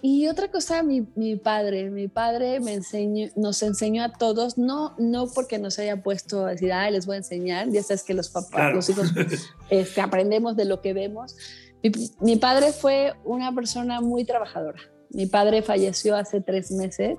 Y 0.00 0.28
otra 0.28 0.48
cosa, 0.48 0.82
mi, 0.82 1.06
mi, 1.16 1.36
padre, 1.36 1.90
mi 1.90 2.08
padre 2.08 2.60
me 2.60 2.74
enseñó, 2.74 3.28
nos 3.34 3.62
enseñó 3.62 4.04
a 4.04 4.12
todos, 4.12 4.56
no, 4.56 4.94
no 4.98 5.28
porque 5.28 5.58
nos 5.58 5.78
haya 5.78 6.02
puesto 6.02 6.46
a 6.46 6.50
decir, 6.50 6.72
ay, 6.72 6.92
les 6.92 7.06
voy 7.06 7.14
a 7.14 7.18
enseñar, 7.18 7.68
ya 7.70 7.82
sabes 7.82 8.04
que 8.04 8.14
los 8.14 8.28
papás, 8.28 8.74
los 8.74 8.88
hijos, 8.88 9.12
este, 9.70 10.00
aprendemos 10.00 10.56
de 10.56 10.66
lo 10.66 10.80
que 10.80 10.92
vemos. 10.92 11.36
Mi, 11.82 11.90
mi, 12.20 12.36
padre 12.36 12.72
fue 12.72 13.14
una 13.24 13.52
persona 13.52 14.00
muy 14.00 14.24
trabajadora. 14.24 14.80
Mi 15.10 15.26
padre 15.26 15.62
falleció 15.62 16.16
hace 16.16 16.40
tres 16.40 16.70
meses, 16.70 17.16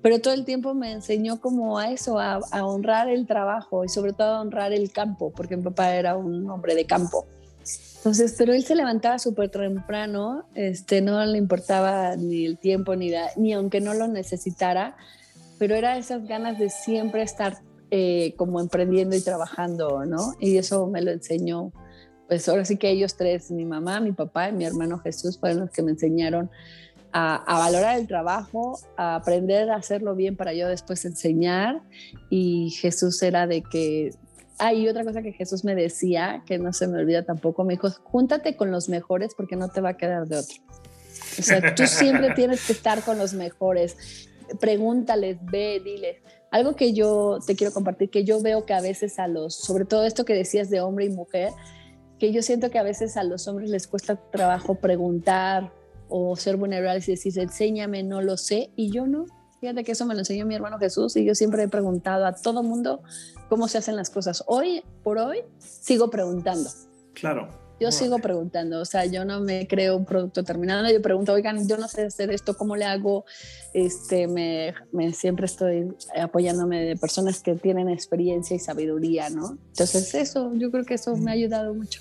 pero 0.00 0.20
todo 0.20 0.32
el 0.32 0.44
tiempo 0.44 0.74
me 0.74 0.92
enseñó 0.92 1.40
como 1.40 1.78
a 1.78 1.90
eso, 1.90 2.18
a, 2.18 2.40
a 2.50 2.64
honrar 2.64 3.08
el 3.08 3.26
trabajo 3.26 3.84
y 3.84 3.88
sobre 3.88 4.12
todo 4.12 4.36
a 4.36 4.40
honrar 4.40 4.72
el 4.72 4.92
campo, 4.92 5.32
porque 5.34 5.56
mi 5.56 5.64
papá 5.64 5.94
era 5.94 6.16
un 6.16 6.48
hombre 6.48 6.74
de 6.74 6.86
campo. 6.86 7.26
Entonces, 8.02 8.34
pero 8.36 8.52
él 8.52 8.64
se 8.64 8.74
levantaba 8.74 9.20
súper 9.20 9.48
temprano, 9.48 10.44
este, 10.56 11.00
no 11.00 11.24
le 11.24 11.38
importaba 11.38 12.16
ni 12.16 12.44
el 12.44 12.58
tiempo, 12.58 12.96
ni, 12.96 13.12
ni 13.36 13.52
aunque 13.52 13.80
no 13.80 13.94
lo 13.94 14.08
necesitara, 14.08 14.96
pero 15.56 15.76
era 15.76 15.96
esas 15.96 16.26
ganas 16.26 16.58
de 16.58 16.68
siempre 16.68 17.22
estar 17.22 17.58
eh, 17.92 18.34
como 18.36 18.60
emprendiendo 18.60 19.14
y 19.14 19.20
trabajando, 19.20 20.04
¿no? 20.04 20.34
Y 20.40 20.56
eso 20.56 20.88
me 20.88 21.00
lo 21.00 21.12
enseñó, 21.12 21.72
pues 22.26 22.48
ahora 22.48 22.64
sí 22.64 22.76
que 22.76 22.90
ellos 22.90 23.14
tres, 23.16 23.52
mi 23.52 23.64
mamá, 23.64 24.00
mi 24.00 24.10
papá 24.10 24.48
y 24.48 24.52
mi 24.52 24.64
hermano 24.64 24.98
Jesús, 24.98 25.38
fueron 25.38 25.60
los 25.60 25.70
que 25.70 25.82
me 25.82 25.92
enseñaron 25.92 26.50
a, 27.12 27.36
a, 27.36 27.58
valorar 27.60 28.00
el 28.00 28.08
trabajo, 28.08 28.80
a 28.96 29.14
aprender 29.14 29.70
a 29.70 29.76
hacerlo 29.76 30.16
bien 30.16 30.36
para 30.36 30.52
yo 30.54 30.66
después 30.66 31.04
enseñar. 31.04 31.82
Y 32.30 32.70
Jesús 32.70 33.22
era 33.22 33.46
de 33.46 33.62
que 33.62 34.10
Ah, 34.58 34.72
y 34.72 34.88
otra 34.88 35.04
cosa 35.04 35.22
que 35.22 35.32
Jesús 35.32 35.64
me 35.64 35.74
decía, 35.74 36.42
que 36.46 36.58
no 36.58 36.72
se 36.72 36.86
me 36.86 36.98
olvida 36.98 37.24
tampoco, 37.24 37.64
me 37.64 37.74
dijo, 37.74 37.90
júntate 37.90 38.56
con 38.56 38.70
los 38.70 38.88
mejores 38.88 39.34
porque 39.34 39.56
no 39.56 39.68
te 39.68 39.80
va 39.80 39.90
a 39.90 39.96
quedar 39.96 40.26
de 40.26 40.38
otro. 40.38 40.56
O 41.38 41.42
sea, 41.42 41.74
tú 41.74 41.86
siempre 41.86 42.30
tienes 42.36 42.66
que 42.66 42.72
estar 42.72 43.02
con 43.02 43.18
los 43.18 43.34
mejores. 43.34 44.28
Pregúntales, 44.60 45.38
ve, 45.40 45.80
diles. 45.82 46.18
Algo 46.50 46.76
que 46.76 46.92
yo 46.92 47.38
te 47.46 47.56
quiero 47.56 47.72
compartir, 47.72 48.10
que 48.10 48.24
yo 48.24 48.42
veo 48.42 48.66
que 48.66 48.74
a 48.74 48.80
veces 48.80 49.18
a 49.18 49.26
los, 49.26 49.54
sobre 49.54 49.86
todo 49.86 50.04
esto 50.04 50.24
que 50.24 50.34
decías 50.34 50.68
de 50.68 50.80
hombre 50.80 51.06
y 51.06 51.10
mujer, 51.10 51.50
que 52.18 52.32
yo 52.32 52.42
siento 52.42 52.70
que 52.70 52.78
a 52.78 52.82
veces 52.82 53.16
a 53.16 53.24
los 53.24 53.48
hombres 53.48 53.70
les 53.70 53.88
cuesta 53.88 54.16
trabajo 54.16 54.74
preguntar 54.74 55.72
o 56.08 56.36
ser 56.36 56.56
vulnerables 56.56 57.08
y 57.08 57.12
decir, 57.12 57.38
enséñame, 57.38 58.02
no 58.02 58.20
lo 58.20 58.36
sé, 58.36 58.70
y 58.76 58.92
yo 58.92 59.06
no. 59.06 59.24
Fíjate 59.62 59.84
que 59.84 59.92
eso 59.92 60.06
me 60.06 60.14
lo 60.14 60.18
enseñó 60.18 60.44
mi 60.44 60.56
hermano 60.56 60.76
Jesús 60.80 61.14
y 61.14 61.24
yo 61.24 61.36
siempre 61.36 61.62
he 61.62 61.68
preguntado 61.68 62.26
a 62.26 62.32
todo 62.32 62.64
mundo 62.64 63.00
cómo 63.48 63.68
se 63.68 63.78
hacen 63.78 63.94
las 63.94 64.10
cosas. 64.10 64.42
Hoy 64.48 64.82
por 65.04 65.18
hoy 65.18 65.38
sigo 65.60 66.10
preguntando. 66.10 66.68
Claro. 67.14 67.48
Yo 67.78 67.92
sigo 67.92 68.18
preguntando, 68.18 68.80
o 68.80 68.84
sea, 68.84 69.06
yo 69.06 69.24
no 69.24 69.40
me 69.40 69.68
creo 69.68 69.96
un 69.96 70.04
producto 70.04 70.42
terminado, 70.42 70.90
yo 70.90 71.00
pregunto, 71.00 71.32
oigan, 71.32 71.68
yo 71.68 71.76
no 71.76 71.86
sé 71.86 72.06
hacer 72.06 72.32
esto, 72.32 72.56
¿cómo 72.56 72.74
le 72.74 72.84
hago? 72.84 73.24
Este, 73.72 74.26
me, 74.26 74.74
me 74.90 75.12
siempre 75.12 75.46
estoy 75.46 75.92
apoyándome 76.20 76.82
de 76.82 76.96
personas 76.96 77.40
que 77.40 77.54
tienen 77.54 77.88
experiencia 77.88 78.56
y 78.56 78.58
sabiduría, 78.58 79.30
¿no? 79.30 79.58
Entonces 79.68 80.12
eso, 80.14 80.52
yo 80.54 80.72
creo 80.72 80.84
que 80.84 80.94
eso 80.94 81.16
me 81.16 81.30
ha 81.30 81.34
ayudado 81.34 81.72
mucho. 81.72 82.00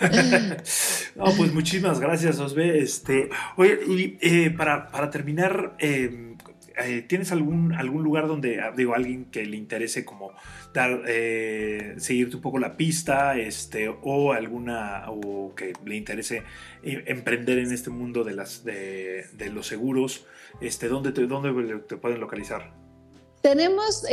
no, 1.14 1.24
pues 1.36 1.52
muchísimas 1.52 2.00
gracias, 2.00 2.38
Osbe. 2.38 2.82
Este, 2.82 3.28
oye, 3.56 3.78
y 3.86 4.18
eh, 4.20 4.50
para, 4.50 4.90
para, 4.90 5.10
terminar, 5.10 5.76
eh, 5.78 6.35
eh, 6.78 7.02
¿tienes 7.02 7.32
algún, 7.32 7.72
algún 7.72 8.02
lugar 8.02 8.28
donde, 8.28 8.60
ah, 8.60 8.72
digo, 8.76 8.94
alguien 8.94 9.26
que 9.26 9.44
le 9.46 9.56
interese 9.56 10.04
como 10.04 10.32
dar, 10.74 11.02
eh, 11.06 11.94
seguirte 11.96 12.36
un 12.36 12.42
poco 12.42 12.58
la 12.58 12.76
pista, 12.76 13.38
este, 13.38 13.88
o 13.88 14.32
alguna, 14.32 15.04
o 15.08 15.54
que 15.54 15.72
le 15.84 15.96
interese 15.96 16.42
eh, 16.82 17.02
emprender 17.06 17.58
en 17.58 17.72
este 17.72 17.88
mundo 17.88 18.24
de, 18.24 18.34
las, 18.34 18.64
de, 18.64 19.50
los 19.52 19.66
seguros, 19.66 20.26
este, 20.60 20.88
¿dónde, 20.88 21.12
te, 21.12 21.26
¿dónde 21.26 21.78
te 21.88 21.96
pueden 21.96 22.20
localizar? 22.20 22.72
Tenemos 23.40 24.04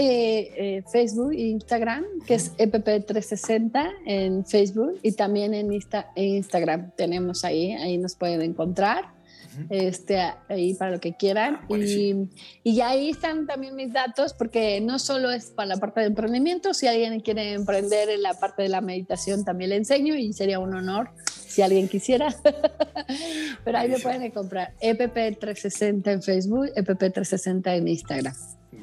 Facebook 0.91 1.32
e 1.32 1.41
Instagram, 1.41 2.05
que 2.28 2.36
es 2.36 2.55
EPP360 2.57 3.91
en 4.05 4.45
Facebook 4.45 4.99
y 5.01 5.14
también 5.14 5.55
en, 5.55 5.72
en 5.72 6.36
Instagram. 6.36 6.91
Tenemos 6.95 7.43
ahí, 7.43 7.74
ahí 7.74 7.97
nos 7.97 8.16
pueden 8.16 8.43
encontrar 8.43 9.23
este, 9.70 10.20
ahí 10.50 10.74
para 10.74 10.91
lo 10.91 11.00
que 11.00 11.16
quieran. 11.16 11.62
Ah, 11.64 11.78
y, 11.78 12.30
y, 12.64 12.82
ahí 12.82 13.10
están 13.10 13.48
también 13.48 13.76
mis 13.76 13.91
datos, 13.94 14.34
porque 14.34 14.82
no 14.82 15.00
solo 15.00 15.32
es 15.32 15.48
para 15.48 15.68
la 15.68 15.78
parte 15.78 16.02
de 16.02 16.08
emprendimiento, 16.08 16.74
si 16.74 16.88
alguien 16.88 17.20
quiere 17.20 17.54
emprender 17.54 18.10
en 18.10 18.22
la 18.22 18.34
parte 18.34 18.64
de 18.64 18.70
la 18.70 18.82
meditación, 18.82 19.46
también 19.46 19.72
le 19.72 19.78
enseño 19.78 20.16
y 20.16 20.34
sería 20.34 20.60
un 20.60 20.74
honor 20.74 21.10
si 21.26 21.62
alguien 21.62 21.88
quisiera. 21.88 22.36
Pero 23.64 23.78
ahí 23.78 23.89
me 23.89 24.00
pueden 24.00 24.32
comprar 24.32 24.74
EPP360 24.82 26.12
en 26.12 26.24
Facebook, 26.24 26.66
EPP360 26.76 27.78
en 27.78 27.88
Instagram. 27.88 28.34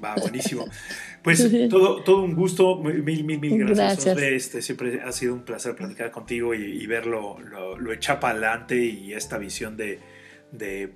Va, 0.02 0.14
buenísimo. 0.14 0.66
Pues 1.22 1.46
todo, 1.68 2.02
todo 2.02 2.22
un 2.22 2.34
gusto, 2.34 2.76
mil, 2.76 3.02
mil, 3.24 3.38
mil 3.38 3.66
gracias. 3.66 4.16
Este, 4.18 4.62
siempre 4.62 5.02
ha 5.02 5.12
sido 5.12 5.34
un 5.34 5.42
placer 5.42 5.74
platicar 5.74 6.11
contigo 6.11 6.54
y, 6.54 6.62
y 6.62 6.86
verlo 6.86 7.38
lo, 7.40 7.78
lo 7.78 7.90
para 8.20 8.30
adelante 8.30 8.76
y 8.76 9.12
esta 9.12 9.36
visión 9.38 9.76
de, 9.76 9.98
de, 10.53 10.94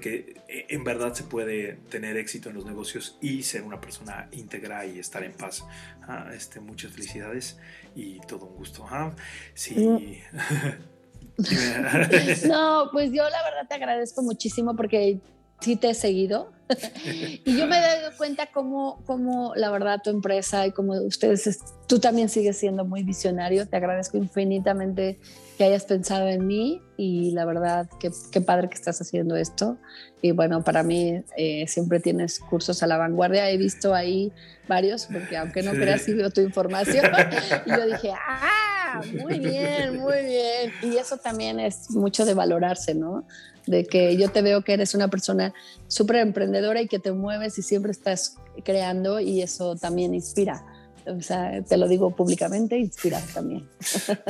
que 0.00 0.42
eh, 0.48 0.66
en 0.68 0.84
verdad 0.84 1.14
se 1.14 1.24
puede 1.24 1.74
tener 1.90 2.16
éxito 2.16 2.48
en 2.48 2.56
los 2.56 2.64
negocios 2.64 3.18
y 3.20 3.42
ser 3.42 3.62
una 3.62 3.80
persona 3.80 4.28
íntegra 4.32 4.86
y 4.86 4.98
estar 4.98 5.22
en 5.24 5.32
paz. 5.32 5.64
Ah, 6.02 6.30
este, 6.34 6.60
muchas 6.60 6.92
felicidades 6.92 7.58
y 7.94 8.20
todo 8.20 8.46
un 8.46 8.56
gusto. 8.56 8.86
Ah, 8.88 9.14
sí. 9.54 9.74
Mm. 11.36 12.48
no, 12.48 12.90
pues 12.92 13.10
yo 13.10 13.28
la 13.28 13.42
verdad 13.42 13.66
te 13.68 13.74
agradezco 13.74 14.22
muchísimo 14.22 14.76
porque 14.76 15.18
sí 15.60 15.76
te 15.76 15.90
he 15.90 15.94
seguido 15.94 16.54
y 17.44 17.58
yo 17.58 17.66
me 17.66 17.78
he 17.78 17.80
dado 17.80 18.16
cuenta 18.16 18.46
cómo, 18.46 19.02
cómo 19.04 19.52
la 19.54 19.70
verdad 19.70 20.00
tu 20.02 20.10
empresa 20.10 20.66
y 20.66 20.72
como 20.72 20.94
ustedes, 20.94 21.60
tú 21.86 21.98
también 21.98 22.28
sigues 22.28 22.56
siendo 22.56 22.84
muy 22.84 23.02
visionario. 23.02 23.68
Te 23.68 23.76
agradezco 23.76 24.16
infinitamente 24.16 25.18
que 25.58 25.64
hayas 25.64 25.84
pensado 25.84 26.28
en 26.28 26.46
mí 26.46 26.82
y 26.96 27.32
la 27.32 27.44
verdad, 27.44 27.88
qué, 28.00 28.10
qué 28.32 28.40
padre 28.40 28.68
que 28.68 28.74
estás 28.74 29.00
haciendo 29.00 29.36
esto. 29.36 29.76
Y 30.22 30.32
bueno, 30.32 30.64
para 30.64 30.82
mí 30.82 31.22
eh, 31.36 31.66
siempre 31.68 32.00
tienes 32.00 32.40
cursos 32.40 32.82
a 32.82 32.86
la 32.86 32.96
vanguardia. 32.96 33.50
He 33.50 33.58
visto 33.58 33.94
ahí 33.94 34.32
varios, 34.66 35.06
porque 35.06 35.36
aunque 35.36 35.62
no 35.62 35.72
creas, 35.72 36.02
sí 36.02 36.14
veo 36.14 36.30
tu 36.30 36.40
información. 36.40 37.04
y 37.66 37.70
yo 37.70 37.86
dije, 37.86 38.10
ah, 38.12 38.73
muy 39.22 39.38
bien, 39.38 39.98
muy 39.98 40.22
bien. 40.24 40.72
Y 40.82 40.96
eso 40.96 41.16
también 41.16 41.60
es 41.60 41.90
mucho 41.90 42.24
de 42.24 42.34
valorarse, 42.34 42.94
¿no? 42.94 43.26
De 43.66 43.84
que 43.84 44.16
yo 44.16 44.28
te 44.30 44.42
veo 44.42 44.62
que 44.62 44.74
eres 44.74 44.94
una 44.94 45.08
persona 45.08 45.54
súper 45.88 46.16
emprendedora 46.16 46.80
y 46.82 46.88
que 46.88 46.98
te 46.98 47.12
mueves 47.12 47.58
y 47.58 47.62
siempre 47.62 47.92
estás 47.92 48.36
creando 48.64 49.20
y 49.20 49.42
eso 49.42 49.76
también 49.76 50.14
inspira 50.14 50.64
o 51.06 51.20
sea, 51.20 51.62
te 51.62 51.76
lo 51.76 51.88
digo 51.88 52.14
públicamente, 52.14 52.78
inspirar 52.78 53.22
también. 53.34 53.68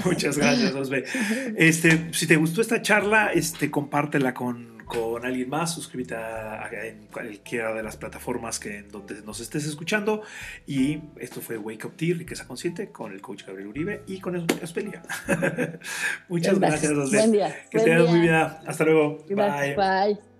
Muchas 0.04 0.36
gracias, 0.36 0.74
Osbe. 0.74 1.04
Este, 1.56 2.12
si 2.12 2.26
te 2.26 2.36
gustó 2.36 2.60
esta 2.60 2.82
charla, 2.82 3.32
este, 3.32 3.70
compártela 3.70 4.34
con, 4.34 4.73
con 4.84 5.24
alguien 5.24 5.48
más, 5.48 5.74
suscríbete 5.74 6.14
a, 6.14 6.68
en 6.84 7.06
cualquiera 7.06 7.72
de 7.74 7.82
las 7.82 7.96
plataformas 7.96 8.58
que, 8.58 8.78
en 8.78 8.88
donde 8.90 9.22
nos 9.22 9.40
estés 9.40 9.66
escuchando. 9.66 10.22
Y 10.66 11.00
esto 11.18 11.40
fue 11.40 11.58
Wake 11.58 11.86
Up 11.86 11.96
Tea, 11.96 12.14
Riqueza 12.16 12.46
Consciente, 12.46 12.90
con 12.90 13.12
el 13.12 13.20
coach 13.20 13.44
Gabriel 13.46 13.68
Uribe 13.68 14.02
y 14.06 14.20
con 14.20 14.36
Osbelia. 14.36 15.02
Muchas 16.28 16.58
gracias, 16.58 16.92
Osbe. 16.92 17.18
Buen 17.18 17.32
día. 17.32 17.56
Que 17.70 17.80
tengas 17.80 18.08
muy 18.08 18.20
bien. 18.20 18.34
Hasta 18.34 18.84
luego. 18.84 19.24
Bye. 19.28 19.74
Bye. 19.76 20.33